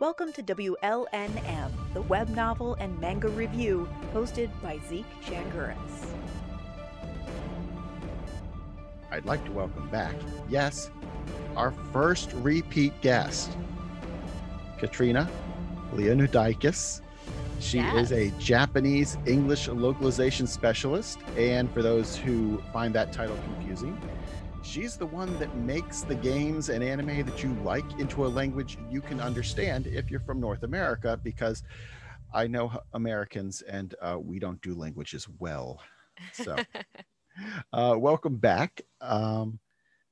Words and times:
Welcome 0.00 0.32
to 0.34 0.44
WLNM, 0.44 1.72
the 1.92 2.02
web 2.02 2.28
novel 2.28 2.74
and 2.78 2.96
manga 3.00 3.26
review, 3.30 3.88
hosted 4.14 4.48
by 4.62 4.78
Zeke 4.88 5.04
Changuris. 5.24 5.74
I'd 9.10 9.24
like 9.24 9.44
to 9.46 9.50
welcome 9.50 9.88
back, 9.88 10.14
yes, 10.48 10.92
our 11.56 11.72
first 11.92 12.32
repeat 12.34 12.92
guest, 13.00 13.50
Katrina 14.78 15.28
Leonidakis. 15.92 17.00
She 17.58 17.78
Yes. 17.78 17.96
is 17.96 18.12
a 18.12 18.30
Japanese 18.38 19.18
English 19.26 19.66
localization 19.66 20.46
specialist, 20.46 21.18
and 21.36 21.68
for 21.72 21.82
those 21.82 22.14
who 22.14 22.62
find 22.72 22.94
that 22.94 23.12
title 23.12 23.36
confusing, 23.42 24.00
she's 24.62 24.96
the 24.96 25.06
one 25.06 25.38
that 25.38 25.54
makes 25.56 26.02
the 26.02 26.14
games 26.14 26.68
and 26.68 26.82
anime 26.82 27.24
that 27.24 27.42
you 27.42 27.52
like 27.64 27.98
into 27.98 28.26
a 28.26 28.28
language 28.28 28.78
you 28.90 29.00
can 29.00 29.20
understand 29.20 29.86
if 29.86 30.10
you're 30.10 30.20
from 30.20 30.40
North 30.40 30.62
America, 30.62 31.18
because 31.22 31.62
I 32.32 32.46
know 32.46 32.72
Americans 32.92 33.62
and 33.62 33.94
uh, 34.02 34.18
we 34.20 34.38
don't 34.38 34.60
do 34.60 34.74
languages 34.74 35.26
well. 35.38 35.80
So, 36.32 36.56
uh, 37.72 37.96
welcome 37.98 38.36
back. 38.36 38.82
Um, 39.00 39.58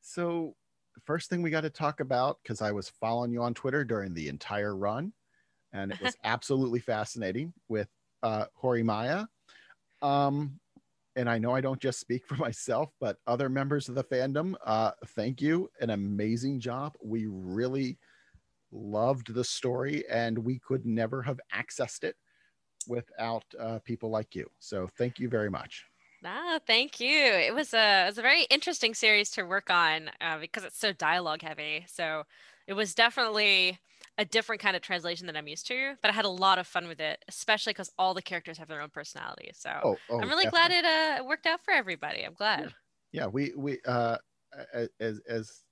so, 0.00 0.54
first 1.04 1.28
thing 1.28 1.42
we 1.42 1.50
got 1.50 1.62
to 1.62 1.70
talk 1.70 2.00
about, 2.00 2.38
because 2.42 2.62
I 2.62 2.72
was 2.72 2.88
following 2.88 3.32
you 3.32 3.42
on 3.42 3.54
Twitter 3.54 3.84
during 3.84 4.14
the 4.14 4.28
entire 4.28 4.74
run, 4.74 5.12
and 5.72 5.92
it 5.92 6.00
was 6.00 6.16
absolutely 6.24 6.80
fascinating 6.80 7.52
with 7.68 7.88
uh, 8.22 8.46
Horimiya. 8.62 9.26
Um, 10.02 10.58
and 11.16 11.28
I 11.28 11.38
know 11.38 11.52
I 11.52 11.60
don't 11.60 11.80
just 11.80 11.98
speak 11.98 12.24
for 12.28 12.36
myself, 12.36 12.92
but 13.00 13.18
other 13.26 13.48
members 13.48 13.88
of 13.88 13.94
the 13.94 14.04
fandom, 14.04 14.54
uh, 14.64 14.92
thank 15.08 15.42
you. 15.42 15.70
An 15.80 15.90
amazing 15.90 16.60
job. 16.60 16.94
We 17.02 17.26
really 17.26 17.98
loved 18.70 19.34
the 19.34 19.44
story, 19.44 20.04
and 20.08 20.38
we 20.38 20.58
could 20.58 20.86
never 20.86 21.22
have 21.22 21.40
accessed 21.54 22.04
it 22.04 22.16
without 22.86 23.44
uh, 23.58 23.80
people 23.84 24.10
like 24.10 24.34
you. 24.34 24.48
So, 24.60 24.88
thank 24.96 25.18
you 25.18 25.28
very 25.28 25.50
much. 25.50 25.86
Ah, 26.24 26.58
thank 26.66 26.98
you. 26.98 27.08
It 27.08 27.54
was 27.54 27.72
a 27.74 28.04
it 28.04 28.06
was 28.06 28.18
a 28.18 28.22
very 28.22 28.44
interesting 28.44 28.94
series 28.94 29.30
to 29.32 29.44
work 29.44 29.70
on 29.70 30.10
uh, 30.20 30.38
because 30.38 30.64
it's 30.64 30.78
so 30.78 30.92
dialogue 30.92 31.42
heavy. 31.42 31.84
So 31.88 32.24
it 32.66 32.72
was 32.72 32.94
definitely 32.94 33.78
a 34.18 34.24
different 34.24 34.62
kind 34.62 34.74
of 34.76 34.82
translation 34.82 35.26
than 35.26 35.36
I'm 35.36 35.46
used 35.48 35.66
to, 35.68 35.94
but 36.02 36.10
I 36.10 36.14
had 36.14 36.24
a 36.24 36.28
lot 36.30 36.58
of 36.58 36.66
fun 36.66 36.88
with 36.88 37.00
it, 37.00 37.22
especially 37.28 37.72
because 37.72 37.92
all 37.98 38.14
the 38.14 38.22
characters 38.22 38.58
have 38.58 38.68
their 38.68 38.80
own 38.80 38.90
personality. 38.90 39.50
So 39.54 39.70
Oh, 39.84 39.96
oh 40.10 40.20
I'm 40.20 40.28
really 40.28 40.44
definitely. 40.44 40.80
glad 40.80 41.18
it 41.18 41.20
uh, 41.20 41.24
worked 41.24 41.46
out 41.46 41.62
for 41.64 41.72
everybody. 41.72 42.22
I'm 42.22 42.34
glad. 42.34 42.72
yeah 43.12 43.26
we 43.26 43.52
we 43.56 43.78
uh 43.86 44.16
as 45.00 45.20
as 45.28 45.62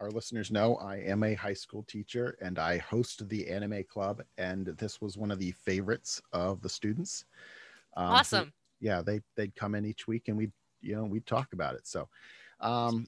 our 0.00 0.10
listeners 0.10 0.50
know 0.50 0.76
i 0.76 0.96
am 0.96 1.22
a 1.22 1.34
high 1.34 1.54
school 1.54 1.82
teacher 1.84 2.36
and 2.42 2.58
i 2.58 2.76
host 2.78 3.26
the 3.28 3.48
anime 3.48 3.82
club 3.84 4.22
and 4.36 4.66
this 4.66 5.00
was 5.00 5.16
one 5.16 5.30
of 5.30 5.38
the 5.38 5.52
favorites 5.52 6.20
of 6.32 6.60
the 6.60 6.68
students 6.68 7.24
Um, 7.94 8.08
who- 8.08 8.16
awesome. 8.16 8.52
yeah 8.80 9.00
they 9.00 9.20
they'd 9.36 9.54
come 9.56 9.74
in 9.74 9.86
each 9.86 10.06
week 10.06 10.28
and 10.28 10.36
we 10.36 10.50
you 10.82 10.96
know 10.96 11.04
we'd 11.04 11.26
talk 11.26 11.52
about 11.54 11.74
it 11.76 11.86
so 11.86 12.08
um 12.60 13.06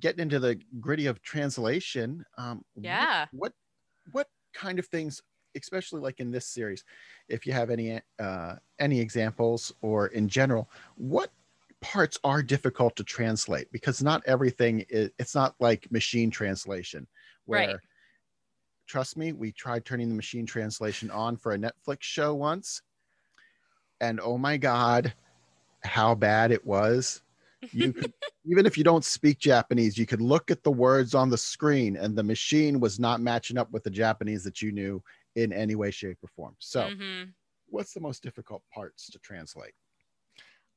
getting 0.00 0.20
into 0.22 0.38
the 0.38 0.60
gritty 0.80 1.06
of 1.06 1.22
translation 1.22 2.24
um 2.38 2.64
Yeah. 2.80 3.26
what 3.30 3.40
what 3.40 3.52
kind 4.54 4.78
of 4.78 4.86
things 4.86 5.22
especially 5.54 6.00
like 6.00 6.20
in 6.20 6.30
this 6.30 6.46
series 6.46 6.84
if 7.28 7.46
you 7.46 7.52
have 7.52 7.70
any 7.70 8.00
uh 8.18 8.54
any 8.78 9.00
examples 9.00 9.72
or 9.82 10.08
in 10.08 10.28
general 10.28 10.70
what 10.96 11.30
parts 11.80 12.18
are 12.24 12.42
difficult 12.42 12.96
to 12.96 13.04
translate 13.04 13.70
because 13.70 14.02
not 14.02 14.22
everything 14.26 14.84
is 14.88 15.10
it's 15.18 15.34
not 15.34 15.54
like 15.60 15.90
machine 15.92 16.30
translation 16.30 17.06
where 17.44 17.68
Right. 17.68 17.76
trust 18.86 19.16
me 19.16 19.32
we 19.32 19.52
tried 19.52 19.84
turning 19.84 20.08
the 20.08 20.14
machine 20.14 20.46
translation 20.46 21.10
on 21.10 21.36
for 21.36 21.52
a 21.52 21.58
netflix 21.58 21.98
show 22.00 22.34
once 22.34 22.82
and 24.00 24.20
oh 24.20 24.38
my 24.38 24.56
god 24.56 25.12
how 25.84 26.14
bad 26.14 26.50
it 26.50 26.64
was 26.66 27.22
you 27.72 27.92
could 27.92 28.12
even 28.44 28.66
if 28.66 28.78
you 28.78 28.84
don't 28.84 29.04
speak 29.04 29.38
japanese 29.38 29.98
you 29.98 30.06
could 30.06 30.20
look 30.20 30.50
at 30.50 30.62
the 30.62 30.70
words 30.70 31.14
on 31.14 31.30
the 31.30 31.38
screen 31.38 31.96
and 31.96 32.16
the 32.16 32.22
machine 32.22 32.80
was 32.80 32.98
not 33.00 33.20
matching 33.20 33.58
up 33.58 33.70
with 33.72 33.82
the 33.82 33.90
japanese 33.90 34.44
that 34.44 34.62
you 34.62 34.72
knew 34.72 35.02
in 35.34 35.52
any 35.52 35.74
way 35.74 35.90
shape 35.90 36.18
or 36.22 36.28
form 36.28 36.56
so 36.58 36.90
Mhm. 36.90 37.34
what's 37.68 37.94
the 37.94 38.00
most 38.00 38.22
difficult 38.22 38.62
parts 38.72 39.08
to 39.10 39.18
translate 39.20 39.74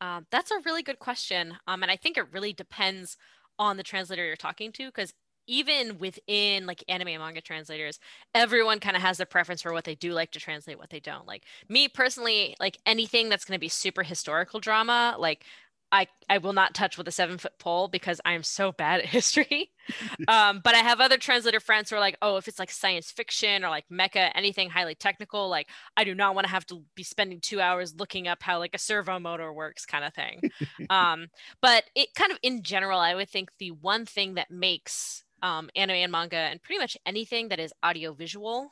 Um, 0.02 0.28
that's 0.32 0.52
a 0.52 0.60
really 0.66 0.84
good 0.84 1.00
question. 1.00 1.58
Um, 1.68 1.84
and 1.84 1.92
I 1.92 1.98
think 1.98 2.18
it 2.18 2.32
really 2.32 2.54
depends 2.54 3.18
on 3.58 3.78
the 3.78 3.84
translator 3.84 4.26
you're 4.26 4.36
talking 4.38 4.72
to, 4.74 4.86
because 4.88 5.14
even 5.48 5.98
within 5.98 6.66
like 6.68 6.84
anime 6.88 7.08
and 7.10 7.20
manga 7.22 7.42
translators, 7.42 8.00
everyone 8.36 8.80
kind 8.80 8.96
of 8.96 9.02
has 9.02 9.18
their 9.18 9.26
preference 9.26 9.62
for 9.64 9.74
what 9.74 9.84
they 9.84 9.96
do 9.96 10.14
like 10.14 10.32
to 10.32 10.40
translate, 10.40 10.78
what 10.78 10.92
they 10.92 11.00
don't. 11.00 11.26
Like 11.26 11.46
me 11.68 11.90
personally, 11.90 12.56
like 12.60 12.78
anything 12.86 13.30
that's 13.30 13.44
going 13.46 13.58
to 13.58 13.60
be 13.60 13.68
super 13.68 14.04
historical 14.04 14.60
drama, 14.60 15.16
like 15.18 15.46
I, 15.92 16.08
I 16.30 16.38
will 16.38 16.54
not 16.54 16.74
touch 16.74 16.98
with 16.98 17.08
a 17.08 17.12
seven 17.12 17.38
foot 17.38 17.58
pole 17.58 17.88
because 17.88 18.22
I'm 18.24 18.44
so 18.44 18.72
bad 18.72 19.00
at 19.00 19.06
history. 19.08 19.72
um, 20.28 20.62
but 20.64 20.76
I 20.76 20.80
have 20.80 21.00
other 21.00 21.18
translator 21.18 21.60
friends 21.60 21.90
who 21.90 21.96
are 21.96 22.00
like, 22.00 22.18
oh, 22.22 22.38
if 22.38 22.48
it's 22.48 22.60
like 22.60 22.72
science 22.72 23.12
fiction 23.12 23.64
or 23.64 23.70
like 23.70 23.86
mecha, 23.92 24.32
anything 24.36 24.70
highly 24.70 24.96
technical, 24.96 25.50
like 25.50 25.68
I 25.98 26.04
do 26.04 26.14
not 26.14 26.36
want 26.36 26.46
to 26.46 26.52
have 26.52 26.66
to 26.68 26.84
be 26.96 27.04
spending 27.04 27.40
two 27.40 27.60
hours 27.60 27.96
looking 27.96 28.28
up 28.28 28.44
how 28.44 28.60
like 28.60 28.76
a 28.76 28.80
servo 28.80 29.20
motor 29.20 29.52
works, 29.52 29.86
kind 29.86 30.06
of 30.06 30.14
thing. 30.14 30.52
um, 30.90 31.28
but 31.62 31.86
it 31.96 32.14
kind 32.16 32.32
of 32.32 32.38
in 32.44 32.62
general, 32.62 33.00
I 33.00 33.16
would 33.16 33.30
think 33.30 33.50
the 33.58 33.72
one 33.72 34.06
thing 34.06 34.36
that 34.36 34.52
makes 34.52 35.24
um, 35.42 35.70
anime 35.76 35.96
and 35.96 36.12
manga 36.12 36.36
and 36.36 36.62
pretty 36.62 36.80
much 36.80 36.98
anything 37.06 37.50
that 37.50 37.60
is 37.60 37.74
audio 37.82 38.14
visual 38.14 38.72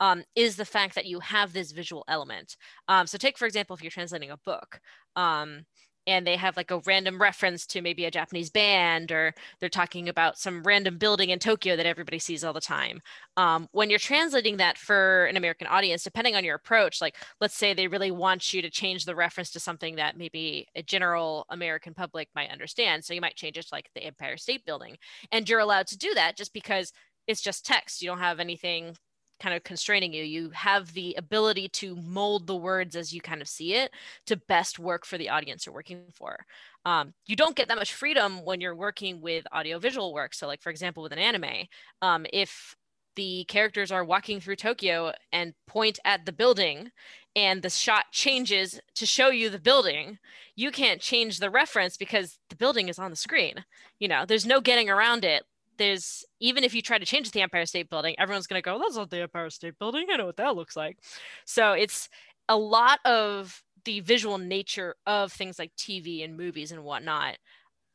um, 0.00 0.24
is 0.34 0.56
the 0.56 0.64
fact 0.64 0.94
that 0.94 1.06
you 1.06 1.20
have 1.20 1.52
this 1.52 1.72
visual 1.72 2.04
element. 2.08 2.56
Um, 2.88 3.06
so 3.06 3.18
take 3.18 3.38
for 3.38 3.46
example, 3.46 3.74
if 3.74 3.82
you're 3.82 3.90
translating 3.90 4.30
a 4.30 4.36
book. 4.36 4.80
Um, 5.16 5.64
and 6.08 6.26
they 6.26 6.36
have 6.36 6.56
like 6.56 6.70
a 6.70 6.80
random 6.86 7.20
reference 7.20 7.66
to 7.66 7.82
maybe 7.82 8.04
a 8.04 8.10
Japanese 8.10 8.50
band, 8.50 9.12
or 9.12 9.34
they're 9.60 9.68
talking 9.68 10.08
about 10.08 10.38
some 10.38 10.62
random 10.62 10.98
building 10.98 11.30
in 11.30 11.38
Tokyo 11.38 11.76
that 11.76 11.86
everybody 11.86 12.18
sees 12.18 12.42
all 12.42 12.52
the 12.52 12.60
time 12.60 13.00
um, 13.38 13.68
when 13.70 13.88
you're 13.88 14.00
translating 14.00 14.56
that 14.56 14.76
for 14.76 15.26
an 15.26 15.36
American 15.36 15.68
audience, 15.68 16.02
depending 16.02 16.34
on 16.34 16.44
your 16.44 16.56
approach, 16.56 17.00
like 17.00 17.14
let's 17.40 17.54
say 17.54 17.72
they 17.72 17.86
really 17.86 18.10
want 18.10 18.52
you 18.52 18.60
to 18.60 18.68
change 18.68 19.04
the 19.04 19.14
reference 19.14 19.50
to 19.52 19.60
something 19.60 19.94
that 19.94 20.16
maybe 20.18 20.66
a 20.74 20.82
general 20.82 21.46
American 21.48 21.94
public 21.94 22.28
might 22.34 22.50
understand. 22.50 23.04
So 23.04 23.14
you 23.14 23.20
might 23.20 23.36
change 23.36 23.56
it 23.56 23.62
to 23.62 23.68
like 23.70 23.90
the 23.94 24.02
Empire 24.02 24.36
State 24.36 24.66
Building. 24.66 24.96
And 25.30 25.48
you're 25.48 25.60
allowed 25.60 25.86
to 25.88 25.96
do 25.96 26.14
that 26.14 26.36
just 26.36 26.52
because 26.52 26.92
it's 27.28 27.40
just 27.40 27.64
text. 27.64 28.02
You 28.02 28.08
don't 28.08 28.18
have 28.18 28.40
anything 28.40 28.96
kind 29.40 29.54
of 29.54 29.64
constraining 29.64 30.12
you. 30.12 30.22
You 30.22 30.50
have 30.50 30.92
the 30.92 31.14
ability 31.18 31.68
to 31.68 31.96
mold 31.96 32.46
the 32.46 32.56
words 32.56 32.96
as 32.96 33.12
you 33.12 33.20
kind 33.20 33.40
of 33.40 33.48
see 33.48 33.74
it 33.74 33.90
to 34.26 34.36
best 34.36 34.78
work 34.78 35.04
for 35.04 35.18
the 35.18 35.30
audience 35.30 35.66
you're 35.66 35.74
working 35.74 36.04
for. 36.12 36.44
Um, 36.84 37.14
you 37.26 37.36
don't 37.36 37.56
get 37.56 37.68
that 37.68 37.78
much 37.78 37.94
freedom 37.94 38.44
when 38.44 38.60
you're 38.60 38.74
working 38.74 39.20
with 39.20 39.46
audiovisual 39.54 40.12
work. 40.12 40.34
So, 40.34 40.46
like 40.46 40.62
for 40.62 40.70
example, 40.70 41.02
with 41.02 41.12
an 41.12 41.18
anime, 41.18 41.66
um, 42.02 42.26
if 42.32 42.76
the 43.18 43.44
characters 43.48 43.90
are 43.90 44.04
walking 44.04 44.40
through 44.40 44.54
Tokyo 44.54 45.12
and 45.32 45.52
point 45.66 45.98
at 46.04 46.24
the 46.24 46.32
building 46.32 46.92
and 47.34 47.62
the 47.62 47.68
shot 47.68 48.04
changes 48.12 48.80
to 48.94 49.06
show 49.06 49.28
you 49.28 49.50
the 49.50 49.58
building, 49.58 50.18
you 50.54 50.70
can't 50.70 51.00
change 51.00 51.40
the 51.40 51.50
reference 51.50 51.96
because 51.96 52.38
the 52.48 52.54
building 52.54 52.88
is 52.88 52.98
on 52.98 53.10
the 53.10 53.16
screen. 53.16 53.64
You 53.98 54.06
know, 54.06 54.24
there's 54.24 54.46
no 54.46 54.60
getting 54.60 54.88
around 54.88 55.24
it. 55.24 55.42
There's 55.78 56.24
even 56.40 56.64
if 56.64 56.74
you 56.74 56.82
try 56.82 56.98
to 56.98 57.06
change 57.06 57.30
the 57.30 57.40
Empire 57.40 57.66
State 57.66 57.90
Building, 57.90 58.14
everyone's 58.18 58.46
going 58.46 58.60
to 58.60 58.64
go, 58.64 58.78
that's 58.78 58.96
not 58.96 59.10
the 59.10 59.22
Empire 59.22 59.50
State 59.50 59.78
Building. 59.78 60.06
I 60.12 60.16
know 60.16 60.26
what 60.26 60.36
that 60.36 60.56
looks 60.56 60.76
like. 60.76 60.98
So 61.44 61.72
it's 61.72 62.08
a 62.48 62.56
lot 62.56 63.00
of 63.04 63.62
the 63.84 64.00
visual 64.00 64.38
nature 64.38 64.96
of 65.06 65.32
things 65.32 65.58
like 65.58 65.72
TV 65.76 66.24
and 66.24 66.36
movies 66.36 66.72
and 66.72 66.84
whatnot 66.84 67.36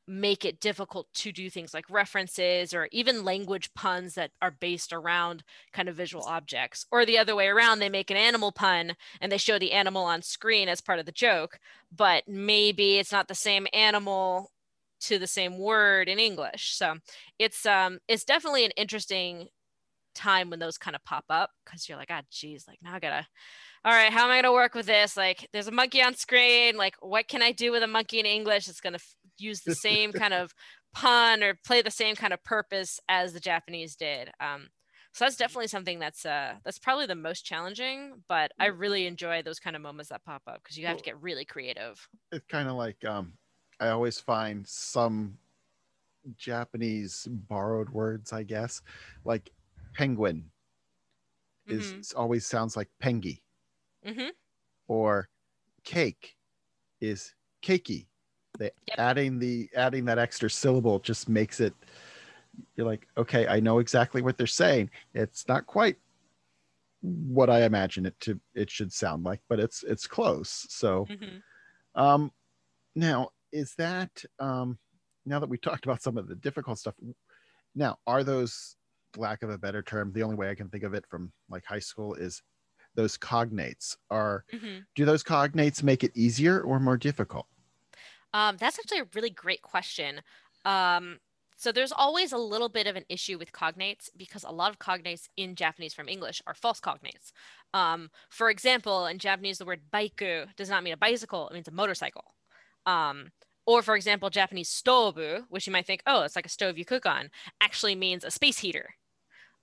make 0.07 0.43
it 0.43 0.59
difficult 0.59 1.07
to 1.13 1.31
do 1.31 1.49
things 1.49 1.73
like 1.73 1.89
references 1.89 2.73
or 2.73 2.89
even 2.91 3.23
language 3.23 3.73
puns 3.73 4.15
that 4.15 4.31
are 4.41 4.51
based 4.51 4.91
around 4.91 5.43
kind 5.71 5.87
of 5.87 5.95
visual 5.95 6.25
objects. 6.25 6.85
Or 6.91 7.05
the 7.05 7.17
other 7.17 7.35
way 7.35 7.47
around, 7.47 7.79
they 7.79 7.89
make 7.89 8.11
an 8.11 8.17
animal 8.17 8.51
pun 8.51 8.95
and 9.21 9.31
they 9.31 9.37
show 9.37 9.57
the 9.57 9.71
animal 9.71 10.03
on 10.03 10.21
screen 10.21 10.67
as 10.67 10.81
part 10.81 10.99
of 10.99 11.05
the 11.05 11.11
joke, 11.11 11.57
but 11.95 12.27
maybe 12.27 12.97
it's 12.97 13.11
not 13.11 13.27
the 13.27 13.35
same 13.35 13.67
animal 13.73 14.51
to 15.03 15.19
the 15.19 15.27
same 15.27 15.57
word 15.57 16.09
in 16.09 16.19
English. 16.19 16.75
So 16.75 16.97
it's 17.39 17.65
um 17.65 17.99
it's 18.07 18.23
definitely 18.25 18.65
an 18.65 18.71
interesting 18.77 19.47
time 20.15 20.49
when 20.49 20.59
those 20.59 20.77
kind 20.77 20.95
of 20.95 21.03
pop 21.03 21.25
up 21.29 21.51
because 21.65 21.87
you're 21.89 21.97
like, 21.97 22.11
ah, 22.11 22.21
geez, 22.29 22.65
like 22.67 22.79
now 22.81 22.93
I 22.95 22.99
gotta 22.99 23.27
all 23.85 23.91
right, 23.91 24.13
how 24.13 24.25
am 24.25 24.31
I 24.31 24.41
to 24.41 24.51
work 24.51 24.75
with 24.75 24.85
this? 24.85 25.17
Like, 25.17 25.49
there's 25.51 25.67
a 25.67 25.71
monkey 25.71 26.01
on 26.01 26.15
screen. 26.15 26.77
Like, 26.77 26.95
what 27.01 27.27
can 27.27 27.41
I 27.41 27.51
do 27.51 27.71
with 27.71 27.83
a 27.83 27.87
monkey 27.87 28.19
in 28.19 28.25
English? 28.25 28.69
It's 28.69 28.79
going 28.79 28.93
to 28.93 28.99
f- 28.99 29.15
use 29.37 29.61
the 29.61 29.75
same 29.75 30.13
kind 30.13 30.33
of 30.33 30.53
pun 30.93 31.43
or 31.43 31.59
play 31.65 31.81
the 31.81 31.91
same 31.91 32.15
kind 32.15 32.31
of 32.33 32.41
purpose 32.45 33.01
as 33.09 33.33
the 33.33 33.41
Japanese 33.41 33.97
did. 33.97 34.31
Um, 34.39 34.69
so 35.13 35.25
that's 35.25 35.35
definitely 35.35 35.67
something 35.67 35.99
that's 35.99 36.25
uh, 36.25 36.55
that's 36.63 36.79
probably 36.79 37.07
the 37.07 37.15
most 37.15 37.45
challenging. 37.45 38.23
But 38.29 38.51
I 38.57 38.67
really 38.67 39.05
enjoy 39.05 39.43
those 39.43 39.59
kind 39.59 39.75
of 39.75 39.81
moments 39.81 40.09
that 40.09 40.23
pop 40.23 40.43
up 40.47 40.63
because 40.63 40.77
you 40.77 40.87
have 40.87 40.97
to 40.97 41.03
get 41.03 41.21
really 41.21 41.45
creative. 41.45 42.07
it's 42.31 42.45
kind 42.47 42.69
of 42.69 42.75
like 42.75 43.03
um 43.05 43.33
i 43.83 43.89
always 43.89 44.19
find 44.19 44.67
some 44.67 45.37
japanese 46.37 47.27
borrowed 47.29 47.89
words 47.89 48.33
i 48.33 48.43
guess 48.43 48.81
like 49.25 49.51
penguin 49.93 50.51
is 51.69 51.95
Mhm. 51.95 52.05
always 52.15 52.45
sounds 52.45 52.75
like 52.77 52.89
pengi 53.01 53.41
hmm 54.05 54.33
or 54.87 55.29
cake 55.83 56.37
is 57.01 57.35
cakey. 57.63 58.07
They 58.57 58.71
Yep. 58.87 58.99
adding 58.99 59.39
the 59.39 59.69
adding 59.75 60.05
that 60.05 60.19
extra 60.19 60.49
syllable 60.49 60.99
just 60.99 61.29
makes 61.29 61.59
it 61.61 61.75
you're 62.75 62.85
like, 62.87 63.07
okay, 63.17 63.47
I 63.47 63.59
know 63.59 63.79
exactly 63.79 64.21
what 64.21 64.37
they're 64.37 64.47
saying. 64.47 64.89
It's 65.13 65.47
not 65.47 65.65
quite 65.67 65.97
what 67.01 67.49
I 67.49 67.63
imagine 67.63 68.05
it 68.05 68.19
to 68.21 68.39
it 68.53 68.69
should 68.69 68.93
sound 68.93 69.23
like, 69.23 69.41
but 69.49 69.59
it's 69.59 69.83
it's 69.83 70.07
close. 70.07 70.65
So 70.69 71.09
hmm 71.09 71.43
um 71.95 72.31
now 72.95 73.31
is 73.53 73.75
that 73.75 74.25
um 74.39 74.79
now 75.25 75.39
that 75.39 75.49
we 75.49 75.57
talked 75.59 75.85
about 75.85 76.03
some 76.03 76.17
of 76.17 76.27
the 76.27 76.35
difficult 76.35 76.79
stuff 76.79 76.95
now 77.75 77.97
are 78.07 78.23
those 78.23 78.77
lack 79.17 79.43
of 79.43 79.49
a 79.49 79.57
better 79.57 79.83
term 79.83 80.11
the 80.13 80.23
only 80.23 80.35
way 80.35 80.49
i 80.49 80.55
can 80.55 80.69
think 80.69 80.83
of 80.83 80.93
it 80.93 81.05
from 81.09 81.33
like 81.49 81.65
high 81.65 81.79
school 81.79 82.13
is 82.15 82.43
those 82.95 83.17
cognates 83.17 83.97
are 84.09 84.45
hmm 84.51 84.85
do 84.95 85.05
those 85.05 85.23
cognates 85.23 85.83
make 85.83 86.03
it 86.03 86.15
easier 86.15 86.61
or 86.61 86.79
more 86.79 86.97
difficult 86.97 87.47
Um, 88.33 88.57
that's 88.57 88.79
actually 88.79 88.99
a 88.99 89.09
really 89.13 89.29
great 89.29 89.61
question. 89.61 90.21
Um, 90.65 91.19
so 91.55 91.71
there's 91.71 91.91
always 91.91 92.31
a 92.31 92.37
little 92.37 92.69
bit 92.69 92.87
of 92.87 92.95
an 92.95 93.05
issue 93.09 93.37
with 93.37 93.51
cognates 93.51 94.09
because 94.17 94.43
a 94.43 94.51
lot 94.51 94.71
of 94.71 94.79
cognates 94.79 95.27
in 95.37 95.55
Japanese 95.55 95.93
from 95.93 96.09
English 96.09 96.41
are 96.47 96.55
false 96.55 96.79
cognates. 96.81 97.31
Um, 97.73 98.09
for 98.29 98.49
example, 98.49 99.05
in 99.05 99.19
Japanese, 99.19 99.59
the 99.59 99.65
word 99.65 99.89
baiku 99.91 100.53
does 100.55 100.69
not 100.69 100.83
mean 100.83 100.93
a 100.93 100.97
bicycle; 100.97 101.47
it 101.49 101.53
means 101.53 101.67
a 101.67 101.71
motorcycle. 101.71 102.35
Um, 102.85 103.29
or 103.65 103.81
for 103.81 103.95
example, 103.95 104.29
Japanese 104.29 104.69
stovu, 104.69 105.43
which 105.49 105.67
you 105.67 105.73
might 105.73 105.85
think, 105.85 106.03
oh, 106.05 106.23
it's 106.23 106.35
like 106.35 106.45
a 106.45 106.49
stove 106.49 106.77
you 106.77 106.85
cook 106.85 107.05
on, 107.05 107.29
actually 107.61 107.95
means 107.95 108.23
a 108.23 108.31
space 108.31 108.59
heater. 108.59 108.95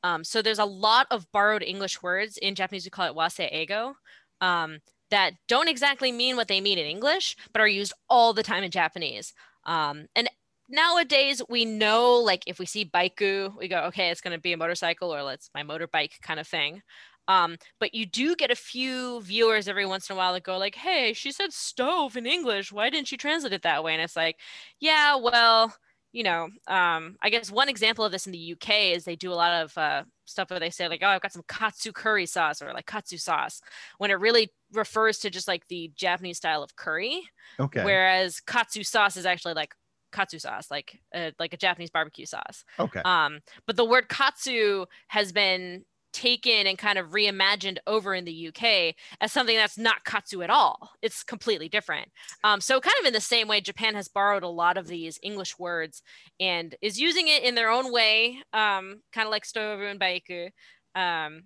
Um, 0.02 0.24
so 0.24 0.40
there's 0.40 0.58
a 0.58 0.64
lot 0.64 1.06
of 1.10 1.30
borrowed 1.32 1.62
English 1.62 2.02
words 2.02 2.38
in 2.38 2.54
Japanese. 2.54 2.84
We 2.84 2.90
call 2.90 3.06
it 3.06 3.16
wasei 3.16 3.52
eigo. 3.52 3.94
Um, 4.40 4.78
that 5.10 5.34
don't 5.48 5.68
exactly 5.68 6.12
mean 6.12 6.36
what 6.36 6.48
they 6.48 6.60
mean 6.60 6.78
in 6.78 6.86
English, 6.86 7.36
but 7.52 7.60
are 7.60 7.68
used 7.68 7.92
all 8.08 8.32
the 8.32 8.42
time 8.42 8.62
in 8.62 8.70
Japanese. 8.70 9.34
Um, 9.66 10.06
and 10.16 10.28
nowadays, 10.68 11.42
we 11.48 11.64
know 11.64 12.14
like 12.14 12.44
if 12.46 12.58
we 12.58 12.66
see 12.66 12.84
baiku, 12.84 13.54
we 13.58 13.68
go, 13.68 13.82
okay, 13.88 14.10
it's 14.10 14.20
going 14.20 14.36
to 14.36 14.40
be 14.40 14.52
a 14.52 14.56
motorcycle 14.56 15.14
or 15.14 15.22
let's 15.22 15.50
my 15.54 15.62
motorbike 15.62 16.20
kind 16.22 16.40
of 16.40 16.46
thing. 16.46 16.80
Um, 17.30 17.58
but 17.78 17.94
you 17.94 18.06
do 18.06 18.34
get 18.34 18.50
a 18.50 18.56
few 18.56 19.20
viewers 19.22 19.68
every 19.68 19.86
once 19.86 20.10
in 20.10 20.14
a 20.14 20.16
while 20.16 20.32
that 20.32 20.42
go 20.42 20.58
like, 20.58 20.74
hey, 20.74 21.12
she 21.12 21.30
said 21.30 21.52
stove 21.52 22.16
in 22.16 22.26
English. 22.26 22.72
Why 22.72 22.90
didn't 22.90 23.06
she 23.06 23.16
translate 23.16 23.52
it 23.52 23.62
that 23.62 23.84
way? 23.84 23.92
And 23.92 24.02
it's 24.02 24.16
like, 24.16 24.40
yeah, 24.80 25.14
well, 25.14 25.72
you 26.12 26.24
know, 26.24 26.48
um, 26.66 27.16
I 27.22 27.30
guess 27.30 27.52
one 27.52 27.68
example 27.68 28.04
of 28.04 28.10
this 28.10 28.26
in 28.26 28.32
the 28.32 28.52
UK 28.54 28.94
is 28.96 29.04
they 29.04 29.14
do 29.14 29.32
a 29.32 29.34
lot 29.34 29.62
of 29.62 29.78
uh, 29.78 30.02
stuff 30.24 30.50
where 30.50 30.58
they 30.58 30.70
say 30.70 30.88
like, 30.88 31.02
oh, 31.04 31.06
I've 31.06 31.20
got 31.20 31.32
some 31.32 31.44
katsu 31.46 31.92
curry 31.92 32.26
sauce 32.26 32.60
or 32.60 32.72
like 32.72 32.86
katsu 32.86 33.16
sauce, 33.16 33.60
when 33.98 34.10
it 34.10 34.18
really 34.18 34.50
refers 34.72 35.20
to 35.20 35.30
just 35.30 35.46
like 35.46 35.68
the 35.68 35.92
Japanese 35.94 36.38
style 36.38 36.64
of 36.64 36.74
curry, 36.74 37.22
okay 37.60 37.84
whereas 37.84 38.40
katsu 38.40 38.82
sauce 38.82 39.16
is 39.16 39.24
actually 39.24 39.54
like 39.54 39.72
katsu 40.10 40.40
sauce, 40.40 40.68
like 40.68 41.00
a, 41.14 41.32
like 41.38 41.54
a 41.54 41.56
Japanese 41.56 41.90
barbecue 41.90 42.26
sauce. 42.26 42.64
okay 42.80 43.02
Um, 43.04 43.38
but 43.66 43.76
the 43.76 43.84
word 43.84 44.08
katsu 44.08 44.86
has 45.06 45.30
been 45.30 45.84
taken 46.12 46.66
and 46.66 46.78
kind 46.78 46.98
of 46.98 47.10
reimagined 47.10 47.78
over 47.86 48.14
in 48.14 48.24
the 48.24 48.48
UK 48.48 48.94
as 49.20 49.32
something 49.32 49.56
that's 49.56 49.78
not 49.78 50.04
katsu 50.04 50.42
at 50.42 50.50
all. 50.50 50.90
It's 51.02 51.22
completely 51.22 51.68
different. 51.68 52.08
Um, 52.44 52.60
so 52.60 52.80
kind 52.80 52.96
of 53.00 53.06
in 53.06 53.12
the 53.12 53.20
same 53.20 53.48
way, 53.48 53.60
Japan 53.60 53.94
has 53.94 54.08
borrowed 54.08 54.42
a 54.42 54.48
lot 54.48 54.76
of 54.76 54.86
these 54.86 55.18
English 55.22 55.58
words 55.58 56.02
and 56.38 56.74
is 56.82 57.00
using 57.00 57.28
it 57.28 57.42
in 57.42 57.54
their 57.54 57.70
own 57.70 57.92
way, 57.92 58.42
um, 58.52 59.02
kind 59.12 59.26
of 59.26 59.30
like 59.30 59.44
stovu 59.44 59.90
and 59.90 60.00
baiku. 60.00 60.50
Um, 60.94 61.44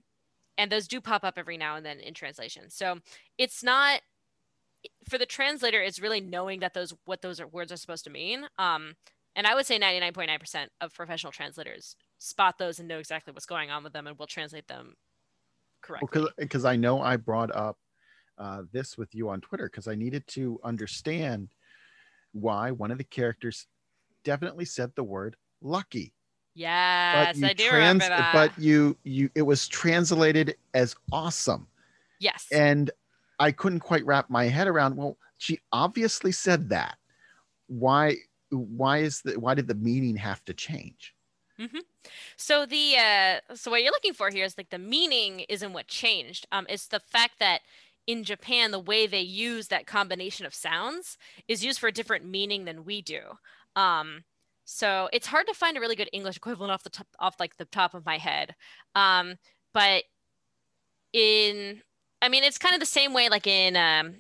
and 0.57 0.71
those 0.71 0.89
do 0.89 1.01
pop 1.01 1.25
up 1.25 1.35
every 1.37 1.57
now 1.57 1.77
and 1.77 1.85
then 1.85 2.01
in 2.01 2.15
translation. 2.15 2.71
So 2.71 2.99
it's 3.39 3.63
not 3.63 4.01
for 5.09 5.19
the 5.19 5.27
translator. 5.27 5.81
It's 5.81 6.01
really 6.01 6.21
knowing 6.21 6.61
that 6.61 6.75
those 6.75 6.95
what 7.05 7.23
those 7.23 7.43
words 7.45 7.73
are 7.73 7.77
supposed 7.77 8.05
to 8.05 8.11
mean. 8.11 8.47
Um, 8.59 8.95
and 9.37 9.47
I 9.47 9.55
would 9.55 9.67
say 9.67 9.79
99.9% 9.79 10.69
of 10.81 10.95
professional 10.95 11.33
translators 11.33 11.97
spot 12.19 12.59
those 12.59 12.79
and 12.79 12.89
know 12.89 12.99
exactly 12.99 13.33
what's 13.33 13.47
going 13.47 13.71
on 13.71 13.85
with 13.85 13.93
them 13.93 14.07
and 14.07 14.19
we'll 14.19 14.27
translate 14.27 14.67
them 14.69 14.95
correctly. 15.83 16.27
because 16.39 16.65
i 16.65 16.77
know 16.77 17.01
i 17.01 17.17
brought 17.17 17.55
up 17.55 17.79
uh, 18.39 18.63
this 18.73 18.99
with 18.99 19.15
you 19.15 19.29
on 19.29 19.41
twitter 19.41 19.67
because 19.67 19.87
i 19.87 19.95
needed 19.95 20.27
to 20.27 20.59
understand 20.65 21.49
why 22.33 22.71
one 22.71 22.91
of 22.91 22.99
the 22.99 23.05
characters 23.05 23.67
definitely 24.25 24.65
said 24.65 24.91
the 24.97 25.05
word 25.05 25.37
lucky 25.63 26.13
yes, 26.55 27.37
I 27.43 27.53
do 27.53 27.69
trans- 27.69 27.73
remember 27.73 28.09
that. 28.09 28.33
but 28.33 28.63
you 28.63 28.97
you 29.05 29.31
it 29.35 29.43
was 29.43 29.69
translated 29.69 30.57
as 30.73 30.97
awesome 31.13 31.69
yes. 32.19 32.47
and 32.53 32.91
i 33.39 33.53
couldn't 33.53 33.81
quite 33.81 34.05
wrap 34.05 34.31
my 34.31 34.45
head 34.47 34.67
around 34.67 34.97
well 34.97 35.17
she 35.39 35.61
obviously 35.73 36.33
said 36.33 36.69
that 36.71 36.97
why 37.67 38.17
why 38.51 38.99
is 38.99 39.21
the 39.23 39.39
why 39.39 39.55
did 39.55 39.67
the 39.69 39.75
meaning 39.75 40.17
have 40.17 40.45
to 40.45 40.55
change 40.55 41.14
So 42.37 42.67
the 42.67 42.97
uh, 42.97 43.55
so 43.55 43.71
what 43.71 43.83
you're 43.83 43.93
looking 43.93 44.15
for 44.15 44.31
here 44.31 44.45
is 44.45 44.59
like 44.59 44.71
the 44.71 44.79
meaning 44.79 45.41
isn't 45.49 45.73
what 45.73 45.89
changed. 45.89 46.47
Um, 46.53 46.67
it's 46.69 46.89
the 46.89 47.01
fact 47.01 47.39
that 47.39 47.61
in 48.07 48.25
Japan 48.25 48.71
the 48.71 48.79
way 48.79 49.07
they 49.07 49.21
use 49.21 49.69
that 49.69 49.87
combination 49.87 50.47
of 50.47 50.55
sounds 50.55 51.17
is 51.49 51.65
used 51.65 51.79
for 51.79 51.89
a 51.89 51.93
different 51.93 52.27
meaning 52.27 52.65
than 52.65 52.85
we 52.85 53.03
do. 53.03 53.21
Um, 53.77 54.25
so 54.65 55.09
it's 55.13 55.27
hard 55.27 55.47
to 55.47 55.55
find 55.55 55.77
a 55.77 55.81
really 55.81 55.97
good 55.97 56.11
English 56.13 56.37
equivalent 56.37 56.73
off 56.73 56.83
the 56.83 56.91
top 56.91 57.07
off 57.19 57.37
like 57.39 57.57
the 57.57 57.67
top 57.67 57.95
of 57.95 58.07
my 58.07 58.19
head. 58.19 58.55
Um, 58.95 59.37
but 59.73 60.05
in 61.13 61.83
I 62.23 62.29
mean 62.29 62.45
it's 62.45 62.59
kind 62.59 62.75
of 62.75 62.81
the 62.81 62.87
same 62.87 63.13
way 63.13 63.29
like 63.29 63.47
in 63.47 63.77
um, 63.77 64.17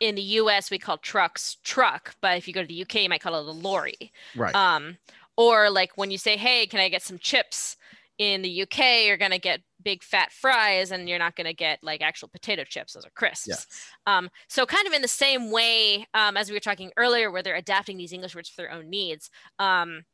in 0.00 0.14
the 0.14 0.22
U.S. 0.22 0.70
we 0.70 0.78
call 0.78 0.98
trucks 0.98 1.56
truck, 1.62 2.14
but 2.20 2.36
if 2.36 2.46
you 2.48 2.54
go 2.54 2.62
to 2.62 2.68
the 2.68 2.82
UK 2.82 3.02
you 3.02 3.08
might 3.08 3.20
call 3.22 3.34
it 3.34 3.46
a 3.46 3.50
lorry. 3.50 4.12
right 4.34 4.54
Um, 4.54 4.98
or 5.36 5.70
like 5.70 5.92
when 5.96 6.10
you 6.10 6.18
say, 6.18 6.36
"Hey, 6.36 6.66
can 6.66 6.80
I 6.80 6.88
get 6.88 7.02
some 7.02 7.18
chips?" 7.18 7.76
In 8.18 8.40
the 8.40 8.62
UK, 8.62 9.06
you're 9.06 9.18
gonna 9.18 9.38
get 9.38 9.60
big 9.82 10.02
fat 10.02 10.32
fries, 10.32 10.90
and 10.90 11.08
you're 11.08 11.18
not 11.18 11.36
gonna 11.36 11.52
get 11.52 11.78
like 11.82 12.00
actual 12.02 12.28
potato 12.28 12.64
chips; 12.64 12.94
those 12.94 13.04
are 13.06 13.10
crisps. 13.10 13.66
Um, 14.06 14.30
so 14.48 14.64
kind 14.66 14.86
of 14.86 14.94
in 14.94 15.02
the 15.02 15.08
same 15.08 15.50
way 15.50 16.06
um, 16.14 16.36
as 16.36 16.48
we 16.48 16.56
were 16.56 16.60
talking 16.60 16.92
earlier, 16.96 17.30
where 17.30 17.42
they're 17.42 17.56
adapting 17.56 17.98
these 17.98 18.12
English 18.14 18.34
words 18.34 18.48
for 18.48 18.62
their 18.62 18.72
own 18.72 18.88
needs. 18.88 19.30
Um, 19.58 20.04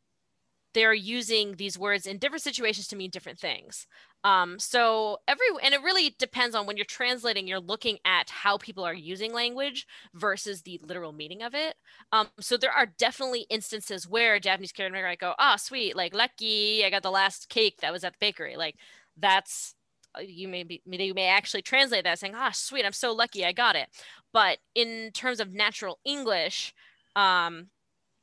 they're 0.74 0.94
using 0.94 1.56
these 1.56 1.78
words 1.78 2.06
in 2.06 2.18
different 2.18 2.42
situations 2.42 2.88
to 2.88 2.96
mean 2.96 3.10
different 3.10 3.38
things. 3.38 3.86
Um, 4.24 4.58
so 4.58 5.18
every 5.26 5.46
and 5.62 5.74
it 5.74 5.82
really 5.82 6.14
depends 6.18 6.54
on 6.54 6.66
when 6.66 6.76
you're 6.76 6.86
translating, 6.86 7.48
you're 7.48 7.58
looking 7.60 7.98
at 8.04 8.30
how 8.30 8.56
people 8.56 8.84
are 8.84 8.94
using 8.94 9.32
language 9.32 9.86
versus 10.14 10.62
the 10.62 10.80
literal 10.82 11.12
meaning 11.12 11.42
of 11.42 11.54
it. 11.54 11.74
Um, 12.12 12.28
so 12.40 12.56
there 12.56 12.70
are 12.72 12.86
definitely 12.86 13.46
instances 13.50 14.06
where 14.08 14.38
Japanese 14.38 14.72
character 14.72 15.02
might 15.02 15.18
go, 15.18 15.34
"Oh, 15.38 15.56
sweet, 15.58 15.96
like 15.96 16.14
lucky, 16.14 16.84
I 16.84 16.90
got 16.90 17.02
the 17.02 17.10
last 17.10 17.48
cake 17.48 17.78
that 17.80 17.92
was 17.92 18.04
at 18.04 18.12
the 18.12 18.18
bakery." 18.20 18.56
Like 18.56 18.76
that's 19.16 19.74
uh, 20.16 20.20
you 20.22 20.48
may 20.48 20.62
be 20.62 20.82
you 20.86 21.14
may 21.14 21.26
actually 21.26 21.62
translate 21.62 22.04
that 22.04 22.18
saying, 22.18 22.34
"Ah, 22.36 22.50
sweet, 22.52 22.84
I'm 22.86 22.92
so 22.92 23.12
lucky, 23.12 23.44
I 23.44 23.52
got 23.52 23.76
it." 23.76 23.88
But 24.32 24.58
in 24.74 25.10
terms 25.14 25.40
of 25.40 25.52
natural 25.52 25.98
English, 26.04 26.72
um, 27.16 27.68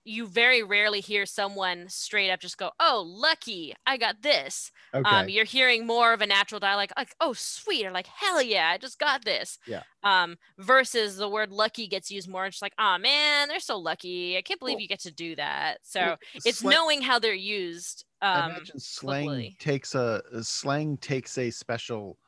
you 0.10 0.28
very 0.28 0.63
rarely 0.63 1.01
hear 1.01 1.25
someone 1.25 1.88
straight 1.89 2.32
up 2.32 2.39
just 2.42 2.58
go, 2.58 2.72
"Oh, 2.80 3.04
lucky, 3.08 3.74
I 3.86 3.98
got 3.98 4.22
this." 4.22 4.72
okay 4.94 5.24
Um, 5.24 5.30
you're 5.30 5.46
hearing 5.46 5.86
more 5.88 6.13
of 6.13 6.22
a 6.22 6.28
natural 6.28 6.60
dialect, 6.60 6.94
like 6.98 7.16
"Oh, 7.22 7.34
sweet," 7.34 7.86
or 7.86 7.92
like 7.92 8.08
"Hell 8.08 8.42
yeah, 8.42 8.70
I 8.70 8.78
just 8.78 9.00
got 9.00 9.25
this." 9.25 9.58
Yeah. 9.66 9.84
Um, 10.04 10.38
versus 10.58 11.18
the 11.18 11.30
word 11.30 11.51
"lucky" 11.51 11.88
gets 11.88 12.12
used 12.12 12.30
more, 12.30 12.50
just 12.50 12.62
like, 12.62 12.74
"Oh 12.80 12.98
man, 12.98 13.48
they're 13.50 13.60
so 13.60 13.78
lucky. 13.78 14.38
I 14.38 14.42
can't 14.42 14.60
believe 14.60 14.80
Well- 14.80 14.82
you 14.82 14.88
get 14.88 15.01
to 15.01 15.12
do 15.12 15.36
that." 15.38 15.80
So 15.86 16.18
Well, 16.34 16.42
it's 16.44 16.63
slang- 16.63 16.63
knowing 16.63 17.01
how 17.01 17.20
they're 17.20 17.34
used. 17.34 18.06
I 18.34 18.39
Um, 18.39 18.39
imagine 18.39 18.80
slang 18.80 19.50
locally. 19.50 19.58
takes 19.58 19.96
a 19.96 20.22
slang 20.44 20.98
takes 20.98 21.38
a 21.38 21.50
special 21.50 22.20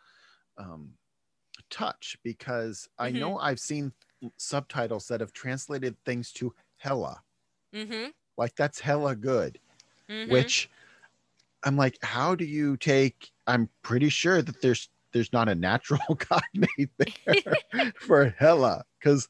um, 0.58 0.98
touch 1.70 2.18
because 2.24 2.90
I 3.00 3.12
Mhm. 3.12 3.12
know 3.12 3.38
I've 3.40 3.60
seen 3.60 3.94
subtitles 4.38 5.08
that 5.10 5.22
have 5.22 5.34
translated 5.34 5.98
things 6.06 6.32
to 6.34 6.56
hella 6.78 7.24
mm-hmm, 7.74 8.12
like 8.38 8.56
that's 8.56 8.80
hella 8.80 9.16
good 9.16 9.60
mhm. 10.10 10.32
which 10.32 10.70
I'm 11.64 11.78
like 11.78 11.98
how 12.04 12.36
do 12.36 12.46
you 12.46 12.78
take 12.78 13.32
I'm 13.48 13.70
pretty 13.84 14.10
sure 14.10 14.42
that 14.42 14.62
there's 14.62 14.90
there's 15.14 15.34
not 15.34 15.50
a 15.50 15.56
natural 15.56 16.00
cognate 16.18 16.92
there 16.98 17.56
for 18.00 18.30
hella 18.30 18.84
because 19.00 19.30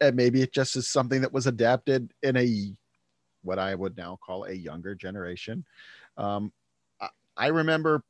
and 0.00 0.16
maybe 0.16 0.42
it 0.42 0.52
just 0.52 0.76
is 0.76 0.88
something 0.88 1.20
that 1.20 1.32
was 1.32 1.46
adapted 1.46 2.12
in 2.22 2.36
a 2.36 2.74
what 3.42 3.58
I 3.58 3.74
would 3.74 3.96
now 3.96 4.18
call 4.24 4.44
a 4.44 4.52
younger 4.52 4.94
generation. 4.94 5.64
Um, 6.16 6.52
I, 7.00 7.10
I 7.36 7.46
remember 7.48 8.04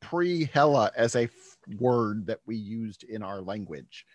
pre 0.00 0.44
hella 0.44 0.92
as 0.96 1.16
a 1.16 1.24
f- 1.24 1.58
word 1.78 2.26
that 2.26 2.40
we 2.46 2.56
used 2.56 3.04
in 3.04 3.22
our 3.22 3.40
language. 3.40 4.06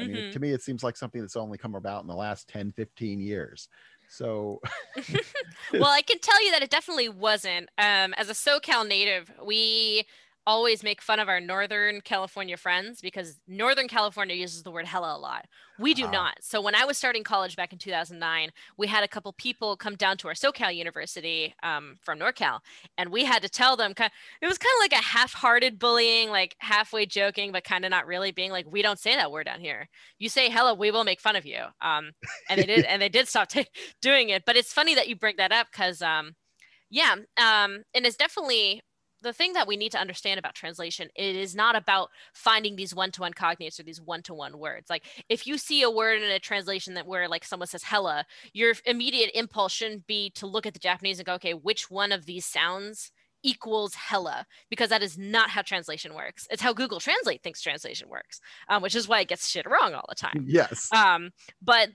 I 0.00 0.04
mean, 0.04 0.22
Mhm. 0.22 0.32
to 0.32 0.40
me, 0.40 0.52
it 0.52 0.62
seems 0.62 0.82
like 0.82 0.96
something 0.96 1.20
that's 1.20 1.36
only 1.36 1.58
come 1.58 1.74
about 1.74 2.02
in 2.02 2.08
the 2.08 2.14
last 2.16 2.48
10, 2.48 2.72
15 2.72 3.20
years. 3.20 3.68
So, 4.06 4.60
well, 5.78 5.90
I 5.92 6.02
can 6.02 6.18
tell 6.18 6.42
you 6.44 6.50
that 6.52 6.62
it 6.62 6.70
definitely 6.70 7.08
wasn't. 7.08 7.68
Um, 7.78 8.14
as 8.14 8.28
a 8.28 8.32
SoCal 8.32 8.86
native, 8.86 9.30
we 9.44 10.06
always 10.48 10.82
make 10.82 11.02
fun 11.02 11.20
of 11.20 11.28
our 11.28 11.40
Northern 11.40 12.00
California 12.00 12.56
friends 12.56 13.02
because 13.02 13.40
Northern 13.46 13.88
California 13.88 14.34
uses 14.34 14.64
the 14.64 14.72
word 14.72 14.86
hella 14.86 15.16
a 15.16 15.20
lot. 15.20 15.46
We 15.78 15.94
do 15.94 16.06
Ah. 16.06 16.10
not. 16.10 16.38
So 16.42 16.60
when 16.60 16.74
I 16.74 16.86
was 16.86 16.98
starting 16.98 17.22
college 17.24 17.56
back 17.56 17.72
in 17.72 17.78
2009, 17.78 18.50
we 18.78 18.88
had 18.88 19.04
a 19.04 19.08
couple 19.08 19.32
people 19.34 19.76
come 19.76 19.96
down 19.96 20.16
to 20.18 20.28
our 20.28 20.34
SoCal 20.34 20.74
University 20.74 21.54
um, 21.62 21.98
from 22.02 22.18
NorCal, 22.18 22.60
and 22.98 23.12
we 23.12 23.24
had 23.24 23.42
to 23.42 23.48
tell 23.50 23.76
them 23.76 23.94
kind. 23.94 24.10
It 24.42 24.46
was 24.48 24.58
kind 24.58 24.72
of 24.78 24.82
like 24.90 25.00
a 25.00 25.04
half-hearted 25.04 25.78
bullying, 25.78 26.30
like 26.30 26.56
halfway 26.60 27.06
joking, 27.06 27.52
but 27.52 27.64
kind 27.64 27.84
of 27.84 27.90
not 27.90 28.06
really 28.06 28.32
being 28.32 28.50
like, 28.50 28.66
"We 28.70 28.82
don't 28.82 28.98
say 28.98 29.14
that 29.16 29.30
word 29.32 29.46
down 29.46 29.60
here. 29.60 29.88
You 30.18 30.28
say 30.30 30.48
hella, 30.48 30.74
we 30.74 30.90
will 30.90 31.04
make 31.04 31.20
fun 31.20 31.36
of 31.36 31.46
you." 31.46 31.64
Um, 31.82 32.12
and 32.48 32.60
they 32.60 32.66
did, 32.66 32.84
and 32.86 33.02
they 33.02 33.10
did 33.10 33.28
stop 33.28 33.48
ta 33.48 33.64
doing 34.02 34.30
it. 34.30 34.44
But 34.46 34.56
it's 34.56 34.72
funny 34.72 34.94
that 34.96 35.08
you 35.08 35.16
bring 35.16 35.36
that 35.38 35.52
up 35.52 35.68
because, 35.72 36.02
um, 36.02 36.34
yeah, 36.90 37.14
um, 37.38 37.84
and 37.94 38.06
it's 38.06 38.16
definitely 38.16 38.82
the 39.22 39.32
thing 39.32 39.52
that 39.54 39.66
we 39.66 39.76
need 39.76 39.92
to 39.92 39.98
understand 39.98 40.38
about 40.38 40.54
translation 40.54 41.08
it 41.16 41.36
is 41.36 41.54
not 41.54 41.76
about 41.76 42.10
finding 42.34 42.76
these 42.76 42.94
one-to-one 42.94 43.32
cognates 43.32 43.78
or 43.78 43.82
these 43.82 44.00
one-to-one 44.00 44.58
words. 44.58 44.88
Like 44.90 45.04
if 45.28 45.46
you 45.46 45.58
see 45.58 45.82
a 45.82 45.90
word 45.90 46.22
in 46.22 46.30
a 46.30 46.38
translation 46.38 46.94
that 46.94 47.06
where 47.06 47.28
like 47.28 47.44
someone 47.44 47.66
says 47.66 47.82
hella 47.82 48.24
your 48.52 48.74
immediate 48.86 49.30
impulse 49.34 49.72
shouldn't 49.72 50.06
be 50.06 50.30
to 50.30 50.46
look 50.46 50.66
at 50.66 50.74
the 50.74 50.78
japanese 50.78 51.18
and 51.18 51.26
go 51.26 51.34
okay 51.34 51.54
which 51.54 51.90
one 51.90 52.12
of 52.12 52.26
these 52.26 52.44
sounds 52.44 53.10
equals 53.44 53.94
hella? 53.94 54.46
Because 54.68 54.90
that 54.90 55.02
is 55.02 55.16
not 55.16 55.50
how 55.50 55.62
translation 55.62 56.14
works. 56.14 56.46
It's 56.50 56.62
how 56.62 56.72
google 56.72 57.00
translate 57.00 57.42
thinks 57.42 57.60
translation 57.60 58.08
works 58.08 58.40
um, 58.68 58.82
which 58.82 58.94
is 58.94 59.08
why 59.08 59.20
it 59.20 59.28
gets 59.28 59.48
shit 59.48 59.66
wrong 59.68 59.94
all 59.94 60.06
the 60.08 60.14
time. 60.14 60.44
Yes. 60.46 60.88
um, 60.92 61.30
but 61.62 61.88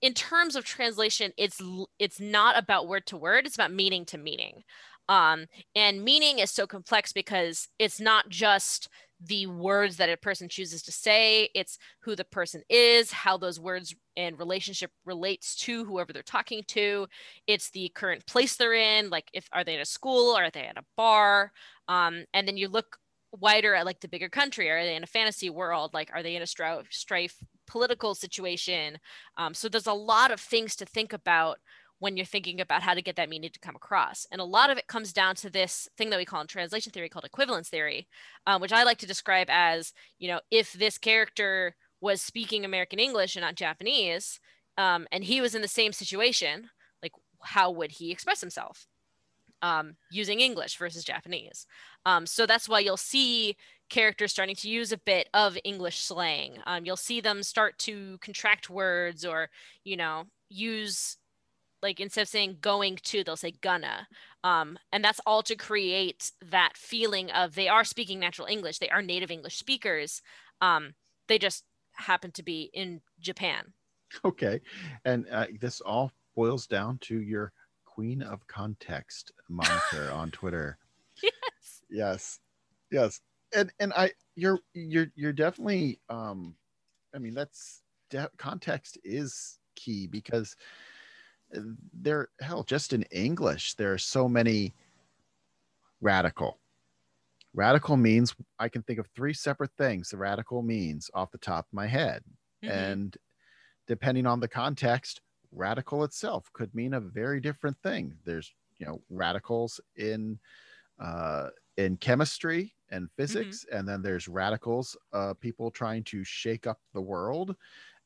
in 0.00 0.14
terms 0.14 0.54
of 0.54 0.64
translation 0.64 1.32
it's 1.36 1.60
it's 1.98 2.20
not 2.20 2.56
about 2.56 2.86
word 2.86 3.06
to 3.06 3.16
word 3.16 3.46
it's 3.46 3.56
about 3.56 3.72
meaning 3.72 4.04
to 4.04 4.16
meaning 4.16 4.62
um, 5.08 5.46
and 5.74 6.04
meaning 6.04 6.38
is 6.38 6.50
so 6.50 6.66
complex 6.66 7.12
because 7.12 7.68
it's 7.78 8.00
not 8.00 8.28
just 8.28 8.88
the 9.20 9.46
words 9.46 9.96
that 9.96 10.10
a 10.10 10.16
person 10.16 10.48
chooses 10.48 10.82
to 10.82 10.92
say 10.92 11.48
it's 11.54 11.78
who 12.00 12.14
the 12.14 12.24
person 12.24 12.62
is 12.68 13.10
how 13.10 13.36
those 13.36 13.58
words 13.58 13.94
and 14.16 14.38
relationship 14.38 14.92
relates 15.04 15.56
to 15.56 15.84
whoever 15.84 16.12
they're 16.12 16.22
talking 16.22 16.62
to. 16.68 17.06
It's 17.46 17.70
the 17.70 17.90
current 17.94 18.24
place 18.26 18.56
they're 18.56 18.74
in 18.74 19.10
like 19.10 19.28
if 19.32 19.48
are 19.52 19.64
they 19.64 19.74
at 19.74 19.82
a 19.82 19.86
school 19.86 20.36
or 20.36 20.44
are 20.44 20.50
they 20.50 20.66
at 20.66 20.78
a 20.78 20.84
bar? 20.96 21.52
Um, 21.88 22.24
and 22.32 22.46
then 22.46 22.56
you 22.56 22.68
look 22.68 22.98
wider 23.32 23.74
at 23.74 23.84
like 23.84 24.00
the 24.00 24.08
bigger 24.08 24.28
country 24.28 24.70
are 24.70 24.82
they 24.82 24.94
in 24.94 25.02
a 25.02 25.06
fantasy 25.06 25.50
world? 25.50 25.94
Like 25.94 26.10
are 26.14 26.22
they 26.22 26.36
in 26.36 26.42
a 26.42 26.46
strife, 26.46 26.86
strife 26.90 27.34
political 27.66 28.14
situation? 28.14 28.98
Um, 29.36 29.52
so 29.52 29.68
there's 29.68 29.86
a 29.86 29.92
lot 29.92 30.30
of 30.30 30.40
things 30.40 30.76
to 30.76 30.86
think 30.86 31.12
about 31.12 31.58
when 32.00 32.16
you're 32.16 32.26
thinking 32.26 32.60
about 32.60 32.82
how 32.82 32.94
to 32.94 33.02
get 33.02 33.16
that 33.16 33.28
meaning 33.28 33.50
to 33.50 33.58
come 33.58 33.74
across. 33.74 34.26
And 34.30 34.40
a 34.40 34.44
lot 34.44 34.70
of 34.70 34.78
it 34.78 34.86
comes 34.86 35.12
down 35.12 35.34
to 35.36 35.50
this 35.50 35.88
thing 35.96 36.10
that 36.10 36.18
we 36.18 36.24
call 36.24 36.40
in 36.40 36.46
translation 36.46 36.92
theory 36.92 37.08
called 37.08 37.24
equivalence 37.24 37.68
theory, 37.68 38.06
um, 38.46 38.60
which 38.60 38.72
I 38.72 38.84
like 38.84 38.98
to 38.98 39.06
describe 39.06 39.48
as, 39.50 39.92
you 40.18 40.28
know, 40.28 40.40
if 40.50 40.72
this 40.72 40.98
character 40.98 41.74
was 42.00 42.22
speaking 42.22 42.64
American 42.64 43.00
English 43.00 43.34
and 43.34 43.42
not 43.42 43.56
Japanese, 43.56 44.38
um, 44.76 45.06
and 45.10 45.24
he 45.24 45.40
was 45.40 45.54
in 45.54 45.62
the 45.62 45.68
same 45.68 45.92
situation, 45.92 46.70
like 47.02 47.12
how 47.42 47.70
would 47.70 47.92
he 47.92 48.12
express 48.12 48.40
himself? 48.40 48.86
Um, 49.60 49.96
using 50.12 50.38
English 50.38 50.76
versus 50.76 51.02
Japanese. 51.02 51.66
Um, 52.06 52.26
so 52.26 52.46
that's 52.46 52.68
why 52.68 52.78
you'll 52.78 52.96
see 52.96 53.56
characters 53.90 54.30
starting 54.30 54.54
to 54.54 54.68
use 54.68 54.92
a 54.92 54.98
bit 54.98 55.28
of 55.34 55.58
English 55.64 55.98
slang. 55.98 56.58
Um, 56.64 56.84
you'll 56.84 56.96
see 56.96 57.20
them 57.20 57.42
start 57.42 57.76
to 57.78 58.18
contract 58.18 58.70
words 58.70 59.24
or, 59.24 59.50
you 59.82 59.96
know, 59.96 60.26
use 60.48 61.16
like 61.82 62.00
instead 62.00 62.22
of 62.22 62.28
saying 62.28 62.58
going 62.60 62.96
to 63.02 63.22
they'll 63.24 63.36
say 63.36 63.52
gonna 63.60 64.06
um, 64.44 64.78
and 64.92 65.04
that's 65.04 65.20
all 65.26 65.42
to 65.42 65.56
create 65.56 66.32
that 66.50 66.76
feeling 66.76 67.30
of 67.30 67.54
they 67.54 67.68
are 67.68 67.84
speaking 67.84 68.18
natural 68.18 68.46
english 68.48 68.78
they 68.78 68.90
are 68.90 69.02
native 69.02 69.30
english 69.30 69.56
speakers 69.56 70.22
um, 70.60 70.94
they 71.28 71.38
just 71.38 71.64
happen 71.92 72.30
to 72.30 72.42
be 72.42 72.70
in 72.72 73.00
japan 73.20 73.72
Okay. 74.24 74.60
And 75.04 75.26
uh, 75.30 75.46
this 75.60 75.80
all 75.80 76.12
boils 76.34 76.66
down 76.66 76.98
to 77.02 77.20
your 77.20 77.52
Queen 77.84 78.22
of 78.22 78.46
Context 78.46 79.32
moniker 79.48 80.10
on 80.12 80.30
Twitter. 80.30 80.78
yes 81.22 81.82
Yes. 81.90 82.38
Yes. 82.90 83.20
And 83.54 83.72
and 83.80 83.92
I 83.94 84.12
you're 84.36 84.60
you're 84.74 85.08
you're 85.14 85.32
definitely 85.32 86.00
um 86.10 86.54
I 87.14 87.18
mean 87.18 87.34
that's 87.34 87.82
de- 88.10 88.30
context 88.36 88.98
is 89.04 89.58
key 89.74 90.06
because 90.06 90.54
there 91.50 92.28
hell 92.40 92.62
just 92.62 92.92
in 92.92 93.02
English 93.04 93.74
there 93.74 93.92
are 93.92 93.98
so 93.98 94.28
many 94.28 94.74
radical. 96.00 96.58
Radical 97.54 97.96
means 97.96 98.34
I 98.58 98.68
can 98.68 98.82
think 98.82 98.98
of 98.98 99.06
three 99.08 99.32
separate 99.34 99.72
things 99.78 100.10
the 100.10 100.16
radical 100.18 100.62
means 100.62 101.10
off 101.14 101.30
the 101.30 101.38
top 101.38 101.66
of 101.66 101.72
my 101.72 101.86
head. 101.86 102.22
Mhm. 102.62 102.70
and 102.70 103.16
depending 103.86 104.26
on 104.26 104.40
the 104.40 104.48
context 104.48 105.20
radical 105.52 106.02
itself 106.04 106.52
could 106.52 106.74
mean 106.74 106.94
a 106.94 107.00
very 107.00 107.40
different 107.40 107.78
thing. 107.82 108.18
There's 108.24 108.52
you 108.78 108.86
know 108.86 109.00
radicals 109.08 109.80
in 109.96 110.38
uh, 110.98 111.50
in 111.76 111.96
chemistry 111.96 112.74
and 112.90 113.08
physics 113.12 113.64
and 113.72 113.88
then 113.88 114.02
there's 114.02 114.26
radicals 114.28 114.96
uh, 115.12 115.34
people 115.34 115.70
trying 115.70 116.02
to 116.04 116.24
shake 116.24 116.66
up 116.66 116.80
the 116.92 117.00
world. 117.00 117.56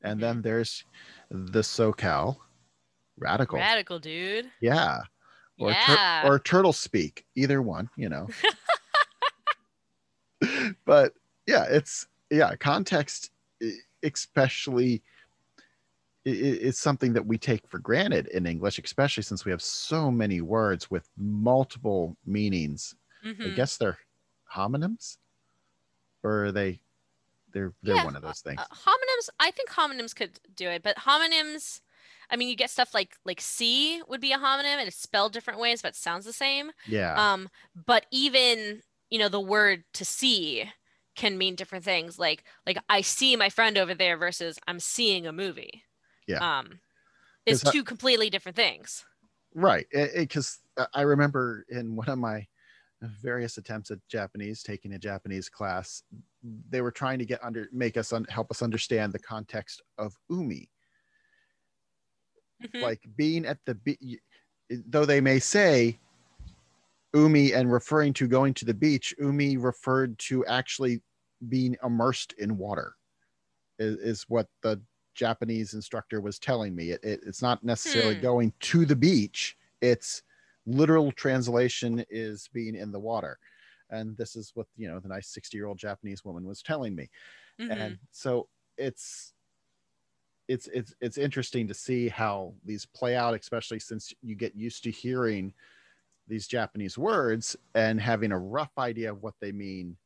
And 0.03 0.19
then 0.21 0.41
there's 0.41 0.85
the 1.31 1.61
socal 1.61 2.37
radical. 3.17 3.57
Radical 3.59 3.99
dude. 3.99 4.49
Yeah. 4.61 4.99
Or, 5.59 5.73
tur- 5.73 6.21
or 6.25 6.39
turtle 6.39 6.73
speak 6.73 7.25
either 7.35 7.61
one 7.61 7.89
you 7.95 8.09
know. 8.09 8.27
But 10.85 11.13
yeah 11.45 11.65
it's 11.69 12.07
yeah 12.29 12.55
context 12.55 13.31
especially 14.03 15.01
i- 16.25 16.29
i- 16.29 16.59
is 16.67 16.77
something 16.77 17.13
that 17.13 17.25
we 17.25 17.37
take 17.37 17.67
for 17.67 17.79
granted 17.79 18.27
in 18.27 18.45
english 18.45 18.79
especially 18.79 19.23
since 19.23 19.45
we 19.45 19.51
have 19.51 19.61
so 19.61 20.09
many 20.11 20.41
words 20.41 20.89
with 20.91 21.09
multiple 21.17 22.17
meanings. 22.25 22.95
I 23.23 23.27
Mhm. 23.27 23.55
guess 23.55 23.77
they're 23.77 23.99
homonyms? 24.53 25.17
Or 26.23 26.45
are 26.45 26.51
they 26.51 26.81
they're 27.53 27.73
they're 27.83 27.95
Yeah, 27.95 28.05
one 28.05 28.15
of 28.15 28.21
those 28.23 28.41
things. 28.41 28.59
Uh, 28.59 28.65
homonyms 28.73 29.29
i 29.39 29.51
think 29.51 29.69
homonyms 29.69 30.15
could 30.15 30.39
do 30.55 30.67
it 30.69 30.81
but 30.83 30.97
homonyms 30.97 31.81
i 32.29 32.35
mean 32.35 32.49
you 32.49 32.55
get 32.55 32.69
stuff 32.69 32.93
like 32.93 33.15
like 33.25 33.41
c 33.41 34.01
would 34.07 34.21
be 34.21 34.31
a 34.33 34.37
homonym 34.37 34.65
and 34.77 34.87
it's 34.87 34.97
spelled 34.97 35.33
different 35.33 35.59
ways 35.59 35.81
but 35.81 35.95
sounds 35.95 36.25
the 36.25 36.33
same. 36.33 36.71
Yeah. 36.87 37.13
Um 37.33 37.49
but 37.85 38.05
even 38.11 38.81
you 39.09 39.19
know 39.19 39.29
the 39.29 39.39
word 39.41 39.83
to 39.93 40.05
see 40.05 40.69
can 41.15 41.37
mean 41.37 41.55
different 41.55 41.85
things 41.85 42.17
like 42.17 42.43
like 42.65 42.77
i 42.89 43.01
see 43.01 43.35
my 43.35 43.49
friend 43.49 43.77
over 43.77 43.93
there 43.93 44.17
versus 44.17 44.57
i'm 44.67 44.79
seeing 44.79 45.27
a 45.27 45.33
movie. 45.33 45.83
Yeah. 46.27 46.57
um 46.59 46.79
it's 47.45 47.61
'Cause 47.63 47.69
I- 47.69 47.71
two 47.73 47.83
completely 47.83 48.29
different 48.29 48.55
things. 48.55 49.05
Right. 49.53 49.85
Because 50.15 50.59
i 50.93 51.01
remember 51.01 51.65
in 51.69 51.95
one 51.95 52.09
of 52.09 52.17
my 52.17 52.47
various 53.01 53.57
attempts 53.57 53.91
at 53.91 53.99
japanese 54.07 54.63
taking 54.63 54.93
a 54.93 54.97
japanese 54.99 55.49
class 55.49 56.03
they 56.69 56.79
were 56.81 56.89
trying 56.91 57.19
to 57.19 57.25
get 57.25 57.43
under 57.43 57.67
make 57.73 57.97
us 57.97 58.13
un, 58.13 58.25
help 58.29 58.49
us 58.49 58.61
understand 58.61 59.11
the 59.11 59.19
context 59.19 59.81
of 59.97 60.13
umi 60.29 60.69
Mhm. 62.61 62.81
like 62.81 63.01
being 63.15 63.45
at 63.45 63.59
the 63.65 63.75
beach 63.75 64.19
though 64.69 65.05
they 65.05 65.21
may 65.21 65.39
say 65.39 65.99
umi 67.13 67.53
and 67.53 67.71
referring 67.71 68.13
to 68.13 68.27
going 68.27 68.53
to 68.53 68.65
the 68.65 68.73
beach 68.73 69.13
umi 69.19 69.57
referred 69.57 70.17
to 70.19 70.45
actually 70.45 71.01
being 71.49 71.75
immersed 71.83 72.33
in 72.33 72.57
water 72.57 72.95
is, 73.79 73.97
is 73.97 74.23
what 74.29 74.47
the 74.61 74.81
japanese 75.13 75.73
instructor 75.73 76.21
was 76.21 76.39
telling 76.39 76.75
me 76.75 76.91
it, 76.91 77.03
it- 77.03 77.21
it's 77.25 77.41
not 77.41 77.63
necessarily 77.63 78.15
Hmm. 78.15 78.21
going 78.21 78.53
to 78.61 78.85
the 78.85 78.95
beach 78.95 79.57
it's 79.81 80.23
literal 80.65 81.11
translation 81.11 82.03
is 82.09 82.47
being 82.53 82.75
in 82.75 82.91
the 82.91 82.99
water 82.99 83.37
and 83.89 84.15
this 84.17 84.35
is 84.35 84.51
what 84.55 84.65
you 84.77 84.87
know 84.87 84.99
the 84.99 85.09
nice 85.09 85.27
60 85.27 85.57
year 85.57 85.67
old 85.67 85.77
japanese 85.77 86.23
woman 86.25 86.45
was 86.47 86.63
telling 86.63 86.95
me 86.95 87.09
Mhm. 87.59 87.69
and 87.69 87.99
so 88.11 88.47
it's 88.77 89.33
it's 90.53 90.67
it's 90.67 90.95
it's 91.01 91.17
interesting 91.17 91.67
to 91.67 91.73
see 91.73 92.07
how 92.09 92.53
these 92.63 92.85
play 92.85 93.15
out 93.15 93.33
especially 93.33 93.79
since 93.79 94.13
you 94.21 94.35
get 94.35 94.55
used 94.55 94.83
to 94.83 94.91
hearing 94.91 95.53
these 96.27 96.47
japanese 96.47 96.97
words 96.97 97.55
and 97.75 98.01
having 98.01 98.31
a 98.31 98.39
rough 98.39 98.77
idea 98.77 99.11
of 99.11 99.23
what 99.23 99.35
they 99.41 99.51
mean 99.51 99.97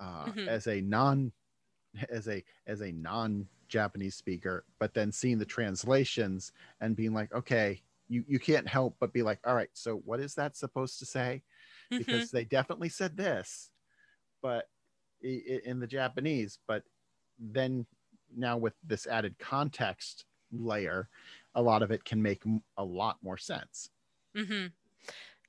uh, 0.00 0.32
Mhm. 0.32 0.46
as 0.46 0.66
a 0.66 0.80
non 0.80 1.32
as 2.10 2.28
a 2.28 2.44
as 2.66 2.82
a 2.82 2.92
non 2.92 3.48
japanese 3.68 4.16
speaker 4.16 4.64
but 4.78 4.94
then 4.94 5.12
seeing 5.12 5.38
the 5.38 5.46
translations 5.46 6.52
and 6.80 6.96
being 6.96 7.14
like 7.14 7.32
okay 7.34 7.82
you 8.08 8.24
you 8.28 8.38
can't 8.38 8.68
help 8.68 8.96
but 9.00 9.12
be 9.12 9.22
like 9.22 9.40
all 9.46 9.54
right 9.56 9.70
so 9.74 9.96
what 9.98 10.20
is 10.20 10.34
that 10.36 10.56
supposed 10.56 10.98
to 11.00 11.06
say 11.06 11.42
Mhm. 11.90 11.98
because 11.98 12.30
they 12.30 12.44
definitely 12.44 12.88
said 12.90 13.16
this, 13.16 13.72
but 14.42 14.70
in 15.22 15.80
the 15.80 15.86
Japanese, 15.86 16.58
but 16.66 16.84
then 17.38 17.86
now 18.34 18.56
with 18.56 18.74
this 18.84 19.06
added 19.06 19.38
context 19.38 20.24
layer, 20.52 21.08
a 21.54 21.62
lot 21.62 21.82
of 21.82 21.90
it 21.90 22.04
can 22.04 22.22
make 22.22 22.42
a 22.76 22.84
lot 22.84 23.18
more 23.22 23.38
sense. 23.38 23.90
hmm 24.34 24.66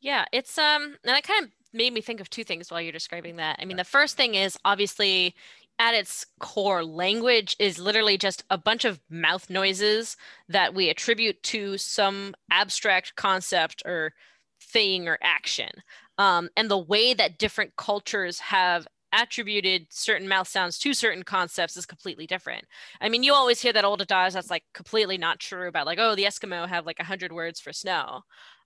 Yeah, 0.02 0.26
it's 0.32 0.58
um, 0.58 0.84
and 0.84 1.16
that 1.16 1.24
kind 1.24 1.46
of 1.46 1.52
made 1.74 1.94
me 1.94 2.02
think 2.02 2.20
of 2.22 2.30
two 2.30 2.44
things 2.44 2.72
while 2.72 2.82
you're 2.82 2.92
describing 2.92 3.38
that. 3.38 3.58
I 3.62 3.66
mean, 3.66 3.78
the 3.78 3.84
first 3.84 4.18
thing 4.18 4.36
is 4.36 4.58
obviously 4.66 5.36
at 5.80 5.94
its 5.94 6.26
core, 6.40 6.84
language 6.84 7.56
is 7.60 7.78
literally 7.78 8.18
just 8.18 8.44
a 8.50 8.58
bunch 8.58 8.86
of 8.86 9.00
mouth 9.10 9.50
noises 9.50 10.18
that 10.50 10.74
we 10.74 10.90
attribute 10.90 11.42
to 11.44 11.78
some 11.78 12.34
abstract 12.52 13.16
concept 13.16 13.84
or 13.86 14.14
thing 14.62 15.08
or 15.08 15.20
action. 15.22 15.70
Um, 16.18 16.50
and 16.58 16.70
the 16.70 16.78
way 16.80 17.14
that 17.14 17.38
different 17.38 17.76
cultures 17.76 18.40
have 18.40 18.88
attributed 19.18 19.88
certain 19.90 20.28
mouth 20.28 20.48
sounds 20.48 20.78
to 20.80 20.94
certain 20.94 21.24
concepts 21.24 21.76
is 21.76 21.86
completely 21.86 22.28
different. 22.28 22.66
I 23.02 23.10
mean, 23.10 23.24
you 23.24 23.34
always 23.34 23.62
hear 23.62 23.74
that 23.74 23.86
old 23.86 24.02
adage 24.02 24.34
that's 24.34 24.50
like 24.50 24.64
completely 24.74 25.18
not 25.18 25.40
true 25.40 25.68
about 25.68 25.86
like, 25.86 26.00
oh, 26.00 26.16
the 26.16 26.24
Eskimo 26.24 26.68
have 26.68 26.86
like 26.86 27.00
a 27.00 27.06
hundred 27.06 27.32
words 27.32 27.60
for 27.60 27.74
snow. 27.74 28.22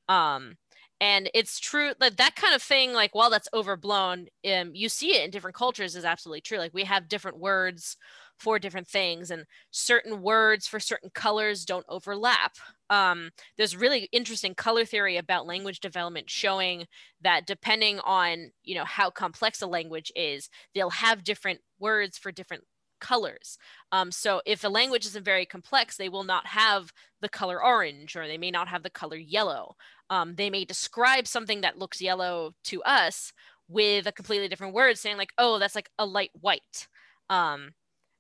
Um, 0.10 0.55
and 1.00 1.31
it's 1.34 1.60
true 1.60 1.93
that 2.00 2.17
that 2.17 2.36
kind 2.36 2.53
of 2.53 2.62
thing 2.62 2.93
like 2.93 3.15
while 3.15 3.29
that's 3.29 3.50
overblown 3.53 4.27
um, 4.46 4.72
you 4.74 4.88
see 4.88 5.15
it 5.15 5.25
in 5.25 5.31
different 5.31 5.55
cultures 5.55 5.96
is 5.96 6.05
absolutely 6.05 6.41
true 6.41 6.60
like 6.60 6.74
we 6.74 6.84
have 6.84 7.10
different 7.10 7.39
words 7.39 7.98
for 8.41 8.60
different 8.60 8.88
things 8.88 9.31
and 9.31 9.45
certain 9.69 10.21
words 10.21 10.67
for 10.67 10.79
certain 10.79 11.10
colors 11.13 11.63
don't 11.63 11.86
overlap 11.88 12.55
um, 12.89 13.29
there's 13.57 13.77
really 13.77 14.10
interesting 14.12 14.53
color 14.55 14.83
theory 14.83 15.15
about 15.17 15.48
language 15.48 15.79
development 15.79 16.29
showing 16.29 16.86
that 17.21 17.45
depending 17.45 18.00
on 18.00 18.51
you 18.63 18.75
know 18.75 18.86
how 18.86 19.10
complex 19.10 19.62
a 19.62 19.67
language 19.67 20.12
is 20.15 20.50
they'll 20.74 20.89
have 20.89 21.24
different 21.24 21.62
words 21.79 22.17
for 22.17 22.31
different 22.31 22.63
colors. 23.01 23.57
Um, 23.91 24.12
so 24.12 24.41
if 24.45 24.63
a 24.63 24.69
language 24.69 25.05
isn't 25.07 25.25
very 25.25 25.45
complex, 25.45 25.98
they 25.98 26.07
will 26.07 26.24
not 26.24 26.48
have 26.48 26.93
the 27.19 27.27
color 27.27 27.62
orange 27.62 28.15
or 28.15 28.27
they 28.27 28.38
may 28.38 28.51
not 28.51 28.69
have 28.69 28.83
the 28.83 28.89
color 28.89 29.17
yellow. 29.17 29.75
Um, 30.10 30.36
they 30.36 30.50
may 30.50 30.63
describe 30.63 31.27
something 31.27 31.62
that 31.62 31.77
looks 31.77 32.01
yellow 32.01 32.53
to 32.65 32.81
us 32.83 33.33
with 33.67 34.07
a 34.07 34.12
completely 34.12 34.48
different 34.48 34.74
word, 34.74 34.98
saying 34.98 35.17
like, 35.17 35.33
"Oh, 35.38 35.57
that's 35.60 35.75
like 35.75 35.89
a 35.98 36.05
light 36.05 36.31
white." 36.39 36.88
Um, 37.29 37.71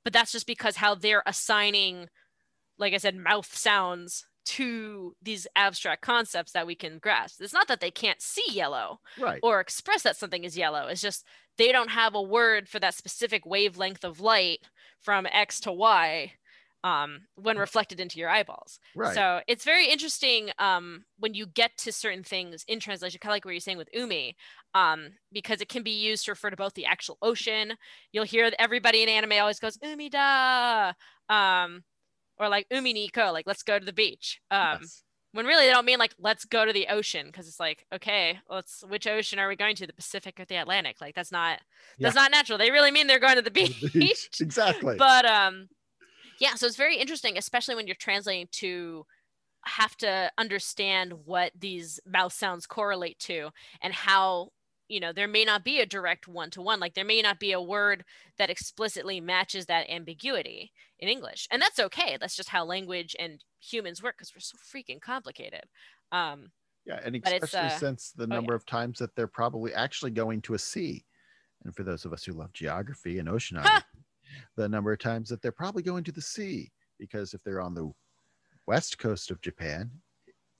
but 0.03 0.13
that's 0.13 0.31
just 0.31 0.47
because 0.47 0.77
how 0.77 0.95
they're 0.95 1.23
assigning, 1.25 2.09
like 2.77 2.93
I 2.93 2.97
said, 2.97 3.15
mouth 3.15 3.55
sounds 3.55 4.25
to 4.43 5.15
these 5.21 5.47
abstract 5.55 6.01
concepts 6.01 6.51
that 6.53 6.65
we 6.65 6.75
can 6.75 6.97
grasp. 6.97 7.41
It's 7.41 7.53
not 7.53 7.67
that 7.67 7.79
they 7.79 7.91
can't 7.91 8.21
see 8.21 8.43
yellow 8.49 8.99
right. 9.19 9.39
or 9.43 9.59
express 9.59 10.01
that 10.03 10.17
something 10.17 10.43
is 10.43 10.57
yellow. 10.57 10.87
It's 10.87 11.01
just 11.01 11.25
they 11.57 11.71
don't 11.71 11.91
have 11.91 12.15
a 12.15 12.21
word 12.21 12.67
for 12.67 12.79
that 12.79 12.95
specific 12.95 13.45
wavelength 13.45 14.03
of 14.03 14.19
light 14.19 14.61
from 14.99 15.27
X 15.31 15.59
to 15.61 15.71
Y 15.71 16.33
um, 16.83 17.21
when 17.35 17.57
reflected 17.57 17.99
into 17.99 18.19
your 18.19 18.29
eyeballs. 18.29 18.79
Right. 18.95 19.13
So 19.13 19.41
it's 19.47 19.63
very 19.63 19.87
interesting 19.87 20.49
um, 20.57 21.05
when 21.19 21.33
you 21.33 21.45
get 21.45 21.77
to 21.79 21.91
certain 21.91 22.23
things 22.23 22.65
in 22.67 22.79
translation, 22.79 23.19
kind 23.21 23.31
of 23.31 23.35
like 23.35 23.45
what 23.45 23.51
you're 23.51 23.59
saying 23.59 23.77
with 23.77 23.89
Umi, 23.93 24.35
um, 24.73 25.09
because 25.31 25.61
it 25.61 25.69
can 25.69 25.83
be 25.83 25.91
used 25.91 26.25
to 26.25 26.31
refer 26.31 26.49
to 26.49 26.55
both 26.55 26.73
the 26.73 26.85
actual 26.85 27.17
ocean. 27.21 27.73
You'll 28.11 28.25
hear 28.25 28.51
everybody 28.59 29.03
in 29.03 29.09
anime 29.09 29.33
always 29.39 29.59
goes 29.59 29.77
Umi 29.81 30.09
da, 30.09 30.93
um, 31.29 31.83
or 32.37 32.49
like 32.49 32.67
Umi 32.71 32.93
Niko, 32.93 33.31
like 33.33 33.47
let's 33.47 33.63
go 33.63 33.77
to 33.79 33.85
the 33.85 33.93
beach. 33.93 34.41
Um, 34.49 34.79
yes 34.81 35.03
when 35.33 35.45
really 35.45 35.65
they 35.65 35.71
don't 35.71 35.85
mean 35.85 35.99
like 35.99 36.13
let's 36.19 36.45
go 36.45 36.65
to 36.65 36.73
the 36.73 36.87
ocean 36.87 37.27
because 37.27 37.47
it's 37.47 37.59
like 37.59 37.85
okay 37.93 38.37
let's 38.49 38.83
which 38.87 39.07
ocean 39.07 39.39
are 39.39 39.47
we 39.47 39.55
going 39.55 39.75
to 39.75 39.87
the 39.87 39.93
pacific 39.93 40.39
or 40.39 40.45
the 40.45 40.55
atlantic 40.55 40.97
like 41.01 41.15
that's 41.15 41.31
not 41.31 41.59
yeah. 41.97 42.07
that's 42.07 42.15
not 42.15 42.31
natural 42.31 42.57
they 42.57 42.71
really 42.71 42.91
mean 42.91 43.07
they're 43.07 43.19
going 43.19 43.35
to 43.35 43.41
the 43.41 43.51
beach, 43.51 43.79
the 43.81 43.99
beach. 43.99 44.29
exactly 44.39 44.95
but 44.97 45.25
um 45.25 45.67
yeah 46.39 46.55
so 46.55 46.65
it's 46.65 46.75
very 46.75 46.97
interesting 46.97 47.37
especially 47.37 47.75
when 47.75 47.87
you're 47.87 47.95
translating 47.95 48.47
to 48.51 49.05
have 49.65 49.95
to 49.95 50.31
understand 50.37 51.13
what 51.25 51.51
these 51.57 51.99
mouth 52.05 52.33
sounds 52.33 52.65
correlate 52.65 53.19
to 53.19 53.49
and 53.81 53.93
how 53.93 54.49
you 54.91 54.99
know 54.99 55.13
there 55.13 55.27
may 55.27 55.45
not 55.45 55.63
be 55.63 55.79
a 55.79 55.85
direct 55.85 56.27
one 56.27 56.49
to 56.49 56.61
one 56.61 56.79
like 56.79 56.93
there 56.93 57.05
may 57.05 57.21
not 57.21 57.39
be 57.39 57.53
a 57.53 57.61
word 57.61 58.03
that 58.37 58.49
explicitly 58.49 59.21
matches 59.21 59.65
that 59.65 59.89
ambiguity 59.89 60.71
in 60.99 61.07
english 61.07 61.47
and 61.49 61.61
that's 61.61 61.79
okay 61.79 62.17
that's 62.19 62.35
just 62.35 62.49
how 62.49 62.65
language 62.65 63.15
and 63.17 63.43
humans 63.59 64.03
work 64.03 64.15
because 64.17 64.33
we're 64.35 64.41
so 64.41 64.57
freaking 64.57 64.99
complicated 64.99 65.63
um 66.11 66.51
yeah 66.85 66.99
and 67.05 67.15
especially 67.15 67.59
uh, 67.59 67.69
since 67.69 68.11
the 68.11 68.27
number 68.27 68.51
oh, 68.51 68.55
yeah. 68.55 68.57
of 68.57 68.65
times 68.65 68.99
that 68.99 69.15
they're 69.15 69.27
probably 69.27 69.73
actually 69.73 70.11
going 70.11 70.41
to 70.41 70.55
a 70.55 70.59
sea 70.59 71.03
and 71.63 71.73
for 71.73 71.83
those 71.83 72.03
of 72.03 72.11
us 72.11 72.25
who 72.25 72.33
love 72.33 72.51
geography 72.51 73.19
and 73.19 73.29
oceanography 73.29 73.83
the 74.57 74.67
number 74.67 74.91
of 74.91 74.99
times 74.99 75.29
that 75.29 75.41
they're 75.41 75.51
probably 75.51 75.83
going 75.83 76.03
to 76.03 76.11
the 76.11 76.21
sea 76.21 76.69
because 76.99 77.33
if 77.33 77.41
they're 77.43 77.61
on 77.61 77.73
the 77.73 77.89
west 78.67 78.97
coast 78.97 79.31
of 79.31 79.39
japan 79.41 79.89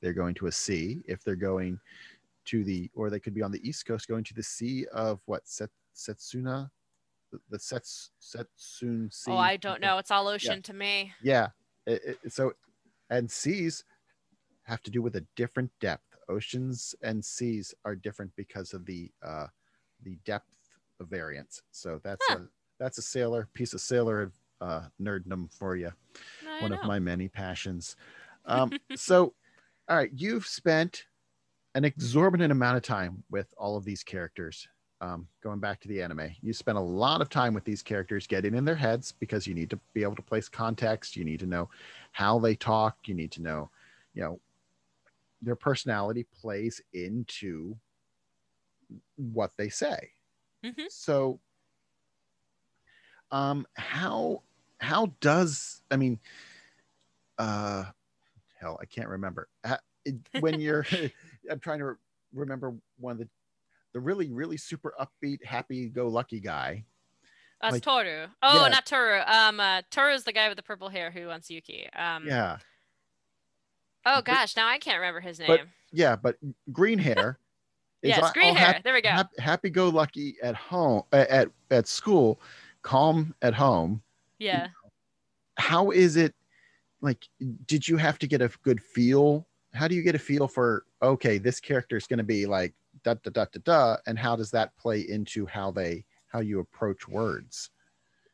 they're 0.01 0.13
going 0.13 0.33
to 0.33 0.47
a 0.47 0.51
sea 0.51 1.01
if 1.05 1.21
they're 1.23 1.35
going 1.35 1.77
to 2.45 2.63
the, 2.63 2.89
or 2.93 3.09
they 3.09 3.19
could 3.19 3.33
be 3.33 3.41
on 3.41 3.51
the 3.51 3.67
East 3.67 3.85
Coast 3.85 4.07
going 4.07 4.23
to 4.25 4.33
the 4.33 4.43
Sea 4.43 4.85
of 4.93 5.19
what, 5.25 5.47
Set, 5.47 5.69
Setsuna? 5.95 6.69
The, 7.31 7.39
the 7.49 7.59
Sets, 7.59 8.11
Setsun 8.21 9.13
Sea. 9.13 9.31
Oh, 9.31 9.37
I 9.37 9.57
don't 9.57 9.81
know. 9.81 9.97
It's 9.97 10.11
all 10.11 10.27
ocean 10.27 10.55
yeah. 10.55 10.61
to 10.61 10.73
me. 10.73 11.13
Yeah. 11.21 11.47
It, 11.85 12.19
it, 12.23 12.33
so, 12.33 12.53
and 13.09 13.29
seas 13.29 13.83
have 14.63 14.81
to 14.83 14.91
do 14.91 15.01
with 15.01 15.15
a 15.15 15.25
different 15.35 15.71
depth. 15.79 16.03
Oceans 16.29 16.95
and 17.01 17.23
seas 17.23 17.73
are 17.85 17.95
different 17.95 18.31
because 18.35 18.73
of 18.73 18.85
the, 18.85 19.11
uh, 19.23 19.47
the 20.03 20.17
depth 20.25 20.47
of 20.99 21.07
variance. 21.07 21.61
So 21.71 21.99
that's 22.03 22.25
huh. 22.27 22.39
a, 22.39 22.47
that's 22.79 22.97
a 22.97 23.01
sailor 23.01 23.47
piece 23.53 23.73
of 23.73 23.81
sailor 23.81 24.31
uh, 24.61 24.83
nerddom 25.01 25.51
for 25.51 25.75
you. 25.75 25.91
One 26.59 26.71
know. 26.71 26.77
of 26.77 26.85
my 26.85 26.99
many 26.99 27.27
passions. 27.27 27.95
Um, 28.43 28.71
so, 28.95 29.35
all 29.87 29.97
right, 29.97 30.09
you've 30.15 30.47
spent 30.47 31.05
an 31.75 31.85
exorbitant 31.85 32.51
amount 32.51 32.77
of 32.77 32.83
time 32.83 33.23
with 33.29 33.53
all 33.57 33.77
of 33.77 33.85
these 33.85 34.03
characters. 34.03 34.67
Um, 34.99 35.27
going 35.41 35.59
back 35.59 35.79
to 35.81 35.87
the 35.87 36.01
anime, 36.01 36.29
you 36.41 36.53
spend 36.53 36.77
a 36.77 36.81
lot 36.81 37.21
of 37.21 37.29
time 37.29 37.55
with 37.55 37.63
these 37.63 37.81
characters, 37.81 38.27
getting 38.27 38.53
in 38.53 38.65
their 38.65 38.75
heads 38.75 39.13
because 39.19 39.47
you 39.47 39.55
need 39.55 39.71
to 39.71 39.79
be 39.93 40.03
able 40.03 40.15
to 40.15 40.21
place 40.21 40.47
context. 40.47 41.15
You 41.15 41.23
need 41.23 41.39
to 41.39 41.47
know 41.47 41.69
how 42.11 42.37
they 42.37 42.53
talk. 42.53 42.97
You 43.05 43.15
need 43.15 43.31
to 43.31 43.41
know, 43.41 43.71
you 44.13 44.21
know, 44.21 44.39
their 45.41 45.55
personality 45.55 46.27
plays 46.39 46.81
into 46.93 47.75
what 49.15 49.51
they 49.57 49.69
say. 49.69 50.11
Mm-hmm. 50.63 50.83
So, 50.89 51.39
um, 53.31 53.65
how 53.73 54.43
how 54.79 55.13
does 55.19 55.81
I 55.89 55.95
mean, 55.95 56.19
uh, 57.39 57.85
hell, 58.59 58.77
I 58.79 58.85
can't 58.85 59.09
remember. 59.09 59.47
When 60.39 60.59
you're 60.59 60.85
I'm 61.49 61.59
trying 61.59 61.79
to 61.79 61.95
remember 62.33 62.73
one 62.99 63.13
of 63.13 63.17
the 63.19 63.29
the 63.93 63.99
really 63.99 64.31
really 64.31 64.57
super 64.57 64.93
upbeat, 64.99 65.43
happy 65.43 65.89
go 65.89 66.07
lucky 66.07 66.39
guy. 66.39 66.85
That's 67.61 67.73
like, 67.73 67.83
Toru. 67.83 68.27
Oh, 68.41 68.63
yeah. 68.63 68.69
not 68.69 68.85
Toru. 68.87 69.21
Um, 69.25 69.59
uh, 69.59 69.83
Toru 69.91 70.13
is 70.13 70.23
the 70.23 70.33
guy 70.33 70.47
with 70.47 70.57
the 70.57 70.63
purple 70.63 70.89
hair 70.89 71.11
who 71.11 71.27
wants 71.27 71.49
Yuki. 71.49 71.87
Um, 71.95 72.25
yeah. 72.27 72.57
Oh 74.03 74.21
gosh, 74.23 74.55
now 74.55 74.67
I 74.67 74.79
can't 74.79 74.97
remember 74.97 75.19
his 75.19 75.39
name. 75.39 75.47
But, 75.47 75.61
yeah, 75.91 76.15
but 76.15 76.37
green 76.71 76.97
hair. 76.99 77.37
yes, 78.01 78.31
green 78.33 78.55
hair. 78.55 78.67
Happy, 78.67 78.81
there 78.83 78.93
we 78.93 79.01
go. 79.01 79.09
Happy, 79.09 79.41
happy 79.41 79.69
go 79.69 79.89
lucky 79.89 80.37
at 80.41 80.55
home 80.55 81.03
at 81.11 81.49
at 81.69 81.87
school, 81.87 82.41
calm 82.81 83.35
at 83.43 83.53
home. 83.53 84.01
Yeah. 84.39 84.67
How 85.57 85.91
is 85.91 86.15
it? 86.15 86.33
Like, 87.01 87.27
did 87.65 87.87
you 87.87 87.97
have 87.97 88.17
to 88.19 88.27
get 88.27 88.41
a 88.41 88.49
good 88.63 88.81
feel 88.81 89.47
how 89.73 89.87
do 89.87 89.95
you 89.95 90.01
get 90.03 90.15
a 90.15 90.19
feel 90.19 90.47
for 90.47 90.85
okay 91.01 91.37
this 91.37 91.59
character 91.59 91.97
is 91.97 92.07
going 92.07 92.17
to 92.17 92.23
be 92.23 92.45
like 92.45 92.73
da 93.03 93.13
da 93.15 93.29
da 93.31 93.45
da 93.45 93.59
da 93.63 93.97
and 94.05 94.19
how 94.19 94.35
does 94.35 94.51
that 94.51 94.75
play 94.77 95.01
into 95.01 95.45
how 95.45 95.71
they 95.71 96.05
how 96.27 96.39
you 96.39 96.59
approach 96.59 97.07
words? 97.07 97.69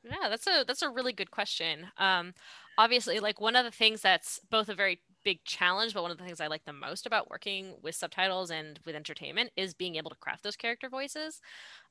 Yeah 0.03 0.29
that's 0.29 0.47
a 0.47 0.63
that's 0.65 0.81
a 0.81 0.89
really 0.89 1.13
good 1.13 1.31
question. 1.31 1.87
Um 1.97 2.33
obviously 2.77 3.19
like 3.19 3.41
one 3.41 3.55
of 3.55 3.65
the 3.65 3.71
things 3.71 4.01
that's 4.01 4.39
both 4.49 4.69
a 4.69 4.75
very 4.75 5.01
big 5.23 5.43
challenge 5.43 5.93
but 5.93 6.03
one 6.03 6.11
of 6.11 6.17
the 6.17 6.23
things 6.23 6.39
i 6.39 6.47
like 6.47 6.63
the 6.63 6.71
most 6.71 7.05
about 7.05 7.29
working 7.29 7.75
with 7.81 7.95
subtitles 7.95 8.49
and 8.51 8.79
with 8.85 8.95
entertainment 8.95 9.51
is 9.57 9.73
being 9.73 9.95
able 9.95 10.09
to 10.09 10.15
craft 10.17 10.43
those 10.43 10.55
character 10.55 10.87
voices 10.87 11.41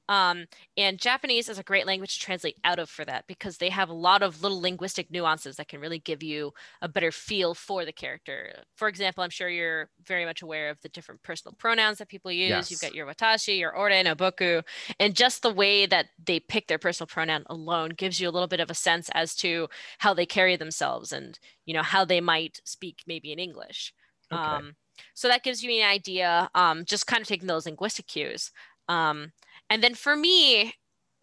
um, 0.09 0.47
and 0.77 0.99
Japanese 0.99 1.49
is 1.49 1.59
a 1.59 1.65
great 1.65 1.87
language 1.87 2.15
to 2.15 2.21
translate 2.21 2.57
out 2.65 2.79
of 2.79 2.89
for 2.89 3.05
that 3.05 3.27
because 3.27 3.59
they 3.59 3.71
have 3.71 3.89
a 3.89 3.95
lot 3.95 4.23
of 4.23 4.43
little 4.43 4.61
linguistic 4.61 5.11
nuances 5.11 5.57
that 5.57 5.69
can 5.69 5.81
really 5.81 5.99
give 5.99 6.23
you 6.23 6.53
a 6.81 6.89
better 6.89 7.11
feel 7.11 7.55
for 7.55 7.85
the 7.85 7.93
character. 7.93 8.53
For 8.77 8.89
example, 8.89 9.25
I'm 9.25 9.31
sure 9.31 9.49
you're 9.49 9.91
very 10.07 10.25
much 10.25 10.43
aware 10.43 10.71
of 10.71 10.81
the 10.83 10.89
different 10.89 11.23
personal 11.23 11.55
pronouns 11.59 11.99
that 11.99 12.09
people 12.09 12.31
use. 12.31 12.51
Yes. 12.51 12.71
You've 12.71 12.81
got 12.81 12.95
your 12.95 13.07
watashi, 13.07 13.59
your 13.59 13.77
ore, 13.77 13.91
no 13.91 14.15
boku, 14.15 14.63
and 15.01 15.17
just 15.17 15.43
the 15.43 15.53
way 15.53 15.87
that 15.87 16.07
they 16.25 16.39
pick 16.39 16.69
their 16.69 16.79
personal 16.79 17.09
pronoun 17.09 17.45
alone 17.47 17.91
gives 17.91 18.21
you 18.21 18.29
a 18.29 18.31
little 18.31 18.49
bit 18.49 18.61
of 18.61 18.71
a 18.71 18.75
sense 18.75 19.11
as 19.13 19.35
to 19.37 19.69
how 19.99 20.15
they 20.15 20.27
carry 20.27 20.57
themselves 20.57 21.13
and 21.13 21.39
you 21.65 21.75
know 21.75 21.83
how 21.83 22.05
they 22.05 22.21
might 22.21 22.61
speak 22.65 23.03
maybe 23.07 23.33
in 23.33 23.39
English. 23.39 23.93
Okay. 24.33 24.41
Um, 24.41 24.77
so 25.15 25.29
that 25.29 25.43
gives 25.43 25.63
you 25.63 25.71
an 25.71 25.89
idea, 25.89 26.51
um, 26.55 26.85
just 26.85 27.07
kind 27.07 27.21
of 27.21 27.29
taking 27.29 27.47
those 27.49 27.67
linguistic 27.67 28.07
cues. 28.07 28.51
Um, 28.89 29.33
and 29.71 29.83
then 29.83 29.95
for 29.95 30.17
me, 30.17 30.75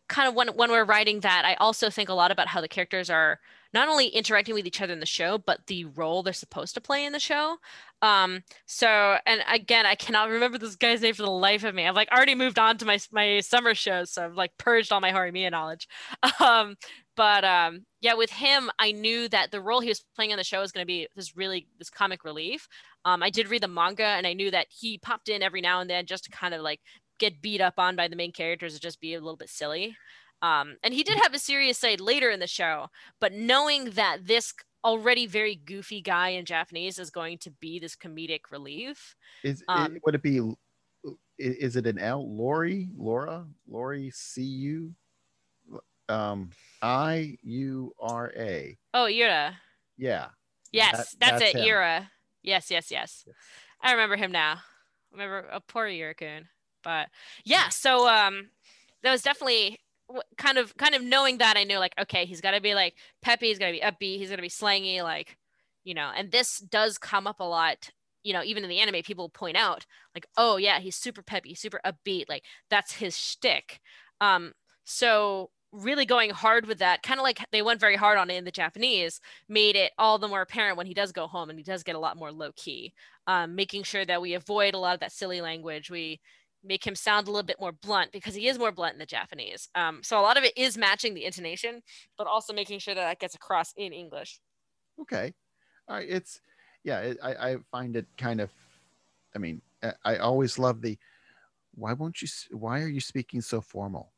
kind 0.10 0.28
of 0.28 0.36
when 0.36 0.50
when 0.50 0.70
we're 0.72 0.86
writing 0.86 1.22
that, 1.22 1.44
I 1.46 1.56
also 1.56 1.90
think 1.90 2.10
a 2.10 2.14
lot 2.14 2.32
about 2.32 2.48
how 2.48 2.62
the 2.62 2.68
characters 2.68 3.10
are 3.10 3.40
not 3.74 3.88
only 3.90 4.08
interacting 4.08 4.54
with 4.54 4.68
each 4.68 4.82
other 4.82 4.94
in 4.94 5.00
the 5.00 5.06
show, 5.06 5.38
but 5.40 5.66
the 5.66 5.86
role 5.86 6.22
they're 6.22 6.34
supposed 6.34 6.76
to 6.76 6.82
play 6.82 7.06
in 7.06 7.12
the 7.12 7.20
show. 7.20 7.58
Um, 8.04 8.44
so, 8.68 9.18
and 9.26 9.42
again, 9.52 9.86
I 9.88 9.96
cannot 9.96 10.30
remember 10.30 10.60
this 10.60 10.76
guy's 10.76 11.02
name 11.02 11.16
for 11.16 11.24
the 11.24 11.32
life 11.32 11.64
of 11.64 11.74
me. 11.74 11.88
I've 11.88 11.96
like 11.96 12.12
already 12.12 12.36
moved 12.36 12.60
on 12.60 12.78
to 12.78 12.86
my 12.86 13.00
my 13.12 13.40
summer 13.40 13.74
shows, 13.74 14.12
so 14.12 14.26
I've 14.26 14.36
like 14.36 14.52
purged 14.58 14.92
all 14.92 15.02
my 15.02 15.12
Horimiya 15.12 15.52
knowledge. 15.52 15.88
Um, 16.40 16.76
but 17.16 17.46
um, 17.46 17.86
yeah, 18.02 18.16
with 18.16 18.32
him, 18.32 18.72
I 18.80 18.92
knew 18.92 19.30
that 19.30 19.52
the 19.52 19.62
role 19.62 19.80
he 19.80 19.90
was 19.90 20.04
playing 20.16 20.32
in 20.32 20.38
the 20.38 20.44
show 20.44 20.62
was 20.62 20.72
going 20.72 20.84
to 20.84 20.88
be 20.88 21.08
this 21.16 21.38
really 21.38 21.68
this 21.78 21.90
comic 21.90 22.24
relief. 22.24 22.68
Um, 23.06 23.22
I 23.22 23.30
did 23.30 23.50
read 23.50 23.62
the 23.62 23.68
manga, 23.68 24.04
and 24.06 24.26
I 24.26 24.34
knew 24.34 24.52
that 24.52 24.68
he 24.70 24.98
popped 24.98 25.30
in 25.30 25.44
every 25.44 25.62
now 25.62 25.80
and 25.80 25.90
then 25.90 26.06
just 26.06 26.26
to 26.26 26.32
kind 26.32 26.54
of 26.54 26.62
like 26.62 26.82
get 27.20 27.42
beat 27.42 27.62
up 27.62 27.76
on 27.78 27.96
by 27.96 28.08
the 28.08 28.16
main 28.16 28.32
characters 28.32 28.74
and 28.74 28.82
just 28.82 29.02
be 29.02 29.14
a 29.14 29.20
little 29.20 29.38
bit 29.38 29.50
silly. 29.50 29.96
Um, 30.42 30.76
and 30.84 30.94
he 30.94 31.04
did 31.04 31.18
have 31.20 31.34
a 31.34 31.40
serious 31.40 31.78
side 31.78 32.02
later 32.02 32.30
in 32.30 32.40
the 32.40 32.48
show, 32.48 32.88
but 33.20 33.32
knowing 33.34 33.92
that 33.92 34.26
this 34.28 34.54
already 34.84 35.26
very 35.26 35.56
goofy 35.56 36.02
guy 36.02 36.30
in 36.30 36.44
Japanese 36.44 37.00
is 37.00 37.10
going 37.10 37.38
to 37.38 37.52
be 37.52 37.80
this 37.80 37.96
comedic 37.96 38.52
relief. 38.52 39.16
Is 39.44 39.64
um, 39.70 39.96
it, 39.96 40.02
would 40.06 40.16
it 40.16 40.22
be? 40.22 40.42
Is 41.38 41.76
it 41.78 41.88
an 41.88 41.98
L? 41.98 42.30
Lori, 42.30 42.90
Laura, 42.98 43.46
Lori, 43.70 44.12
C 44.12 44.42
U, 44.44 44.94
um, 46.10 46.50
I 46.82 47.38
U 47.44 47.94
R 48.00 48.34
A. 48.36 48.78
Oh, 48.94 49.08
Iura. 49.10 49.54
Yeah. 49.98 50.28
Yes, 50.72 50.92
that, 50.92 50.98
that's, 50.98 51.42
that's, 51.42 51.42
it, 51.42 51.56
him. 51.56 51.66
Iura. 51.66 52.08
Yes, 52.42 52.70
yes, 52.70 52.92
yes, 52.92 53.24
yes. 53.26 53.36
I 53.82 53.92
remember 53.92 54.18
him 54.18 54.32
now. 54.32 54.56
I 55.14 55.14
remember 55.14 55.48
a 55.50 55.62
poor 55.62 55.88
Yurikun. 55.88 56.46
But 56.84 57.10
yeah, 57.44 57.70
so 57.70 58.08
um, 58.08 58.50
that 59.02 59.12
was 59.12 59.22
definitely 59.22 59.80
kind 60.38 60.58
of 60.58 60.76
kind 60.78 60.96
of 60.96 61.04
knowing 61.04 61.38
that 61.38 61.58
I 61.58 61.64
knew 61.64 61.80
like 61.80 61.94
okay 62.00 62.26
he's 62.26 62.42
got 62.42 62.52
to 62.52 62.62
be 62.62 62.76
like 62.76 62.96
peppy 63.22 63.48
he's 63.48 63.60
got 63.60 63.68
to 63.68 63.72
be 63.72 63.80
upbeat 63.80 64.18
he's 64.18 64.30
going 64.30 64.38
to 64.38 64.44
be 64.44 64.50
slangy 64.50 65.02
like 65.02 65.38
you 65.84 65.94
know 65.94 66.12
and 66.16 66.32
this 66.32 66.60
does 66.60 66.98
come 66.98 67.26
up 67.26 67.40
a 67.40 67.44
lot 67.44 67.90
you 68.24 68.34
know 68.34 68.44
even 68.44 68.64
in 68.64 68.70
the 68.70 68.80
anime 68.80 69.02
people 69.04 69.30
point 69.30 69.58
out 69.58 69.86
like 70.14 70.28
oh 70.38 70.58
yeah 70.58 70.80
he's 70.80 70.96
super 70.96 71.22
peppy 71.22 71.56
super 71.56 71.80
upbeat 71.86 72.30
like 72.30 72.44
that's 72.70 72.94
his 72.94 73.18
shtick. 73.18 73.80
Um 74.22 74.54
so 74.84 75.50
really 75.72 76.06
going 76.06 76.30
hard 76.30 76.68
with 76.68 76.78
that 76.78 77.02
kind 77.02 77.20
of 77.20 77.24
like 77.24 77.40
they 77.52 77.64
went 77.64 77.80
very 77.80 77.96
hard 77.96 78.18
on 78.18 78.30
it 78.30 78.36
in 78.36 78.46
the 78.46 78.52
Japanese 78.52 79.20
made 79.50 79.76
it 79.76 79.92
all 79.98 80.20
the 80.20 80.28
more 80.28 80.42
apparent 80.42 80.78
when 80.78 80.86
he 80.86 80.94
does 80.94 81.12
go 81.12 81.26
home 81.26 81.50
and 81.50 81.58
he 81.58 81.64
does 81.64 81.82
get 81.82 81.96
a 81.96 82.00
lot 82.00 82.18
more 82.18 82.32
low 82.32 82.52
key 82.56 82.94
um, 83.26 83.56
making 83.56 83.82
sure 83.82 84.06
that 84.06 84.22
we 84.22 84.36
avoid 84.36 84.76
a 84.76 84.78
lot 84.78 84.94
of 84.94 85.00
that 85.00 85.12
silly 85.12 85.42
language 85.42 85.90
we 85.90 86.20
make 86.64 86.86
him 86.86 86.96
sound 86.96 87.28
a 87.28 87.32
little 87.32 87.46
bit 87.46 87.60
more 87.60 87.72
blunt 87.72 88.12
because 88.12 88.36
he 88.36 88.48
is 88.48 88.58
more 88.58 88.72
blunt 88.72 88.94
in 88.94 89.00
the 89.00 89.06
Japanese. 89.06 89.70
Um, 89.76 90.02
so 90.04 90.20
a 90.20 90.22
lot 90.22 90.38
of 90.38 90.44
it 90.44 90.58
is 90.58 90.78
matching 90.78 91.14
the 91.14 91.26
intonation, 91.26 91.82
but 92.18 92.28
also 92.28 92.54
making 92.54 92.80
sure 92.80 92.96
that 92.96 93.02
that 93.02 93.20
gets 93.20 93.36
across 93.36 93.74
in 93.76 93.94
English. 93.94 94.40
Okay, 95.02 95.34
all 95.88 95.98
right. 95.98 96.08
It's 96.10 96.40
yeah. 96.84 97.00
It, 97.00 97.18
I 97.24 97.34
I 97.34 97.58
find 97.72 97.96
it 97.96 98.06
kind 98.18 98.42
of. 98.42 98.52
I 99.36 99.40
mean, 99.40 99.62
I 100.06 100.18
always 100.18 100.60
love 100.60 100.82
the. 100.82 100.98
Why 101.76 101.94
won't 101.94 102.22
you? 102.22 102.28
Why 102.52 102.82
are 102.82 102.88
you 102.88 103.02
speaking 103.02 103.42
so 103.42 103.62
formal? 103.62 104.14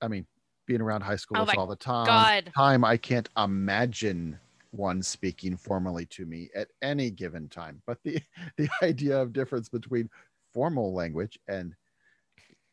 I 0.00 0.08
mean, 0.08 0.26
being 0.66 0.80
around 0.80 1.00
high 1.00 1.14
schoolers 1.14 1.52
oh 1.56 1.60
all 1.60 1.66
the 1.66 1.76
time. 1.76 2.06
God. 2.06 2.52
Time 2.54 2.84
I 2.84 2.96
can't 2.96 3.28
imagine 3.36 4.38
one 4.70 5.02
speaking 5.02 5.56
formally 5.56 6.04
to 6.06 6.26
me 6.26 6.50
at 6.54 6.68
any 6.82 7.10
given 7.10 7.48
time. 7.48 7.82
But 7.86 7.98
the 8.04 8.20
the 8.56 8.68
idea 8.82 9.20
of 9.20 9.32
difference 9.32 9.68
between 9.68 10.08
formal 10.52 10.92
language 10.94 11.38
and 11.48 11.74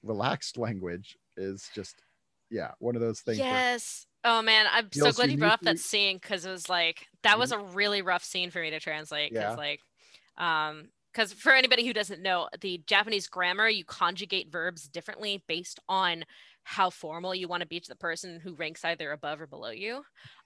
relaxed 0.03 0.57
language 0.57 1.17
is 1.38 1.69
just 1.73 2.01
yeah 2.49 2.71
one 2.79 2.95
of 2.95 3.01
those 3.01 3.21
things 3.21 3.38
yes 3.38 4.05
oh 4.23 4.41
man 4.41 4.65
i'm 4.71 4.88
so 4.91 5.11
glad 5.11 5.31
you 5.31 5.38
brought 5.38 5.53
up 5.53 5.61
that 5.61 5.79
scene 5.79 6.17
because 6.17 6.45
it 6.45 6.51
was 6.51 6.69
like 6.69 7.07
that 7.23 7.39
was 7.39 7.51
a 7.51 7.59
really 7.59 8.01
rough 8.01 8.23
scene 8.23 8.51
for 8.51 8.61
me 8.61 8.69
to 8.69 8.79
translate 8.79 9.31
because 9.31 9.51
yeah. 9.51 9.55
like 9.55 9.79
um 10.38 10.89
because 11.11 11.33
for 11.33 11.53
anybody 11.53 11.85
who 11.85 11.93
doesn't 11.93 12.21
know 12.21 12.47
the 12.61 12.81
japanese 12.85 13.27
grammar 13.27 13.67
you 13.67 13.83
conjugate 13.83 14.51
verbs 14.51 14.88
differently 14.88 15.43
based 15.47 15.79
on 15.89 16.23
how 16.65 16.89
formal 16.89 17.36
you 17.36 17.47
want 17.47 17.62
to 17.62 17.67
be 17.67 17.80
to 17.80 17.88
the 17.88 17.95
person 17.95 18.39
who 18.39 18.56
ranks 18.56 18.84
either 18.84 19.12
above 19.12 19.39
or 19.39 19.45
below 19.45 19.69
you. 19.69 20.01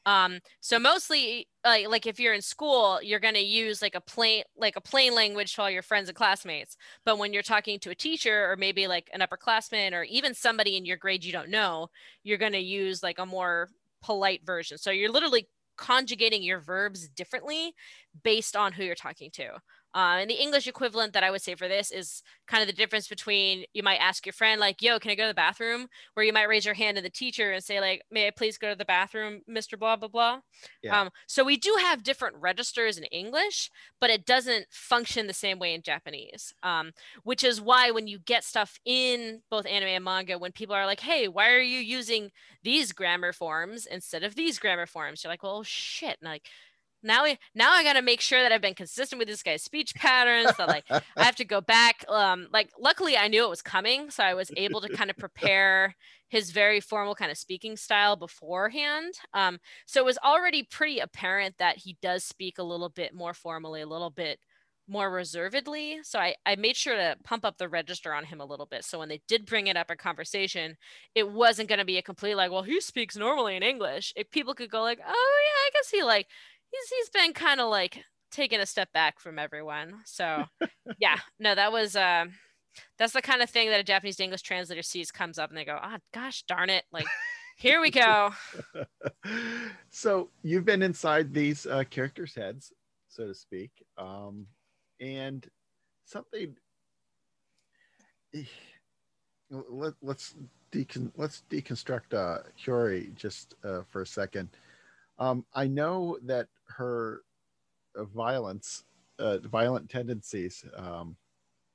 Um, 0.06 0.40
so 0.60 0.78
mostly 0.78 1.48
like, 1.64 1.88
like 1.88 2.06
if 2.06 2.20
you're 2.20 2.34
in 2.34 2.42
school, 2.42 3.00
you're 3.02 3.22
to 3.36 3.40
use 3.40 3.82
like 3.82 3.96
a 3.96 4.02
plain, 4.02 4.44
like 4.58 4.76
a 4.76 4.82
plain 4.82 5.16
language 5.16 5.56
to 5.56 5.62
all 5.62 5.70
your 5.72 5.82
friends 5.82 6.10
and 6.10 6.16
classmates. 6.16 6.76
But 7.06 7.18
when 7.18 7.32
you're 7.32 7.42
talking 7.42 7.80
to 7.80 7.90
a 7.90 7.96
teacher 7.96 8.52
or 8.52 8.58
maybe 8.58 8.86
like 8.88 9.10
an 9.14 9.22
upperclassman 9.22 9.94
or 9.94 10.04
even 10.04 10.34
somebody 10.34 10.76
in 10.76 10.86
your 10.86 10.98
grade 10.98 11.24
you 11.24 11.32
don't 11.32 11.50
know, 11.50 11.88
you're 12.24 12.38
to 12.52 12.60
use 12.60 13.02
like 13.02 13.18
a 13.18 13.26
more 13.26 13.70
polite 14.04 14.46
version. 14.46 14.78
So 14.78 14.92
you're 14.92 15.12
literally 15.12 15.48
conjugating 15.78 16.44
your 16.44 16.60
verbs 16.60 17.08
differently 17.08 17.74
based 18.24 18.58
on 18.58 18.74
who 18.74 18.84
you're 18.84 18.96
talking 18.96 19.32
to. 19.32 19.52
Uh, 19.94 20.18
and 20.20 20.30
the 20.30 20.42
English 20.42 20.68
equivalent 20.68 21.14
that 21.14 21.24
I 21.24 21.32
would 21.32 21.42
say 21.42 21.56
for 21.56 21.68
this 21.68 21.92
is 21.92 22.22
kind 22.48 22.62
of 22.62 22.68
the 22.68 22.74
difference 22.74 23.08
between 23.08 23.66
you 23.74 23.84
might 23.84 23.98
ask 23.98 24.26
your 24.26 24.34
friend, 24.34 24.60
like, 24.60 24.82
yo, 24.82 25.00
can 25.00 25.12
I 25.12 25.16
go 25.16 25.24
to 25.24 25.30
the 25.30 25.34
bathroom? 25.34 25.88
Where 26.14 26.26
you 26.26 26.34
might 26.34 26.48
raise 26.48 26.66
your 26.66 26.76
hand 26.76 26.98
to 26.98 27.04
the 27.04 27.10
teacher 27.10 27.52
and 27.52 27.64
say, 27.64 27.80
like, 27.80 28.04
may 28.12 28.28
I 28.28 28.32
please 28.32 28.58
go 28.58 28.70
to 28.70 28.76
the 28.76 28.86
bathroom, 28.86 29.42
Mr. 29.50 29.78
Blah, 29.80 29.96
blah, 29.96 30.08
blah. 30.08 30.40
Yeah. 30.84 31.00
Um, 31.00 31.10
so 31.28 31.44
we 31.44 31.58
do 31.58 31.76
have 31.80 32.04
different 32.04 32.36
registers 32.40 32.98
in 32.98 33.04
English, 33.06 33.72
but 34.00 34.10
it 34.10 34.26
doesn't 34.26 34.66
function 34.70 35.28
the 35.28 35.34
same 35.34 35.60
way 35.60 35.74
in 35.74 35.82
Japanese, 35.82 36.54
um, 36.64 36.92
which 37.24 37.44
is 37.44 37.62
why 37.62 37.92
when 37.92 38.08
you 38.08 38.20
get 38.20 38.44
stuff 38.44 38.80
in 38.86 39.42
both 39.50 39.66
anime 39.66 39.90
and 39.90 40.04
manga, 40.04 40.38
when 40.38 40.52
people 40.52 40.76
are 40.76 40.86
like, 40.86 41.00
hey, 41.00 41.28
why 41.28 41.50
are 41.50 41.62
you 41.62 41.80
using 41.80 42.32
these 42.64 42.92
grammar 42.92 43.34
forms 43.34 43.86
instead 43.86 44.24
of 44.24 44.36
these 44.36 44.60
grammar 44.60 44.86
forms? 44.86 45.24
You're 45.24 45.32
like, 45.32 45.44
well, 45.44 45.64
shit. 45.64 46.18
And 46.22 46.30
like, 46.30 46.46
now 47.04 47.24
we 47.24 47.38
now 47.56 47.72
I 47.72 47.84
gotta 47.84 48.02
make 48.02 48.22
sure 48.22 48.42
that 48.42 48.52
I've 48.52 48.62
been 48.62 48.74
consistent 48.74 49.20
with 49.20 49.28
this 49.28 49.44
guy's 49.44 49.64
speech 49.64 49.96
patterns. 49.96 50.56
That 50.58 50.68
like 50.68 50.86
I 50.90 51.24
have 51.24 51.36
to 51.38 51.46
go 51.46 51.62
back. 51.62 52.06
Um, 52.08 52.48
like 52.52 52.70
luckily 52.80 53.18
I 53.18 53.28
knew 53.28 53.44
it 53.44 53.50
was 53.50 53.62
coming, 53.62 54.10
so 54.10 54.24
I 54.24 54.34
was 54.34 54.52
able 54.58 54.82
to 54.82 54.90
kind 54.96 55.10
of 55.10 55.18
prepare 55.18 55.96
his 56.30 56.52
very 56.52 56.80
formal 56.80 57.16
kind 57.16 57.32
of 57.32 57.38
speaking 57.38 57.76
style 57.76 58.16
beforehand. 58.16 59.14
Um, 59.34 59.60
so 59.88 60.00
it 60.02 60.06
was 60.06 60.20
already 60.24 60.64
pretty 60.64 61.00
apparent 61.00 61.56
that 61.58 61.78
he 61.78 61.98
does 62.02 62.24
speak 62.24 62.58
a 62.60 62.64
little 62.64 62.90
bit 62.90 63.14
more 63.14 63.34
formally, 63.34 63.82
a 63.82 63.88
little 63.88 64.12
bit 64.12 64.40
more 64.90 65.10
reservedly. 65.10 66.00
So 66.04 66.20
I, 66.20 66.36
I 66.46 66.56
made 66.56 66.76
sure 66.76 66.96
to 66.96 67.16
pump 67.24 67.46
up 67.46 67.58
the 67.58 67.70
register 67.70 68.14
on 68.14 68.26
him 68.26 68.42
a 68.42 68.46
little 68.46 68.66
bit. 68.66 68.84
So 68.84 69.00
when 69.00 69.10
they 69.10 69.22
did 69.28 69.46
bring 69.46 69.68
it 69.68 69.78
up 69.78 69.92
in 69.92 69.98
conversation, 69.98 70.76
it 71.16 71.30
wasn't 71.30 71.70
going 71.70 71.80
to 71.80 71.86
be 71.86 71.98
a 71.98 72.02
complete 72.02 72.36
like, 72.36 72.52
well, 72.52 72.64
he 72.64 72.82
speaks 72.82 73.16
normally 73.16 73.56
in 73.56 73.64
English. 73.64 74.12
If 74.16 74.32
people 74.32 74.56
could 74.56 74.72
go 74.72 74.82
like, 74.82 75.00
oh 75.06 75.42
yeah, 75.46 75.68
I 75.68 75.70
guess 75.74 75.90
he 75.92 76.04
like 76.04 76.28
he's 76.72 76.90
he's 76.90 77.10
been 77.10 77.34
kind 77.34 77.60
of 77.60 77.70
like 77.70 78.04
taking 78.32 78.60
a 78.60 78.66
step 78.66 78.92
back 78.94 79.20
from 79.20 79.40
everyone. 79.40 79.96
So 80.06 80.46
yeah, 81.00 81.18
no, 81.40 81.56
that 81.56 81.72
was 81.72 81.96
uh, 81.96 82.26
that's 82.98 83.14
the 83.14 83.22
kind 83.22 83.42
of 83.42 83.50
thing 83.50 83.70
that 83.70 83.80
a 83.80 83.84
Japanese 83.84 84.20
English 84.20 84.42
translator 84.42 84.84
sees 84.84 85.12
comes 85.12 85.40
up 85.40 85.50
and 85.50 85.58
they 85.58 85.66
go, 85.66 85.80
ah, 85.82 85.98
oh, 85.98 86.00
gosh 86.14 86.44
darn 86.44 86.70
it, 86.70 86.86
like 86.92 87.08
here 87.58 87.82
we 87.82 87.92
go. 87.92 88.32
so 89.90 90.30
you've 90.44 90.66
been 90.66 90.82
inside 90.82 91.34
these 91.34 91.66
uh, 91.66 91.84
characters' 91.90 92.36
heads, 92.36 92.72
so 93.10 93.28
to 93.28 93.34
speak, 93.34 93.72
um, 93.98 94.48
and 95.00 95.48
something. 96.06 96.56
Let, 99.52 99.94
let's 100.02 100.36
decon- 100.72 101.12
let's 101.18 101.44
deconstruct 101.50 102.14
uh, 102.14 102.44
Hiyori 102.64 103.14
just 103.16 103.56
uh, 103.64 103.82
for 103.90 104.04
a 104.04 104.08
second. 104.08 104.50
Um, 105.20 105.46
I 105.54 105.68
know 105.68 106.18
that 106.24 106.48
her 106.68 107.22
violence, 107.96 108.84
uh, 109.20 109.40
violent 109.40 109.90
tendencies 109.90 110.64
um, 110.76 111.16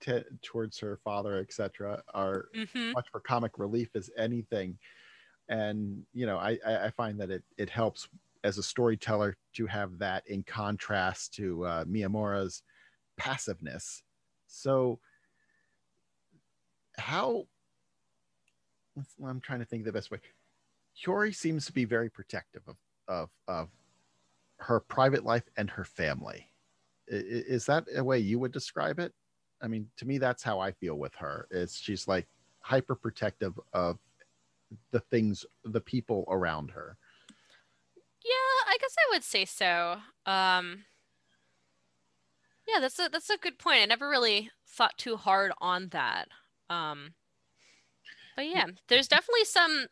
t- 0.00 0.22
towards 0.42 0.78
her 0.78 0.98
father, 1.04 1.38
etc., 1.38 2.02
are 2.14 2.46
mm-hmm. 2.54 2.92
much 2.92 3.06
for 3.12 3.20
comic 3.20 3.58
relief 3.58 3.90
as 3.94 4.10
anything. 4.16 4.78
And 5.48 6.04
you 6.14 6.24
know, 6.24 6.38
I, 6.38 6.58
I 6.66 6.90
find 6.90 7.20
that 7.20 7.30
it 7.30 7.42
it 7.58 7.68
helps 7.68 8.08
as 8.44 8.58
a 8.58 8.62
storyteller 8.62 9.36
to 9.54 9.66
have 9.66 9.98
that 9.98 10.26
in 10.26 10.42
contrast 10.42 11.34
to 11.34 11.64
uh, 11.64 11.84
Miyamura's 11.84 12.62
passiveness. 13.16 14.02
So, 14.46 15.00
how? 16.96 17.46
I'm 19.24 19.40
trying 19.40 19.58
to 19.58 19.64
think 19.64 19.84
the 19.84 19.92
best 19.92 20.10
way. 20.10 20.18
Hiyori 21.04 21.34
seems 21.34 21.66
to 21.66 21.72
be 21.72 21.84
very 21.84 22.08
protective 22.08 22.62
of 22.68 22.76
of 23.08 23.30
of 23.48 23.68
her 24.58 24.80
private 24.80 25.24
life 25.24 25.44
and 25.56 25.68
her 25.70 25.84
family. 25.84 26.48
Is 27.06 27.66
that 27.66 27.84
a 27.94 28.02
way 28.02 28.18
you 28.18 28.38
would 28.38 28.52
describe 28.52 28.98
it? 28.98 29.12
I 29.60 29.66
mean, 29.68 29.88
to 29.96 30.06
me, 30.06 30.18
that's 30.18 30.42
how 30.42 30.58
I 30.58 30.72
feel 30.72 30.96
with 30.96 31.14
her. 31.16 31.46
Is 31.50 31.76
she's 31.76 32.08
like 32.08 32.26
hyper 32.60 32.94
protective 32.94 33.58
of 33.72 33.98
the 34.90 35.00
things, 35.00 35.44
the 35.64 35.80
people 35.80 36.24
around 36.28 36.70
her. 36.70 36.96
Yeah, 38.24 38.72
I 38.72 38.78
guess 38.80 38.94
I 38.98 39.14
would 39.14 39.22
say 39.22 39.44
so. 39.44 39.98
Um, 40.24 40.84
yeah, 42.66 42.80
that's 42.80 42.98
a 42.98 43.08
that's 43.12 43.30
a 43.30 43.36
good 43.36 43.58
point. 43.58 43.82
I 43.82 43.86
never 43.86 44.08
really 44.08 44.50
thought 44.66 44.96
too 44.96 45.16
hard 45.16 45.52
on 45.60 45.88
that. 45.90 46.28
Um, 46.70 47.14
but 48.34 48.46
yeah, 48.46 48.66
there's 48.88 49.08
definitely 49.08 49.44
some 49.44 49.86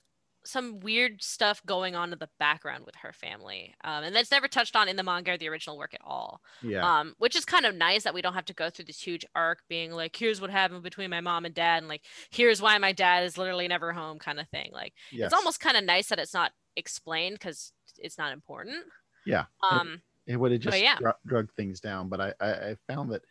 some 0.44 0.80
weird 0.80 1.22
stuff 1.22 1.62
going 1.66 1.94
on 1.94 2.12
in 2.12 2.18
the 2.18 2.28
background 2.38 2.84
with 2.84 2.96
her 2.96 3.12
family, 3.12 3.74
um, 3.84 4.04
and 4.04 4.14
that's 4.14 4.30
never 4.30 4.48
touched 4.48 4.76
on 4.76 4.88
in 4.88 4.96
the 4.96 5.02
manga 5.02 5.32
or 5.32 5.38
the 5.38 5.48
original 5.48 5.78
work 5.78 5.94
at 5.94 6.00
all. 6.04 6.40
Yeah. 6.62 6.86
Um, 6.86 7.14
which 7.18 7.36
is 7.36 7.44
kind 7.44 7.66
of 7.66 7.74
nice 7.74 8.04
that 8.04 8.14
we 8.14 8.22
don't 8.22 8.34
have 8.34 8.44
to 8.46 8.54
go 8.54 8.70
through 8.70 8.86
this 8.86 9.00
huge 9.00 9.24
arc, 9.34 9.62
being 9.68 9.92
like, 9.92 10.16
"Here's 10.16 10.40
what 10.40 10.50
happened 10.50 10.82
between 10.82 11.10
my 11.10 11.20
mom 11.20 11.44
and 11.44 11.54
dad," 11.54 11.78
and 11.78 11.88
like, 11.88 12.02
"Here's 12.30 12.60
why 12.60 12.78
my 12.78 12.92
dad 12.92 13.24
is 13.24 13.38
literally 13.38 13.68
never 13.68 13.92
home," 13.92 14.18
kind 14.18 14.40
of 14.40 14.48
thing. 14.48 14.70
Like, 14.72 14.94
yes. 15.10 15.26
it's 15.26 15.34
almost 15.34 15.60
kind 15.60 15.76
of 15.76 15.84
nice 15.84 16.08
that 16.08 16.18
it's 16.18 16.34
not 16.34 16.52
explained 16.76 17.36
because 17.36 17.72
it's 17.98 18.18
not 18.18 18.32
important. 18.32 18.84
Yeah. 19.24 19.44
Um, 19.70 20.02
it 20.26 20.36
would 20.36 20.52
have 20.52 20.60
just 20.60 20.80
yeah. 20.80 20.96
dru- 20.98 21.12
drug 21.26 21.52
things 21.54 21.80
down 21.80 22.08
but 22.08 22.20
I, 22.20 22.32
I 22.40 22.50
i 22.50 22.76
found 22.88 23.10
that 23.12 23.22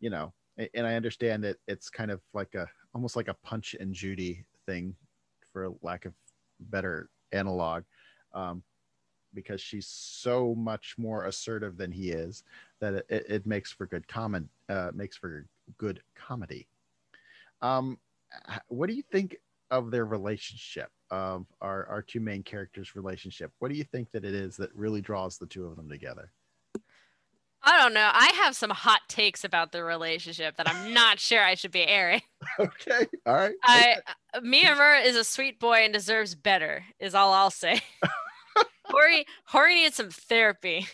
you 0.00 0.10
know 0.10 0.32
and 0.74 0.86
i 0.86 0.94
understand 0.94 1.44
that 1.44 1.56
it's 1.66 1.90
kind 1.90 2.10
of 2.10 2.20
like 2.34 2.54
a 2.54 2.66
almost 2.94 3.16
like 3.16 3.28
a 3.28 3.34
punch 3.34 3.74
and 3.78 3.92
judy 3.92 4.44
thing 4.66 4.94
for 5.52 5.70
lack 5.82 6.04
of 6.04 6.14
better 6.60 7.08
analog 7.32 7.84
um 8.34 8.62
because 9.34 9.60
she's 9.60 9.86
so 9.86 10.54
much 10.54 10.94
more 10.98 11.26
assertive 11.26 11.76
than 11.76 11.92
he 11.92 12.10
is 12.10 12.44
that 12.80 12.94
it, 12.94 13.26
it, 13.28 13.46
makes 13.46 13.70
for 13.70 13.86
good 13.86 14.06
comment 14.08 14.48
uh 14.68 14.90
makes 14.94 15.16
for 15.16 15.46
good 15.76 16.00
comedy. 16.14 16.66
Um 17.60 17.98
what 18.68 18.88
do 18.88 18.94
you 18.94 19.02
think 19.02 19.36
of 19.70 19.90
their 19.90 20.06
relationship 20.06 20.90
of 21.10 21.46
our 21.60 21.86
our 21.86 22.02
two 22.02 22.20
main 22.20 22.42
characters 22.42 22.96
relationship? 22.96 23.52
What 23.58 23.70
do 23.70 23.76
you 23.76 23.84
think 23.84 24.10
that 24.12 24.24
it 24.24 24.34
is 24.34 24.56
that 24.56 24.74
really 24.74 25.00
draws 25.00 25.38
the 25.38 25.46
two 25.46 25.66
of 25.66 25.76
them 25.76 25.88
together 25.88 26.32
I 27.68 27.76
don't 27.76 27.92
know. 27.92 28.10
I 28.10 28.32
have 28.36 28.56
some 28.56 28.70
hot 28.70 29.02
takes 29.08 29.44
about 29.44 29.72
the 29.72 29.84
relationship 29.84 30.56
that 30.56 30.66
I'm 30.66 30.94
not 30.94 31.20
sure 31.20 31.44
I 31.44 31.54
should 31.54 31.70
be 31.70 31.86
airing. 31.86 32.22
okay 32.58 33.06
all 33.26 33.34
right 33.34 33.54
I 33.62 33.96
uh, 34.32 34.40
Miyamura 34.40 35.04
is 35.04 35.16
a 35.16 35.24
sweet 35.24 35.60
boy 35.60 35.80
and 35.84 35.92
deserves 35.92 36.34
better. 36.34 36.84
Is 36.98 37.14
all 37.14 37.34
I'll 37.34 37.50
say. 37.50 37.82
Hori 38.84 39.26
Hori 39.44 39.74
needs 39.74 39.96
some 39.96 40.08
therapy. 40.08 40.86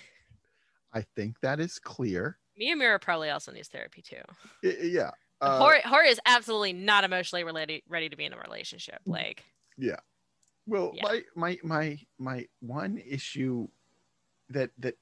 I 0.93 1.03
think 1.15 1.39
that 1.43 1.61
is 1.61 1.79
clear 1.79 2.39
Miyamura 2.61 3.01
probably 3.01 3.31
also 3.31 3.53
needs 3.53 3.69
therapy 3.69 4.03
too. 4.03 4.17
I- 4.65 4.79
yeah 4.83 5.11
uh, 5.41 5.59
Hori, 5.61 5.81
Hori 5.85 6.09
is 6.09 6.21
absolutely 6.27 6.73
not 6.73 7.05
emotionally 7.05 7.45
related, 7.45 7.83
ready 7.89 8.09
to 8.09 8.17
be 8.17 8.25
in 8.25 8.33
a 8.33 8.39
relationship. 8.39 8.99
Mm. 9.07 9.13
Like, 9.13 9.45
well 10.67 10.93
yeah. 10.95 11.03
my 11.05 11.23
my 11.37 11.59
my 11.63 11.99
my 12.19 12.47
one 12.61 13.01
issue 13.07 13.69
that 14.49 14.71
that 14.79 14.97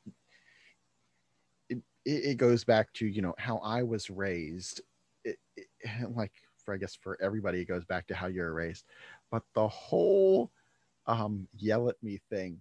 it, 2.05 2.25
it 2.25 2.37
goes 2.37 2.65
back 2.65 2.93
to 2.95 3.07
you 3.07 3.23
know 3.23 3.35
how 3.39 3.59
i 3.59 3.83
was 3.83 4.11
raised. 4.11 4.81
It, 5.25 5.39
it, 5.57 5.67
like 6.17 6.33
for 6.65 6.75
i 6.75 6.77
guess 6.77 6.95
for 6.95 7.19
everybody 7.21 7.61
it 7.61 7.69
goes 7.69 7.85
back 7.85 8.07
to 8.09 8.15
how 8.15 8.27
you're 8.27 8.53
raised. 8.55 8.85
But 9.31 9.43
the 9.55 9.69
whole 9.69 10.51
um 11.07 11.49
yell 11.57 11.89
at 11.89 12.01
me 12.03 12.21
thing 12.31 12.61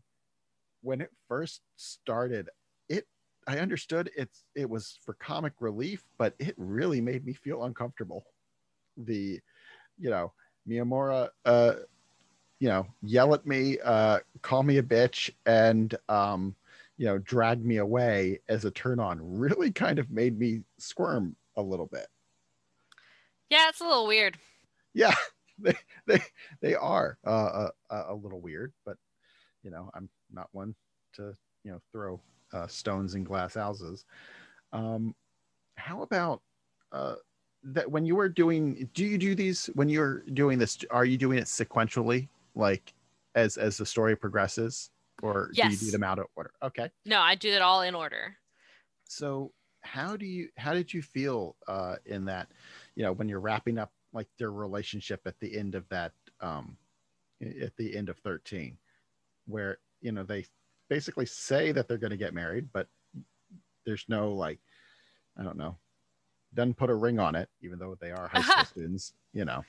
when 0.82 1.00
it 1.02 1.12
first 1.28 1.62
started 1.76 2.50
it 2.90 3.06
i 3.48 3.60
understood 3.60 4.10
it's 4.18 4.46
it 4.56 4.68
was 4.68 4.98
for 5.04 5.14
comic 5.14 5.54
relief 5.60 6.04
but 6.18 6.34
it 6.40 6.56
really 6.58 7.02
made 7.02 7.26
me 7.26 7.34
feel 7.34 7.66
uncomfortable. 7.66 8.26
The 8.98 9.40
you 10.00 10.10
know 10.10 10.34
miyamura 10.68 11.30
uh 11.46 11.74
you 12.60 12.70
know 12.70 12.86
yell 13.02 13.34
at 13.34 13.46
me 13.46 13.78
uh 13.84 14.20
call 14.42 14.64
me 14.64 14.78
a 14.78 14.84
bitch 14.84 15.32
and 15.46 15.96
um 16.10 16.56
you 17.02 17.08
know 17.08 17.18
drag 17.18 17.66
me 17.66 17.78
away 17.78 18.40
as 18.48 18.64
a 18.64 18.70
turn 18.70 19.00
on 19.00 19.18
really 19.24 19.72
kind 19.72 19.98
of 19.98 20.12
made 20.12 20.38
me 20.38 20.62
squirm 20.78 21.36
a 21.58 21.62
little 21.62 21.88
bit. 21.88 22.06
Yeah, 23.50 23.70
it's 23.70 23.82
a 23.82 23.86
little 23.86 24.06
weird. 24.06 24.38
yeah 24.94 25.16
they 25.58 25.74
they, 26.06 26.22
they 26.62 26.76
are 26.76 27.18
uh, 27.26 27.70
a, 27.90 28.04
a 28.10 28.14
little 28.14 28.40
weird 28.40 28.72
but 28.86 28.98
you 29.64 29.72
know 29.72 29.90
i'm 29.96 30.10
not 30.32 30.48
one 30.52 30.76
to 31.14 31.34
you 31.64 31.72
know 31.72 31.80
throw 31.92 32.22
uh, 32.54 32.68
stones 32.68 33.16
in 33.16 33.24
glass 33.24 33.56
houses. 33.56 34.06
Um 34.72 35.16
how 35.78 36.04
about 36.04 36.44
uh 36.92 37.16
that 37.64 37.90
when 37.90 38.06
you 38.06 38.16
were 38.16 38.30
doing 38.30 38.88
do 38.94 39.04
you 39.04 39.18
do 39.18 39.34
these 39.34 39.72
when 39.74 39.90
you're 39.90 40.20
doing 40.34 40.60
this 40.60 40.78
are 40.92 41.06
you 41.06 41.18
doing 41.18 41.40
it 41.40 41.46
sequentially 41.46 42.28
like 42.54 42.94
as 43.34 43.58
as 43.58 43.76
the 43.78 43.88
story 43.88 44.16
progresses 44.16 44.92
or 45.22 45.52
do 45.54 45.62
you 45.70 45.78
do 45.78 45.92
them 45.92 46.04
out 46.04 46.20
of 46.20 46.26
order? 46.36 46.52
Okay. 46.64 46.90
No, 47.06 47.20
I 47.20 47.36
do 47.36 47.50
it 47.52 47.62
all 47.62 47.82
in 47.82 47.96
order. 47.96 48.38
so 49.06 49.52
how 49.84 50.16
do 50.16 50.26
you 50.28 50.48
how 50.58 50.74
did 50.74 50.94
you 50.94 51.02
feel 51.02 51.56
uh 51.68 51.96
in 52.06 52.26
that 52.26 52.48
you 52.96 53.02
know 53.02 53.12
when 53.14 53.28
you're 53.28 53.40
wrapping 53.40 53.80
up 53.80 53.92
like 54.14 54.28
their 54.38 54.52
relationship 54.52 55.22
at 55.26 55.40
the 55.40 55.58
end 55.58 55.74
of 55.74 55.90
that 55.90 56.12
um 56.40 56.78
at 57.42 57.76
the 57.78 57.98
end 57.98 58.08
of 58.08 58.16
13 58.20 58.78
where 59.48 59.80
you 60.00 60.12
know 60.12 60.22
they 60.22 60.46
basically 60.88 61.26
say 61.26 61.72
that 61.72 61.88
they're 61.88 61.98
going 61.98 62.12
to 62.12 62.18
get 62.18 62.32
married 62.36 62.70
but 62.72 62.88
there's 63.84 64.06
no 64.08 64.34
like 64.34 64.60
i 65.36 65.42
don't 65.42 65.58
know 65.58 65.76
doesn't 66.54 66.78
put 66.78 66.92
a 66.92 66.96
ring 66.96 67.18
on 67.18 67.34
it 67.34 67.50
even 67.62 67.80
though 67.80 67.98
they 68.00 68.12
are 68.12 68.28
high 68.28 68.42
school 68.52 68.66
students 68.66 69.14
you 69.34 69.46
know? 69.46 69.64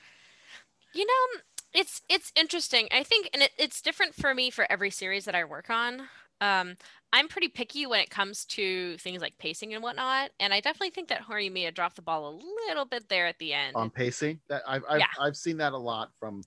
You 0.93 1.07
know, 1.07 1.41
it's 1.73 2.01
it's 2.09 2.31
interesting. 2.35 2.87
I 2.91 3.03
think, 3.03 3.29
and 3.33 3.43
it, 3.43 3.51
it's 3.57 3.81
different 3.81 4.15
for 4.15 4.33
me 4.33 4.49
for 4.49 4.65
every 4.69 4.89
series 4.89 5.25
that 5.25 5.35
I 5.35 5.43
work 5.43 5.69
on. 5.69 6.03
Um, 6.41 6.75
I'm 7.13 7.27
pretty 7.27 7.47
picky 7.47 7.85
when 7.85 7.99
it 8.01 8.09
comes 8.09 8.43
to 8.45 8.97
things 8.97 9.21
like 9.21 9.37
pacing 9.37 9.73
and 9.73 9.83
whatnot, 9.83 10.31
and 10.39 10.53
I 10.53 10.59
definitely 10.59 10.89
think 10.89 11.07
that 11.09 11.21
Horimiya 11.21 11.73
dropped 11.73 11.95
the 11.95 12.01
ball 12.01 12.27
a 12.27 12.35
little 12.67 12.85
bit 12.85 13.07
there 13.07 13.27
at 13.27 13.37
the 13.39 13.53
end. 13.53 13.75
on 13.75 13.89
pacing 13.89 14.39
that 14.49 14.61
i've 14.67 14.83
I've, 14.89 14.99
Yeah. 14.99 15.05
I've 15.19 15.37
seen 15.37 15.57
that 15.57 15.73
a 15.73 15.77
lot 15.77 16.09
from 16.19 16.43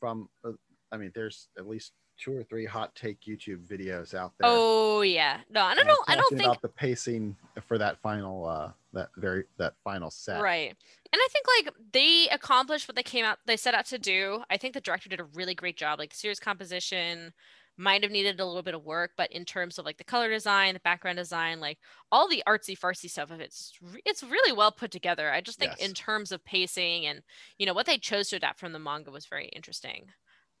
from 0.00 0.28
uh, 0.44 0.52
i 0.92 0.96
mean 0.96 1.10
there's 1.14 1.48
at 1.58 1.68
least 1.68 1.92
two 2.16 2.36
or 2.36 2.42
three 2.44 2.64
hot 2.64 2.94
take 2.94 3.20
youtube 3.22 3.66
videos 3.66 4.14
out 4.14 4.32
there 4.38 4.48
oh 4.50 5.02
yeah, 5.02 5.38
no, 5.50 5.62
I 5.62 5.74
don't, 5.74 5.86
know 5.86 5.96
I 6.06 6.16
don't 6.16 6.28
think 6.30 6.42
about 6.42 6.62
the 6.62 6.68
pacing 6.68 7.36
for 7.66 7.76
that 7.78 7.98
final 8.00 8.46
uh 8.46 8.70
that 8.92 9.10
very 9.16 9.44
that 9.58 9.74
final 9.84 10.10
set 10.10 10.40
Right. 10.42 10.76
And 11.12 11.20
I 11.22 11.28
think 11.32 11.46
like 11.66 11.74
they 11.92 12.28
accomplished 12.30 12.86
what 12.86 12.96
they 12.96 13.02
came 13.02 13.24
out 13.24 13.38
they 13.46 13.56
set 13.56 13.74
out 13.74 13.86
to 13.86 13.98
do. 13.98 14.42
I 14.50 14.56
think 14.58 14.74
the 14.74 14.80
director 14.80 15.08
did 15.08 15.20
a 15.20 15.24
really 15.24 15.54
great 15.54 15.76
job. 15.78 15.98
Like 15.98 16.10
the 16.10 16.16
series 16.16 16.38
composition 16.40 17.32
might 17.80 18.02
have 18.02 18.10
needed 18.12 18.40
a 18.40 18.44
little 18.44 18.62
bit 18.62 18.74
of 18.74 18.84
work, 18.84 19.12
but 19.16 19.30
in 19.32 19.44
terms 19.44 19.78
of 19.78 19.84
like 19.86 19.96
the 19.96 20.04
color 20.04 20.28
design, 20.28 20.74
the 20.74 20.80
background 20.80 21.16
design, 21.16 21.60
like 21.60 21.78
all 22.10 22.28
the 22.28 22.42
artsy 22.46 22.76
fartsy 22.78 23.08
stuff 23.08 23.30
of 23.30 23.40
it's 23.40 23.72
it's 24.04 24.22
really 24.22 24.52
well 24.52 24.70
put 24.72 24.90
together. 24.90 25.30
I 25.30 25.40
just 25.40 25.58
think 25.58 25.72
Yes. 25.78 25.88
in 25.88 25.94
terms 25.94 26.30
of 26.32 26.44
pacing 26.44 27.06
and 27.06 27.22
you 27.56 27.64
know 27.66 27.72
what 27.74 27.86
they 27.86 27.96
chose 27.98 28.28
to 28.30 28.36
adapt 28.36 28.58
from 28.60 28.72
the 28.72 28.78
manga 28.78 29.10
was 29.10 29.26
very 29.26 29.46
interesting. 29.48 30.06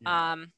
Yeah. 0.00 0.32
Um 0.32 0.52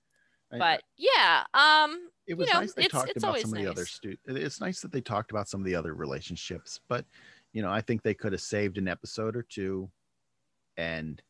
but 0.53 0.83
yeah, 0.99 1.45
um 1.55 2.11
it 2.27 2.35
was 2.35 2.49
know, 2.53 2.61
nice 2.61 2.75
they 2.75 2.83
it's- 2.85 2.93
talked 2.93 3.11
it's 3.11 3.19
about 3.25 3.29
always 3.29 3.43
some 3.43 3.55
of 3.55 3.59
the 3.65 3.71
other 3.71 3.81
nice. 3.83 3.91
stu- 3.91 4.17
it's 4.27 4.61
nice 4.61 4.81
that 4.83 4.93
they 4.93 5.01
talked 5.01 5.31
about 5.31 5.49
some 5.49 5.61
of 5.61 5.65
the 5.67 5.75
other 5.75 5.95
relationships 5.95 6.79
but 6.89 7.07
you 7.53 7.63
know 7.63 7.71
i 7.71 7.81
think 7.81 8.03
they 8.03 8.15
could 8.15 8.33
have 8.33 8.41
saved 8.41 8.79
an 8.79 8.89
episode 8.89 9.37
or 9.37 9.43
two 9.43 9.91
and 10.77 11.23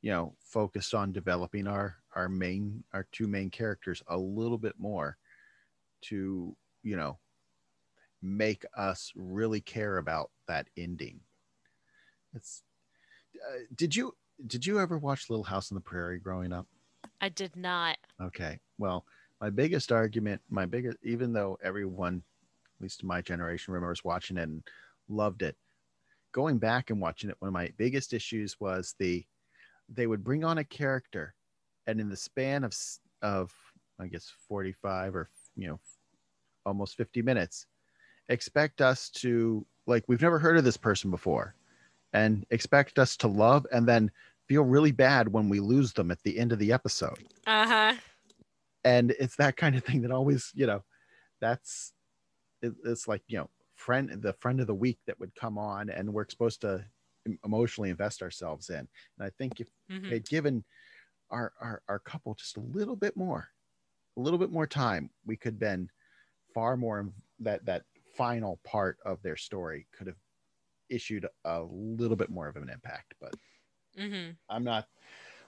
you 0.00 0.10
know 0.10 0.34
focused 0.40 0.94
on 0.94 1.12
developing 1.12 1.66
our 1.66 1.96
our 2.14 2.28
main 2.28 2.82
our 2.92 3.06
two 3.12 3.26
main 3.26 3.50
characters 3.50 4.02
a 4.08 4.16
little 4.16 4.58
bit 4.58 4.74
more 4.78 5.16
to 6.00 6.56
you 6.82 6.96
know 6.96 7.18
make 8.20 8.64
us 8.76 9.12
really 9.16 9.60
care 9.60 9.98
about 9.98 10.30
that 10.46 10.68
ending 10.76 11.20
it's 12.34 12.62
uh, 13.36 13.58
did 13.74 13.94
you 13.94 14.14
did 14.46 14.66
you 14.66 14.78
ever 14.80 14.98
watch 14.98 15.28
little 15.30 15.44
house 15.44 15.70
on 15.70 15.74
the 15.74 15.80
prairie 15.80 16.18
growing 16.18 16.52
up 16.52 16.66
I 17.22 17.28
did 17.28 17.54
not. 17.54 17.98
Okay. 18.20 18.58
Well, 18.78 19.06
my 19.40 19.48
biggest 19.48 19.92
argument, 19.92 20.40
my 20.50 20.66
biggest, 20.66 20.98
even 21.04 21.32
though 21.32 21.56
everyone, 21.62 22.22
at 22.76 22.82
least 22.82 23.02
in 23.02 23.08
my 23.08 23.20
generation, 23.20 23.72
remembers 23.72 24.04
watching 24.04 24.36
it 24.36 24.42
and 24.42 24.62
loved 25.12 25.42
it, 25.42 25.56
going 26.32 26.58
back 26.58 26.90
and 26.90 27.00
watching 27.00 27.30
it, 27.30 27.36
one 27.38 27.48
of 27.48 27.52
my 27.52 27.70
biggest 27.76 28.12
issues 28.12 28.56
was 28.60 28.94
the, 28.98 29.24
they 29.88 30.06
would 30.06 30.24
bring 30.24 30.44
on 30.44 30.58
a 30.58 30.64
character, 30.64 31.34
and 31.86 32.00
in 32.00 32.08
the 32.08 32.16
span 32.16 32.64
of 32.64 32.74
of 33.22 33.52
I 34.00 34.06
guess 34.06 34.32
forty 34.48 34.72
five 34.72 35.14
or 35.14 35.28
you 35.56 35.68
know, 35.68 35.80
almost 36.64 36.96
fifty 36.96 37.22
minutes, 37.22 37.66
expect 38.28 38.80
us 38.80 39.10
to 39.10 39.66
like 39.86 40.04
we've 40.08 40.22
never 40.22 40.38
heard 40.38 40.56
of 40.56 40.64
this 40.64 40.76
person 40.76 41.10
before, 41.10 41.54
and 42.12 42.46
expect 42.50 42.98
us 42.98 43.16
to 43.18 43.28
love 43.28 43.66
and 43.72 43.86
then 43.86 44.10
feel 44.48 44.62
really 44.64 44.92
bad 44.92 45.32
when 45.32 45.48
we 45.48 45.60
lose 45.60 45.92
them 45.92 46.10
at 46.10 46.22
the 46.22 46.38
end 46.38 46.52
of 46.52 46.58
the 46.58 46.72
episode 46.72 47.18
Uh-huh. 47.46 47.94
and 48.84 49.12
it's 49.20 49.36
that 49.36 49.56
kind 49.56 49.76
of 49.76 49.84
thing 49.84 50.02
that 50.02 50.10
always 50.10 50.50
you 50.54 50.66
know 50.66 50.82
that's 51.40 51.92
it, 52.60 52.72
it's 52.84 53.06
like 53.08 53.22
you 53.28 53.38
know 53.38 53.48
friend 53.82 54.22
the 54.22 54.32
friend 54.34 54.60
of 54.60 54.66
the 54.66 54.74
week 54.74 54.98
that 55.06 55.18
would 55.20 55.34
come 55.34 55.58
on 55.58 55.90
and 55.90 56.12
we're 56.12 56.28
supposed 56.28 56.60
to 56.60 56.84
emotionally 57.44 57.90
invest 57.90 58.22
ourselves 58.22 58.70
in 58.70 58.78
and 58.78 58.88
i 59.20 59.30
think 59.30 59.60
if 59.60 59.68
Mhm. 59.90 60.10
they'd 60.10 60.28
given 60.28 60.64
our, 61.30 61.52
our 61.60 61.82
our 61.88 61.98
couple 61.98 62.34
just 62.34 62.56
a 62.56 62.60
little 62.60 62.96
bit 62.96 63.16
more 63.16 63.48
a 64.16 64.20
little 64.20 64.38
bit 64.38 64.50
more 64.50 64.66
time 64.66 65.10
we 65.26 65.36
could 65.36 65.58
been 65.58 65.88
far 66.54 66.76
more 66.76 67.12
that 67.40 67.64
that 67.64 67.84
final 68.16 68.58
part 68.64 68.98
of 69.04 69.22
their 69.22 69.36
story 69.36 69.86
could 69.92 70.06
have 70.06 70.18
issued 70.90 71.26
a 71.44 71.62
little 71.62 72.16
bit 72.16 72.30
more 72.30 72.48
of 72.48 72.56
an 72.56 72.68
impact 72.68 73.14
but 73.20 73.34
mm-hmm. 73.96 74.32
I'm 74.48 74.64
not 74.64 74.88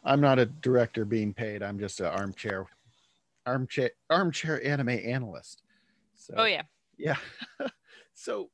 I'm 0.04 0.20
not 0.20 0.38
a 0.38 0.46
director 0.46 1.04
being 1.04 1.32
paid. 1.32 1.62
I'm 1.62 1.78
just 1.78 2.00
an 2.00 2.06
armchair, 2.06 2.66
armchair, 3.46 3.92
armchair 4.10 4.64
anime 4.64 4.90
analyst. 4.90 5.62
So, 6.14 6.34
Oh 6.36 6.44
yeah. 6.44 6.62
yeah. 6.96 7.16
so, 8.14 8.50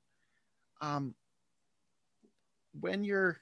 um, 0.80 1.14
when 2.72 3.04
you're, 3.04 3.40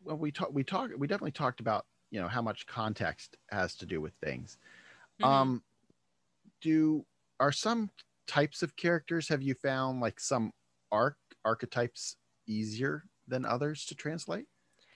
well, 0.00 0.16
we 0.16 0.32
talk, 0.32 0.50
we 0.52 0.64
talk, 0.64 0.90
we 0.96 1.06
definitely 1.06 1.32
talked 1.32 1.60
about, 1.60 1.86
you 2.10 2.20
know, 2.20 2.28
how 2.28 2.42
much 2.42 2.66
context 2.66 3.36
has 3.50 3.74
to 3.76 3.86
do 3.86 4.00
with 4.00 4.14
things. 4.22 4.56
Mhm. 5.18 5.48
Um, 5.48 5.64
do 6.60 7.06
are 7.40 7.52
some 7.52 7.90
types 8.26 8.62
of 8.62 8.76
characters 8.76 9.28
have 9.28 9.42
you 9.42 9.54
found 9.54 10.00
like 10.00 10.20
some 10.20 10.52
arc 10.90 11.18
archetypes 11.44 12.16
easier 12.46 13.04
than 13.26 13.44
others 13.44 13.84
to 13.86 13.94
translate? 13.94 14.46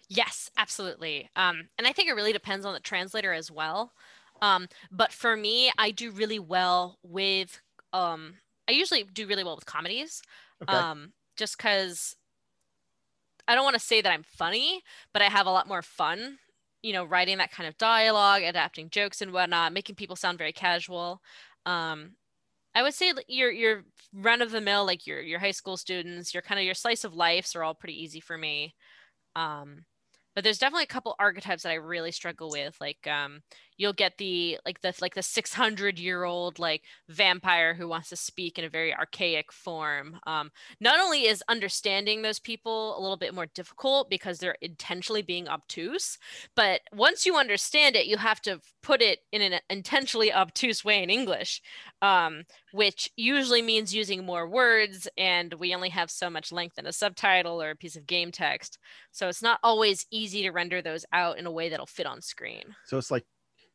Yes, 0.08 0.50
absolutely. 0.56 1.30
Um, 1.36 1.68
and 1.78 1.86
I 1.86 1.92
think 1.92 2.08
it 2.08 2.12
really 2.14 2.32
depends 2.32 2.66
on 2.66 2.74
the 2.74 2.80
translator 2.80 3.32
as 3.32 3.50
well. 3.50 3.92
Um, 4.40 4.68
but 4.90 5.12
for 5.12 5.36
me, 5.36 5.72
I 5.78 5.90
do 5.90 6.10
really 6.10 6.38
well 6.38 6.98
with, 7.02 7.60
um, 7.92 8.38
I 8.68 8.72
usually 8.72 9.04
do 9.04 9.26
really 9.26 9.44
well 9.44 9.56
with 9.56 9.66
comedies. 9.66 10.22
Okay. 10.62 10.74
Um, 10.74 11.12
just 11.36 11.56
because 11.56 12.16
I 13.48 13.54
don't 13.54 13.64
want 13.64 13.74
to 13.74 13.80
say 13.80 14.00
that 14.00 14.12
I'm 14.12 14.24
funny, 14.24 14.82
but 15.12 15.22
I 15.22 15.28
have 15.28 15.46
a 15.46 15.50
lot 15.50 15.68
more 15.68 15.82
fun, 15.82 16.38
you 16.82 16.92
know, 16.92 17.04
writing 17.04 17.38
that 17.38 17.50
kind 17.50 17.68
of 17.68 17.76
dialogue, 17.78 18.42
adapting 18.42 18.90
jokes 18.90 19.20
and 19.20 19.32
whatnot, 19.32 19.72
making 19.72 19.96
people 19.96 20.16
sound 20.16 20.38
very 20.38 20.52
casual. 20.52 21.20
Um, 21.66 22.12
I 22.74 22.82
would 22.82 22.94
say 22.94 23.12
your 23.28 23.50
your 23.50 23.84
run 24.14 24.40
of 24.40 24.50
the 24.50 24.60
mill, 24.60 24.86
like 24.86 25.06
your 25.06 25.20
your 25.20 25.38
high 25.38 25.50
school 25.50 25.76
students, 25.76 26.32
your 26.32 26.42
kind 26.42 26.58
of 26.58 26.64
your 26.64 26.74
slice 26.74 27.04
of 27.04 27.14
lives 27.14 27.54
are 27.54 27.62
all 27.62 27.74
pretty 27.74 28.02
easy 28.02 28.20
for 28.20 28.38
me. 28.38 28.74
Um, 29.36 29.84
but 30.34 30.44
there's 30.44 30.58
definitely 30.58 30.84
a 30.84 30.86
couple 30.86 31.14
archetypes 31.18 31.64
that 31.64 31.70
I 31.70 31.74
really 31.74 32.12
struggle 32.12 32.50
with. 32.50 32.76
Like 32.80 33.06
um, 33.06 33.42
you'll 33.76 33.92
get 33.92 34.18
the 34.18 34.58
like 34.64 34.80
the 34.80 34.94
like 35.00 35.14
the 35.14 35.22
600 35.22 35.98
year 35.98 36.24
old 36.24 36.58
like 36.58 36.82
vampire 37.08 37.74
who 37.74 37.88
wants 37.88 38.08
to 38.10 38.16
speak 38.16 38.58
in 38.58 38.64
a 38.64 38.68
very 38.68 38.94
archaic 38.94 39.52
form. 39.52 40.18
Um, 40.26 40.50
not 40.80 41.00
only 41.00 41.26
is 41.26 41.42
understanding 41.48 42.22
those 42.22 42.38
people 42.38 42.98
a 42.98 43.00
little 43.00 43.16
bit 43.16 43.34
more 43.34 43.46
difficult 43.46 44.10
because 44.10 44.38
they're 44.38 44.56
intentionally 44.60 45.22
being 45.22 45.48
obtuse, 45.48 46.18
but 46.54 46.80
once 46.92 47.26
you 47.26 47.36
understand 47.36 47.96
it, 47.96 48.06
you 48.06 48.16
have 48.16 48.40
to 48.42 48.60
put 48.82 49.00
it 49.00 49.20
in 49.32 49.42
an 49.42 49.60
intentionally 49.70 50.32
obtuse 50.32 50.84
way 50.84 51.02
in 51.02 51.10
English, 51.10 51.62
um, 52.00 52.42
which 52.72 53.10
usually 53.16 53.62
means 53.62 53.94
using 53.94 54.24
more 54.24 54.48
words, 54.48 55.08
and 55.16 55.54
we 55.54 55.74
only 55.74 55.88
have 55.90 56.10
so 56.10 56.28
much 56.28 56.52
length 56.52 56.78
in 56.78 56.86
a 56.86 56.92
subtitle 56.92 57.62
or 57.62 57.70
a 57.70 57.76
piece 57.76 57.96
of 57.96 58.06
game 58.06 58.32
text. 58.32 58.78
So 59.10 59.28
it's 59.28 59.42
not 59.42 59.60
always 59.62 60.06
easy 60.10 60.42
to 60.42 60.50
render 60.50 60.82
those 60.82 61.04
out 61.12 61.38
in 61.38 61.46
a 61.46 61.50
way 61.50 61.68
that'll 61.68 61.86
fit 61.86 62.06
on 62.06 62.20
screen. 62.20 62.74
So 62.86 62.98
it's 62.98 63.10
like 63.10 63.24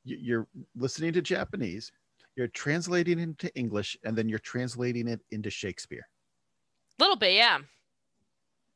you're 0.07 0.47
listening 0.75 1.13
to 1.13 1.21
Japanese, 1.21 1.91
you're 2.35 2.47
translating 2.47 3.19
into 3.19 3.53
English, 3.55 3.97
and 4.03 4.17
then 4.17 4.29
you're 4.29 4.39
translating 4.39 5.07
it 5.07 5.21
into 5.31 5.49
Shakespeare. 5.49 6.07
A 6.99 7.03
little 7.03 7.15
bit, 7.17 7.33
yeah. 7.33 7.59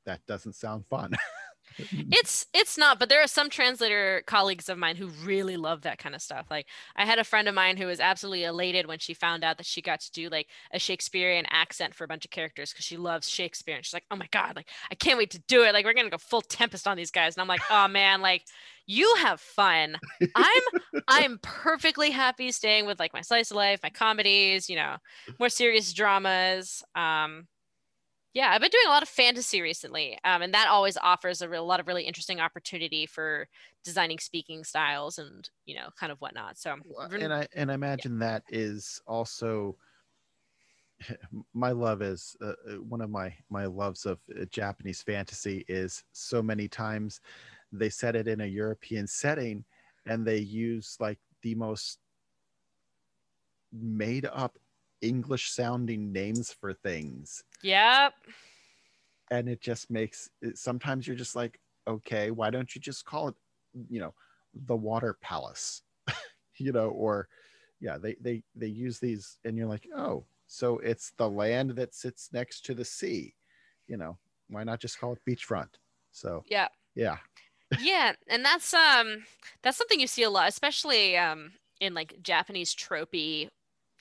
That 0.06 0.26
doesn't 0.26 0.54
sound 0.54 0.86
fun. 0.88 1.12
It's 1.80 2.46
it's 2.54 2.78
not, 2.78 3.00
but 3.00 3.10
there 3.10 3.22
are 3.22 3.28
some 3.28 3.50
translator 3.50 4.24
colleagues 4.26 4.70
of 4.70 4.78
mine 4.78 4.96
who 4.96 5.08
really 5.24 5.58
love 5.58 5.82
that 5.82 5.98
kind 5.98 6.16
of 6.16 6.22
stuff. 6.22 6.48
Like 6.50 6.68
I 6.96 7.06
had 7.06 7.20
a 7.20 7.24
friend 7.24 7.48
of 7.48 7.56
mine 7.56 7.78
who 7.78 7.86
was 7.86 8.00
absolutely 8.00 8.44
elated 8.44 8.88
when 8.88 9.00
she 9.00 9.14
found 9.14 9.44
out 9.44 9.58
that 9.58 9.66
she 9.66 9.82
got 9.82 10.02
to 10.02 10.12
do 10.12 10.30
like 10.30 10.48
a 10.74 10.80
Shakespearean 10.80 11.46
accent 11.50 11.96
for 11.96 12.04
a 12.04 12.08
bunch 12.08 12.26
of 12.26 12.32
characters 12.32 12.72
because 12.72 12.86
she 12.86 12.98
loves 12.98 13.30
Shakespeare. 13.30 13.76
And 13.76 13.86
she's 13.86 13.94
like, 13.94 14.06
"Oh 14.12 14.16
my 14.16 14.28
god, 14.32 14.56
like 14.56 14.70
I 14.92 14.96
can't 14.96 15.18
wait 15.18 15.32
to 15.32 15.40
do 15.48 15.64
it. 15.64 15.74
Like 15.74 15.86
we're 15.86 15.94
gonna 15.94 16.10
go 16.10 16.18
full 16.18 16.42
Tempest 16.42 16.88
on 16.88 16.98
these 16.98 17.12
guys." 17.12 17.36
And 17.36 17.42
I'm 17.42 17.48
like, 17.48 17.62
"Oh 17.70 17.88
man, 17.88 18.22
like 18.22 18.44
you 18.86 19.16
have 19.20 19.40
fun. 19.40 19.96
I'm 20.36 20.62
I'm 21.08 21.40
perfectly 21.42 22.12
happy 22.12 22.52
staying 22.52 22.86
with 22.86 23.00
like 23.00 23.14
my 23.14 23.22
slice 23.22 23.52
of 23.52 23.58
life, 23.58 23.80
my 23.84 23.90
comedies, 23.90 24.70
you 24.70 24.76
know, 24.76 24.98
more 25.40 25.50
serious 25.50 25.94
dramas. 25.94 26.84
Um, 26.96 27.48
yeah, 28.34 28.52
I've 28.52 28.62
been 28.62 28.72
doing 28.72 28.86
a 28.88 28.90
lot 28.90 29.04
of 29.04 29.10
fantasy 29.10 29.62
recently, 29.62 30.18
um, 30.24 30.42
and 30.42 30.54
that 30.54 30.70
always 30.70 30.98
offers 30.98 31.42
a, 31.42 31.50
real, 31.50 31.66
lot 31.66 31.80
of 31.80 31.88
really 31.88 32.04
interesting 32.04 32.40
opportunity 32.40 33.06
for 33.06 33.48
designing 33.84 34.20
speaking 34.20 34.64
styles 34.64 35.18
and 35.18 35.50
you 35.66 35.76
know, 35.76 35.90
kind 36.00 36.12
of 36.12 36.20
whatnot. 36.22 36.58
So, 36.58 36.76
and 37.12 37.34
I 37.34 37.48
and 37.56 37.72
I 37.72 37.74
imagine 37.74 38.20
that 38.20 38.44
is 38.50 39.02
also 39.06 39.76
my 41.54 41.72
love 41.72 42.02
is 42.02 42.36
uh, 42.42 42.54
uh, 42.70 42.74
one 42.76 43.02
of 43.02 43.10
my 43.10 43.34
my 43.50 43.66
loves 43.66 44.06
of 44.06 44.20
uh, 44.40 44.46
Japanese 44.50 45.02
fantasy 45.02 45.66
is 45.68 46.04
so 46.12 46.42
many 46.42 46.68
times 46.68 47.22
they 47.72 47.90
set 47.90 48.16
it 48.16 48.28
in 48.28 48.42
a 48.42 48.46
European 48.46 49.08
setting 49.08 49.64
and 50.06 50.26
they 50.26 50.38
use 50.38 50.98
like 51.00 51.20
the 51.42 51.56
most 51.56 52.00
made 53.72 54.26
up 54.26 54.58
English 55.02 55.52
sounding 55.52 56.12
names 56.12 56.52
for 56.52 56.74
things. 56.74 57.44
Yep, 57.64 58.14
and 59.32 59.48
it 59.50 59.62
just 59.62 59.90
makes 59.90 60.30
it, 60.42 60.58
sometimes 60.58 61.08
you're 61.08 61.16
just 61.16 61.36
like 61.36 61.60
okay 61.88 62.30
why 62.30 62.52
don't 62.52 62.76
you 62.76 62.82
just 62.82 63.06
call 63.06 63.30
it 63.30 63.36
you 63.90 64.00
know 64.00 64.14
the 64.68 64.76
water 64.76 65.18
palace? 65.22 65.82
You 66.58 66.72
know 66.72 66.90
or 66.90 67.28
yeah 67.80 67.98
they 67.98 68.16
they 68.22 68.44
they 68.56 68.68
use 68.68 69.00
these 69.00 69.40
and 69.46 69.58
you're 69.58 69.70
like 69.70 69.88
oh 69.96 70.26
so 70.46 70.78
it's 70.80 71.14
the 71.18 71.28
land 71.28 71.72
that 71.72 71.96
sits 71.96 72.30
next 72.32 72.66
to 72.66 72.76
the 72.76 72.86
sea. 72.86 73.34
You 73.88 73.98
know 73.98 74.18
why 74.50 74.64
not 74.64 74.80
just 74.80 75.00
call 75.00 75.14
it 75.14 75.22
beachfront? 75.28 75.70
So 76.12 76.44
yeah. 76.48 76.68
yeah. 76.94 77.18
Yeah 77.82 78.14
and 78.28 78.46
that's 78.46 78.76
um 78.76 79.24
that's 79.64 79.78
something 79.78 80.00
you 80.00 80.06
see 80.06 80.22
a 80.22 80.30
lot 80.30 80.50
especially 80.50 81.18
um 81.18 81.54
in 81.80 81.96
like 81.96 82.22
japanese 82.22 82.76
tropey 82.76 83.50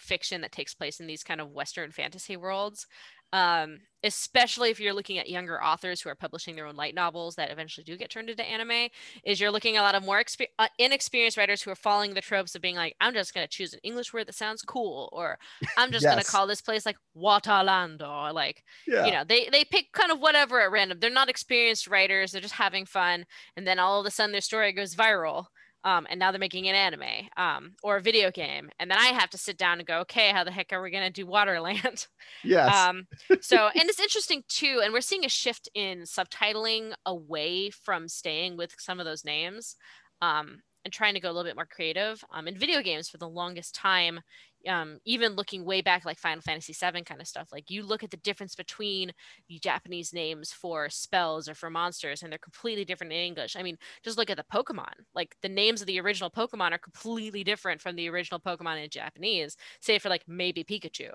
fiction 0.01 0.41
that 0.41 0.53
takes 0.53 0.75
place 0.75 1.01
in 1.01 1.07
these 1.07 1.23
kind 1.23 1.41
of 1.41 1.53
western 1.53 1.91
fantasy 1.91 2.37
worlds 2.37 2.87
um 3.33 3.79
especially 4.03 4.71
if 4.71 4.81
you're 4.81 4.95
looking 4.95 5.19
at 5.19 5.29
younger 5.29 5.63
authors 5.63 6.01
who 6.01 6.09
are 6.09 6.15
publishing 6.15 6.57
their 6.57 6.67
own 6.67 6.75
light 6.75 6.95
novels 6.95 7.35
that 7.35 7.51
eventually 7.51 7.85
do 7.85 7.97
get 7.97 8.11
turned 8.11 8.31
into 8.31 8.43
anime 8.43 8.89
is 9.25 9.39
you're 9.39 9.51
looking 9.51 9.77
at 9.77 9.81
a 9.81 9.83
lot 9.83 9.95
of 9.95 10.05
more 10.05 10.23
expe- 10.23 10.47
uh, 10.59 10.67
inexperienced 10.79 11.37
writers 11.37 11.63
who 11.63 11.71
are 11.71 11.77
following 11.77 12.15
the 12.15 12.21
tropes 12.21 12.55
of 12.55 12.63
being 12.63 12.75
like 12.75 12.97
i'm 13.01 13.15
just 13.15 13.33
going 13.33 13.47
to 13.47 13.51
choose 13.51 13.73
an 13.73 13.81
english 13.85 14.13
word 14.13 14.27
that 14.27 14.35
sounds 14.35 14.63
cool 14.63 15.09
or 15.13 15.39
i'm 15.77 15.93
just 15.93 16.05
going 16.05 16.19
to 16.19 16.25
call 16.25 16.47
this 16.47 16.63
place 16.63 16.85
like 16.85 16.97
waterland 17.17 18.01
or 18.01 18.33
like 18.33 18.65
yeah. 18.87 19.07
you 19.07 19.13
know 19.13 19.23
they 19.23 19.49
they 19.53 19.65
pick 19.65 19.93
kind 19.93 20.11
of 20.11 20.19
whatever 20.19 20.61
at 20.61 20.71
random. 20.71 20.99
They're 20.99 21.11
not 21.11 21.29
experienced 21.29 21.87
writers 21.87 22.33
they're 22.33 22.41
just 22.41 22.55
having 22.55 22.85
fun 22.85 23.27
and 23.57 23.67
then 23.67 23.79
all 23.79 24.01
of 24.01 24.07
a 24.07 24.11
sudden 24.11 24.33
their 24.33 24.41
story 24.41 24.73
goes 24.73 24.95
viral 24.95 25.47
um, 25.85 26.07
and 26.11 26.19
now 26.19 26.31
they're 26.31 26.39
making 26.39 26.69
an 26.69 26.75
anime 26.75 27.29
um, 27.37 27.73
or 27.83 27.97
a 27.97 28.01
video 28.01 28.31
game. 28.31 28.71
And 28.79 28.91
then 28.91 28.99
i 28.99 29.07
have 29.07 29.31
to 29.31 29.39
sit 29.39 29.57
down 29.57 29.79
and 29.79 29.87
go 29.87 30.01
okay 30.01 30.31
how 30.31 30.45
the 30.45 30.51
heck 30.51 30.73
are 30.73 30.83
we 30.83 30.91
going 30.91 31.05
to 31.05 31.11
do 31.11 31.27
waterland? 31.27 32.07
Yes. 32.45 32.75
Um, 32.75 33.07
so 33.41 33.69
and 33.75 33.89
it's 33.89 34.01
interesting 34.09 34.43
too 34.49 34.81
and 34.83 34.93
we're 34.93 35.01
seeing 35.01 35.25
a 35.25 35.29
shift 35.29 35.69
in 35.75 36.01
subtitling 36.01 36.93
away 37.05 37.71
from 37.71 38.09
staying 38.09 38.57
with 38.57 38.75
some 38.79 39.01
of 39.01 39.07
those 39.07 39.25
names 39.25 39.77
um, 40.23 40.63
and 40.85 40.93
trying 40.93 41.15
to 41.15 41.21
go 41.21 41.29
a 41.29 41.33
little 41.33 41.49
bit 41.49 41.57
more 41.57 41.67
creative 41.67 42.25
um, 42.33 42.49
in 42.49 42.57
video 42.57 42.83
games 42.83 43.09
for 43.09 43.19
the 43.19 43.29
longest 43.29 43.75
time 43.75 44.21
um, 44.69 44.99
even 45.05 45.35
looking 45.35 45.65
way 45.65 45.81
back 45.81 46.05
like 46.05 46.19
final 46.19 46.43
fantasy 46.43 46.73
7 46.73 47.05
kind 47.05 47.21
of 47.21 47.27
stuff 47.27 47.49
like 47.53 47.71
you 47.71 47.83
look 47.83 48.03
at 48.03 48.11
the 48.11 48.17
difference 48.19 48.55
between 48.55 49.13
the 49.49 49.59
japanese 49.59 50.13
names 50.13 50.53
for 50.53 50.89
spells 50.91 51.49
or 51.49 51.55
for 51.55 51.71
monsters 51.71 52.23
and 52.23 52.31
they're 52.31 52.39
completely 52.39 52.85
different 52.85 53.13
in 53.13 53.19
english. 53.19 53.57
I 53.57 53.63
mean 53.63 53.79
just 54.05 54.19
look 54.19 54.31
at 54.31 54.37
the 54.37 54.45
pokemon 54.53 54.93
like 55.15 55.35
the 55.43 55.49
names 55.49 55.81
of 55.81 55.87
the 55.87 56.01
original 56.01 56.31
pokemon 56.31 56.73
are 56.73 56.79
completely 56.79 57.45
different 57.45 57.81
from 57.81 57.97
the 57.97 58.09
original 58.09 58.41
pokemon 58.41 58.83
in 58.83 58.91
japanese 58.91 59.57
say 59.81 59.99
for 59.99 60.09
like 60.09 60.25
maybe 60.29 60.65
pikachu 60.65 61.11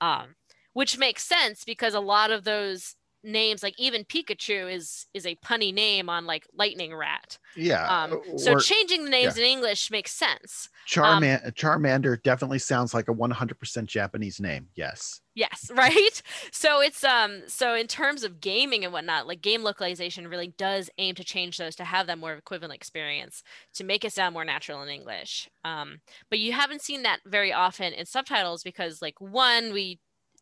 um, 0.00 0.34
which 0.72 0.98
makes 0.98 1.24
sense 1.24 1.64
because 1.64 1.94
a 1.94 2.00
lot 2.00 2.30
of 2.30 2.44
those 2.44 2.96
names 3.24 3.62
like 3.62 3.74
even 3.78 4.04
pikachu 4.04 4.72
is 4.72 5.06
is 5.14 5.26
a 5.26 5.36
punny 5.36 5.72
name 5.72 6.08
on 6.08 6.26
like 6.26 6.46
lightning 6.54 6.94
rat. 6.94 7.38
Yeah 7.56 7.86
um 7.88 8.20
so 8.38 8.52
or 8.52 8.60
changing 8.60 9.04
the 9.04 9.10
names 9.10 9.36
in 9.36 9.44
english 9.44 9.90
makes 9.90 10.12
sense. 10.12 10.68
Charman- 10.86 11.40
charmander 11.52 12.22
definitely 12.22 12.58
sounds 12.58 12.92
like 12.94 13.08
a 13.08 13.12
100% 13.12 13.86
japanese 13.86 14.40
name 14.40 14.68
yes. 14.74 15.20
Yes 15.34 15.70
right? 15.74 16.22
So 16.52 16.80
it's 16.80 17.02
um 17.02 17.42
so 17.48 17.74
in 17.74 17.86
terms 17.86 18.22
of 18.22 18.40
gaming 18.40 18.84
and 18.84 18.92
whatnot 18.92 19.26
like 19.26 19.40
game 19.40 19.62
localization 19.62 20.28
really 20.28 20.48
does 20.48 20.90
aim 20.98 21.14
to 21.16 21.24
change 21.24 21.56
those 21.58 21.74
to 21.76 21.84
have 21.84 22.06
that 22.06 22.18
more 22.18 22.34
equivalent 22.34 22.74
experience 22.74 23.42
to 23.74 23.84
make 23.84 24.04
it 24.04 24.12
sound 24.12 24.34
more 24.34 24.44
natural 24.44 24.82
in 24.82 24.88
english. 24.88 25.48
Um 25.64 26.00
but 26.30 26.38
you 26.38 26.52
haven't 26.52 26.82
seen 26.82 27.02
that 27.02 27.20
very 27.24 27.52
often 27.52 27.92
in 27.92 28.06
subtitles 28.06 28.62
because 28.62 29.02
like 29.02 29.20
one 29.20 29.72
we 29.72 30.00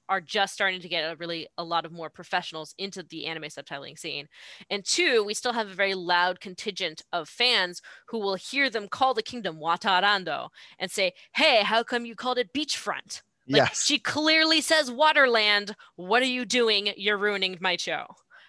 are 0.08 0.20
just 0.20 0.54
starting 0.54 0.80
to 0.80 0.88
get 0.88 1.10
a 1.10 1.16
really 1.16 1.46
a 1.58 1.64
lot 1.64 1.84
of 1.84 1.92
more 1.92 2.10
professionals 2.10 2.74
into 2.78 3.02
the 3.04 3.26
anime 3.26 3.44
subtitling 3.44 3.98
scene 3.98 4.26
and 4.70 4.84
two 4.84 5.24
we 5.24 5.34
still 5.34 5.52
have 5.52 5.68
a 5.68 5.74
very 5.74 5.94
loud 5.94 6.40
contingent 6.40 7.02
of 7.12 7.28
fans 7.28 7.80
who 8.08 8.18
will 8.18 8.34
hear 8.34 8.68
them 8.68 8.88
call 8.88 9.14
the 9.14 9.22
kingdom 9.22 9.58
watarando 9.58 10.48
and 10.78 10.90
say 10.90 11.12
hey 11.34 11.62
how 11.62 11.82
come 11.82 12.04
you 12.04 12.14
called 12.14 12.38
it 12.38 12.52
beachfront 12.52 13.22
like 13.48 13.62
yes 13.62 13.84
she 13.84 13.98
clearly 13.98 14.60
says 14.60 14.90
Waterland. 14.90 15.74
What 15.96 16.22
are 16.22 16.26
you 16.26 16.44
doing? 16.44 16.92
You're 16.96 17.18
ruining 17.18 17.58
my 17.60 17.76
show. 17.76 18.06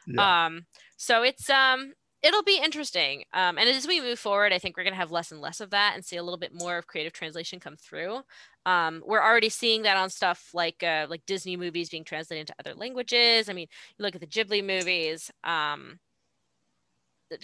Yeah. 0.07 0.45
Um, 0.45 0.65
so 0.97 1.23
it's 1.23 1.49
um 1.49 1.93
it'll 2.23 2.43
be 2.43 2.59
interesting. 2.63 3.25
Um, 3.33 3.57
and 3.57 3.69
as 3.69 3.85
we 3.85 3.99
move 3.99 4.17
forward, 4.17 4.53
I 4.53 4.57
think 4.57 4.77
we're 4.77 4.83
going 4.83 4.93
to 4.93 4.99
have 4.99 5.11
less 5.11 5.31
and 5.31 5.41
less 5.41 5.59
of 5.59 5.69
that 5.71 5.91
and 5.93 6.03
see 6.03 6.15
a 6.15 6.23
little 6.23 6.37
bit 6.37 6.53
more 6.53 6.77
of 6.77 6.87
creative 6.87 7.11
translation 7.11 7.59
come 7.59 7.75
through. 7.75 8.21
Um, 8.65 9.03
we're 9.05 9.21
already 9.21 9.49
seeing 9.49 9.83
that 9.83 9.97
on 9.97 10.09
stuff 10.09 10.49
like 10.53 10.81
uh, 10.81 11.05
like 11.09 11.25
Disney 11.25 11.57
movies 11.57 11.89
being 11.89 12.05
translated 12.05 12.49
into 12.49 12.55
other 12.59 12.73
languages. 12.73 13.49
I 13.49 13.53
mean, 13.53 13.67
you 13.97 14.03
look 14.03 14.15
at 14.15 14.21
the 14.21 14.27
Ghibli 14.27 14.65
movies. 14.65 15.29
Um, 15.43 15.99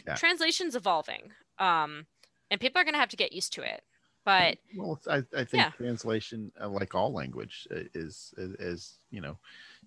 yeah. 0.07 0.15
translation's 0.15 0.75
evolving, 0.75 1.32
um, 1.57 2.05
and 2.49 2.61
people 2.61 2.80
are 2.80 2.84
going 2.84 2.93
to 2.93 2.99
have 2.99 3.09
to 3.09 3.17
get 3.17 3.34
used 3.34 3.53
to 3.53 3.63
it. 3.63 3.82
But 4.23 4.59
well, 4.77 4.99
I, 5.09 5.23
I 5.36 5.43
think 5.43 5.53
yeah. 5.53 5.71
translation, 5.71 6.51
uh, 6.61 6.69
like 6.69 6.93
all 6.93 7.11
language, 7.11 7.67
uh, 7.71 7.80
is, 7.95 8.34
is 8.38 8.53
is 8.59 8.97
you 9.09 9.19
know, 9.19 9.38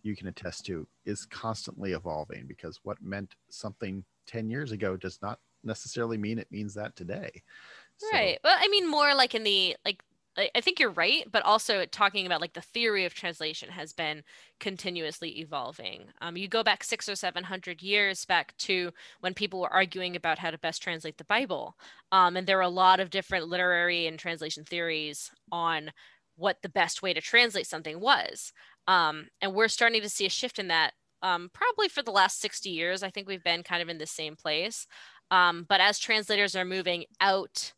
you 0.03 0.17
can 0.17 0.27
attest 0.27 0.67
to, 0.67 0.87
is 1.05 1.25
constantly 1.27 1.93
evolving 1.93 2.47
because 2.47 2.81
what 2.83 3.01
meant 3.01 3.37
something 3.49 4.05
10 4.27 4.51
years 4.51 4.73
ago 4.73 4.97
does 4.97 5.21
not 5.23 5.39
necessarily 5.65 6.19
mean 6.19 6.39
it 6.39 6.51
means 6.51 6.75
that 6.75 6.97
today. 6.97 7.43
So. 7.97 8.09
Right. 8.13 8.39
Well, 8.43 8.57
I 8.59 8.69
mean, 8.69 8.91
more 8.91 9.15
like 9.15 9.35
in 9.35 9.45
the 9.45 9.77
like 9.85 10.03
I 10.39 10.63
think 10.63 10.81
you're 10.81 10.91
right, 10.91 11.27
but 11.31 11.45
also 11.45 11.85
talking 11.85 12.25
about 12.25 12.41
like 12.41 12.55
the 12.55 12.63
theory 12.63 13.05
of 13.05 13.13
translation 13.13 13.69
has 13.69 13.93
been 13.93 14.23
continuously 14.61 15.41
evolving. 15.41 16.05
Um, 16.23 16.39
you 16.39 16.49
go 16.49 16.63
back 16.63 16.85
six 16.85 17.07
or 17.07 17.15
seven 17.15 17.45
hundred 17.45 17.83
years 17.83 18.25
back 18.25 18.57
to 18.59 18.93
when 19.21 19.35
people 19.35 19.61
were 19.61 19.73
arguing 19.73 20.17
about 20.17 20.39
how 20.39 20.51
to 20.51 20.57
best 20.57 20.83
translate 20.83 21.19
the 21.19 21.25
Bible, 21.25 21.77
um, 22.13 22.37
and 22.37 22.47
there 22.47 22.57
were 22.57 22.63
a 22.63 22.69
lot 22.69 22.99
of 22.99 23.11
different 23.11 23.49
literary 23.49 24.07
and 24.07 24.19
translation 24.19 24.65
theories 24.65 25.31
on 25.51 25.93
what 26.37 26.63
the 26.63 26.71
best 26.71 27.03
way 27.03 27.13
to 27.13 27.21
translate 27.21 27.67
something 27.67 28.01
was. 28.01 28.55
Um, 28.89 29.29
and 29.43 29.55
we're 29.55 29.69
starting 29.69 30.01
to 30.01 30.09
see 30.09 30.25
a 30.25 30.31
shift 30.31 30.59
in 30.59 30.69
that 30.69 30.95
um, 31.23 31.51
probably 31.53 31.89
for 31.89 32.03
the 32.03 32.11
last 32.11 32.41
60 32.41 32.71
years. 32.71 33.03
I 33.03 33.11
think 33.11 33.29
we've 33.29 33.45
been 33.45 33.63
kind 33.63 33.83
of 33.83 33.89
in 33.89 33.99
the 33.99 34.07
same 34.07 34.37
place. 34.37 34.87
Um, 35.31 35.65
but 35.69 35.81
as 35.81 35.99
translators 35.99 36.55
are 36.55 36.65
moving 36.65 37.05
out 37.21 37.73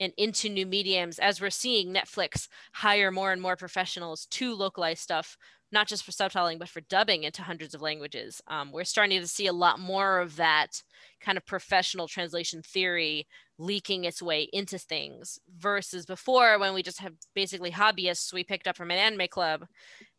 and 0.00 0.12
into 0.16 0.48
new 0.48 0.66
mediums, 0.66 1.18
as 1.18 1.40
we're 1.40 1.50
seeing 1.50 1.94
Netflix 1.94 2.48
hire 2.72 3.10
more 3.10 3.32
and 3.32 3.40
more 3.40 3.56
professionals 3.56 4.26
to 4.26 4.54
localize 4.54 5.00
stuff, 5.00 5.36
not 5.72 5.88
just 5.88 6.04
for 6.04 6.12
subtitling, 6.12 6.58
but 6.58 6.68
for 6.68 6.80
dubbing 6.82 7.24
into 7.24 7.42
hundreds 7.42 7.74
of 7.74 7.82
languages, 7.82 8.40
um, 8.48 8.72
we're 8.72 8.84
starting 8.84 9.20
to 9.20 9.26
see 9.26 9.46
a 9.46 9.52
lot 9.52 9.78
more 9.78 10.20
of 10.20 10.36
that 10.36 10.82
kind 11.20 11.36
of 11.36 11.46
professional 11.46 12.08
translation 12.08 12.62
theory 12.62 13.26
leaking 13.58 14.04
its 14.04 14.20
way 14.22 14.48
into 14.52 14.78
things 14.78 15.38
versus 15.58 16.04
before 16.04 16.58
when 16.58 16.74
we 16.74 16.82
just 16.82 17.00
have 17.00 17.14
basically 17.34 17.70
hobbyists 17.70 18.32
we 18.32 18.44
picked 18.44 18.66
up 18.66 18.76
from 18.76 18.90
an 18.90 18.98
anime 18.98 19.26
club 19.28 19.64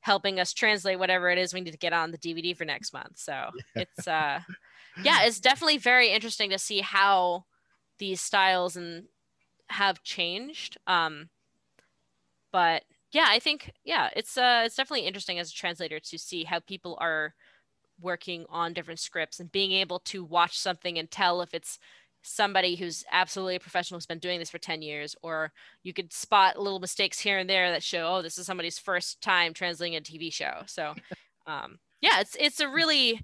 helping 0.02 0.39
us 0.39 0.54
translate 0.54 1.00
whatever 1.00 1.30
it 1.30 1.38
is 1.38 1.54
we 1.54 1.62
need 1.62 1.72
to 1.72 1.78
get 1.78 1.93
on 1.93 2.12
the 2.12 2.18
DVD 2.18 2.56
for 2.56 2.66
next 2.66 2.93
month. 2.93 3.18
So 3.18 3.32
yeah. 3.76 3.84
it's 3.84 4.08
uh 4.08 4.39
yeah, 5.04 5.24
it's 5.24 5.39
definitely 5.39 5.78
very 5.78 6.10
interesting 6.10 6.50
to 6.52 6.58
see 6.58 6.82
how 6.82 7.45
these 8.00 8.22
styles 8.22 8.76
and 8.76 9.06
have 9.70 10.04
changed. 10.04 10.78
Um 10.88 11.30
but 12.52 12.84
yeah, 13.12 13.26
I 13.28 13.39
think 13.39 13.72
yeah, 13.84 14.10
it's 14.16 14.38
uh 14.38 14.64
it's 14.66 14.76
definitely 14.76 15.08
interesting 15.08 15.39
as 15.39 15.50
a 15.50 15.54
translator 15.54 16.00
to 16.00 16.18
see 16.18 16.43
how 16.43 16.60
people 16.60 16.98
are 17.00 17.34
working 18.00 18.45
on 18.50 18.74
different 18.74 19.00
scripts 19.00 19.39
and 19.39 19.52
being 19.52 19.72
able 19.72 20.00
to 20.00 20.24
watch 20.24 20.58
something 20.58 20.98
and 20.98 21.10
tell 21.10 21.41
if 21.41 21.54
it's 21.54 21.80
somebody 22.24 22.76
who's 22.76 23.03
absolutely 23.11 23.55
a 23.55 23.59
professional 23.59 23.97
who's 23.97 24.05
been 24.05 24.20
doing 24.20 24.39
this 24.39 24.49
for 24.49 24.57
10 24.57 24.82
years 24.82 25.15
or 25.22 25.51
you 25.84 25.93
could 25.93 26.11
spot 26.11 26.59
little 26.59 26.80
mistakes 26.80 27.20
here 27.20 27.38
and 27.38 27.49
there 27.49 27.72
that 27.72 27.84
show 27.84 28.18
oh 28.18 28.22
this 28.22 28.38
is 28.38 28.45
somebody's 28.45 28.80
first 28.80 29.22
time 29.22 29.53
translating 29.53 29.95
a 29.97 30.01
tv 30.01 30.32
show 30.32 30.61
so 30.65 30.93
um, 31.47 31.80
yeah 32.01 32.20
it's 32.20 32.36
it's 32.39 32.59
a 32.59 32.68
really 32.68 33.22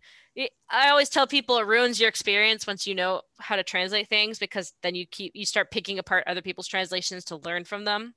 i 0.72 0.90
always 0.90 1.10
tell 1.10 1.28
people 1.28 1.58
it 1.58 1.68
ruins 1.68 2.00
your 2.00 2.10
experience 2.10 2.66
once 2.66 2.88
you 2.88 2.96
know 2.96 3.22
how 3.40 3.56
to 3.56 3.64
translate 3.64 4.08
things 4.10 4.40
because 4.40 4.74
then 4.82 4.96
you 4.96 5.06
keep 5.06 5.32
you 5.36 5.46
start 5.46 5.70
picking 5.70 6.00
apart 6.00 6.24
other 6.26 6.42
people's 6.42 6.68
translations 6.68 7.24
to 7.24 7.36
learn 7.38 7.64
from 7.64 7.84
them 7.84 8.14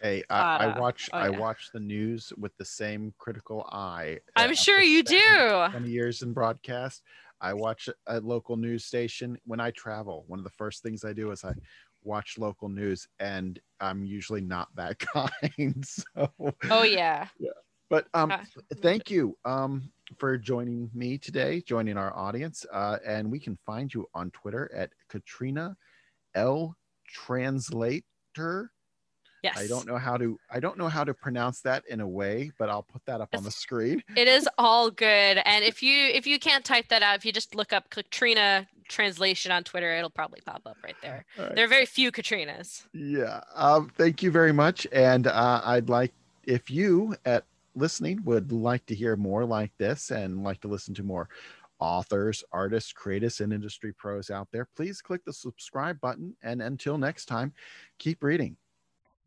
Hey, 0.00 0.22
I, 0.30 0.38
uh, 0.38 0.58
I 0.58 0.78
watch 0.78 1.10
oh, 1.12 1.18
yeah. 1.18 1.24
I 1.24 1.30
watch 1.30 1.70
the 1.74 1.80
news 1.80 2.32
with 2.38 2.56
the 2.56 2.64
same 2.64 3.12
critical 3.18 3.68
eye. 3.72 4.18
I'm 4.36 4.54
sure 4.54 4.80
you 4.80 5.02
do. 5.02 5.66
Twenty 5.70 5.90
years 5.90 6.22
in 6.22 6.32
broadcast, 6.32 7.02
I 7.40 7.54
watch 7.54 7.88
a 8.06 8.20
local 8.20 8.56
news 8.56 8.84
station 8.84 9.38
when 9.44 9.60
I 9.60 9.70
travel. 9.72 10.24
One 10.26 10.38
of 10.38 10.44
the 10.44 10.50
first 10.50 10.82
things 10.82 11.04
I 11.04 11.12
do 11.12 11.30
is 11.30 11.44
I 11.44 11.54
watch 12.02 12.38
local 12.38 12.68
news, 12.68 13.06
and 13.18 13.58
I'm 13.80 14.04
usually 14.04 14.40
not 14.40 14.68
that 14.76 14.98
kind. 14.98 15.84
So, 15.84 16.32
oh 16.70 16.82
yeah, 16.82 17.28
yeah. 17.38 17.50
But 17.90 18.06
um, 18.14 18.30
uh, 18.30 18.44
thank 18.82 19.10
you 19.10 19.36
um 19.44 19.90
for 20.18 20.36
joining 20.38 20.90
me 20.94 21.18
today, 21.18 21.60
joining 21.60 21.96
our 21.96 22.16
audience, 22.16 22.64
uh, 22.72 22.98
and 23.06 23.30
we 23.30 23.38
can 23.38 23.58
find 23.66 23.92
you 23.92 24.06
on 24.14 24.30
Twitter 24.30 24.70
at 24.74 24.90
Katrina 25.08 25.76
L 26.34 26.76
Translator 27.06 28.70
Yes. 29.42 29.58
I 29.58 29.66
don't 29.66 29.86
know 29.86 29.98
how 29.98 30.16
to 30.16 30.38
I 30.50 30.60
don't 30.60 30.78
know 30.78 30.88
how 30.88 31.04
to 31.04 31.14
pronounce 31.14 31.60
that 31.60 31.84
in 31.88 32.00
a 32.00 32.08
way, 32.08 32.50
but 32.58 32.68
I'll 32.68 32.82
put 32.82 33.04
that 33.06 33.20
up 33.20 33.34
on 33.36 33.44
the 33.44 33.50
screen. 33.50 34.02
It 34.16 34.26
is 34.26 34.48
all 34.58 34.90
good. 34.90 35.38
And 35.44 35.64
if 35.64 35.82
you 35.82 36.06
if 36.08 36.26
you 36.26 36.38
can't 36.38 36.64
type 36.64 36.88
that 36.88 37.02
out, 37.02 37.16
if 37.16 37.24
you 37.24 37.32
just 37.32 37.54
look 37.54 37.72
up 37.72 37.88
Katrina 37.90 38.66
translation 38.88 39.52
on 39.52 39.64
Twitter, 39.64 39.92
it'll 39.94 40.10
probably 40.10 40.40
pop 40.44 40.62
up 40.66 40.76
right 40.82 40.96
there. 41.02 41.24
Right. 41.38 41.54
There 41.54 41.64
are 41.64 41.68
very 41.68 41.86
few 41.86 42.10
Katrinas. 42.10 42.86
Yeah. 42.92 43.40
Um, 43.54 43.90
thank 43.96 44.22
you 44.22 44.30
very 44.30 44.52
much. 44.52 44.86
And 44.92 45.26
uh, 45.26 45.60
I'd 45.64 45.88
like 45.88 46.12
if 46.44 46.70
you 46.70 47.14
at 47.24 47.44
listening 47.76 48.20
would 48.24 48.50
like 48.50 48.84
to 48.86 48.94
hear 48.94 49.14
more 49.14 49.44
like 49.44 49.70
this 49.78 50.10
and 50.10 50.42
like 50.42 50.60
to 50.62 50.68
listen 50.68 50.94
to 50.94 51.02
more 51.02 51.28
authors, 51.80 52.42
artists, 52.50 52.92
creatives, 52.92 53.40
and 53.40 53.52
industry 53.52 53.92
pros 53.92 54.30
out 54.30 54.48
there, 54.50 54.66
please 54.76 55.00
click 55.00 55.24
the 55.24 55.32
subscribe 55.32 56.00
button. 56.00 56.34
And 56.42 56.60
until 56.60 56.98
next 56.98 57.26
time, 57.26 57.52
keep 57.98 58.22
reading. 58.22 58.56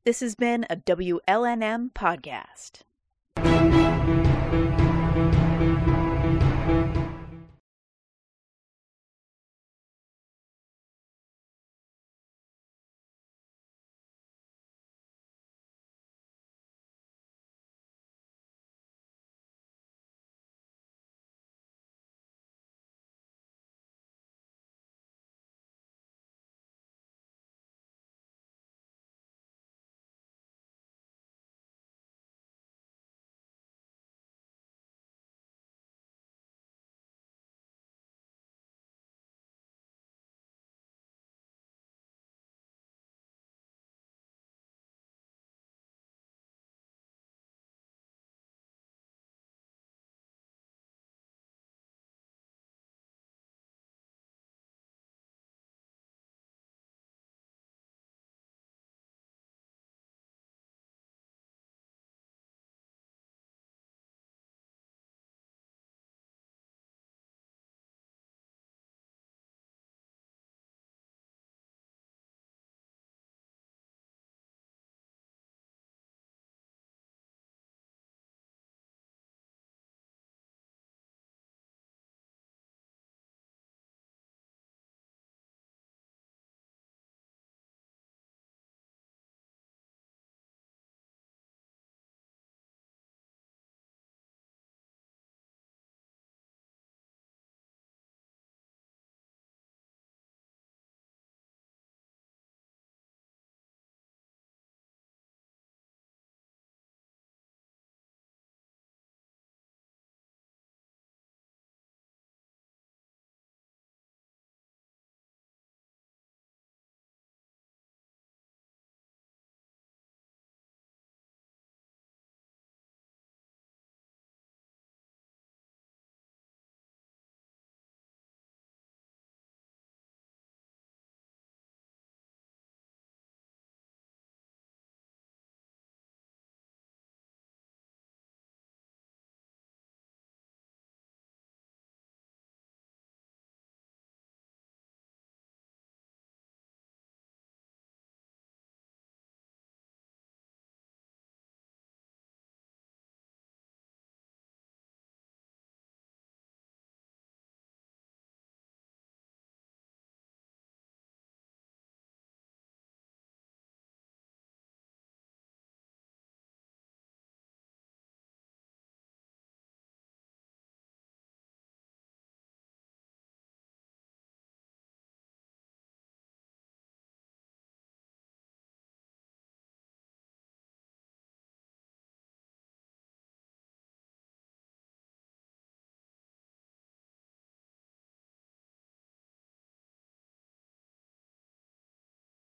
This 0.04 0.22
has 0.22 0.34
been 0.34 0.66
a 0.68 0.76
WLNM 0.78 1.92
podcast. 1.94 2.82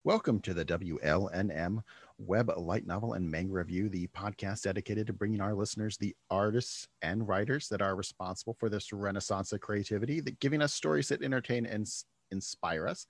Welcome 0.05 0.39
to 0.41 0.53
the 0.53 0.63
WLNM 0.63 1.81
Web 2.19 2.51
Light 2.57 2.85
Novel 2.85 3.13
and 3.13 3.27
Manga 3.27 3.53
Review, 3.53 3.89
the 3.89 4.05
podcast 4.09 4.61
dedicated 4.61 5.07
to 5.07 5.13
bringing 5.13 5.41
our 5.41 5.55
listeners 5.55 5.97
the 5.97 6.15
artists 6.29 6.87
and 7.01 7.27
writers 7.27 7.67
that 7.69 7.81
are 7.81 7.95
responsible 7.95 8.55
for 8.59 8.69
this 8.69 8.93
renaissance 8.93 9.51
of 9.51 9.61
creativity, 9.61 10.19
that 10.19 10.39
giving 10.39 10.61
us 10.61 10.75
stories 10.75 11.07
that 11.07 11.23
entertain 11.23 11.65
and 11.65 11.87
inspire 12.29 12.87
us. 12.87 13.07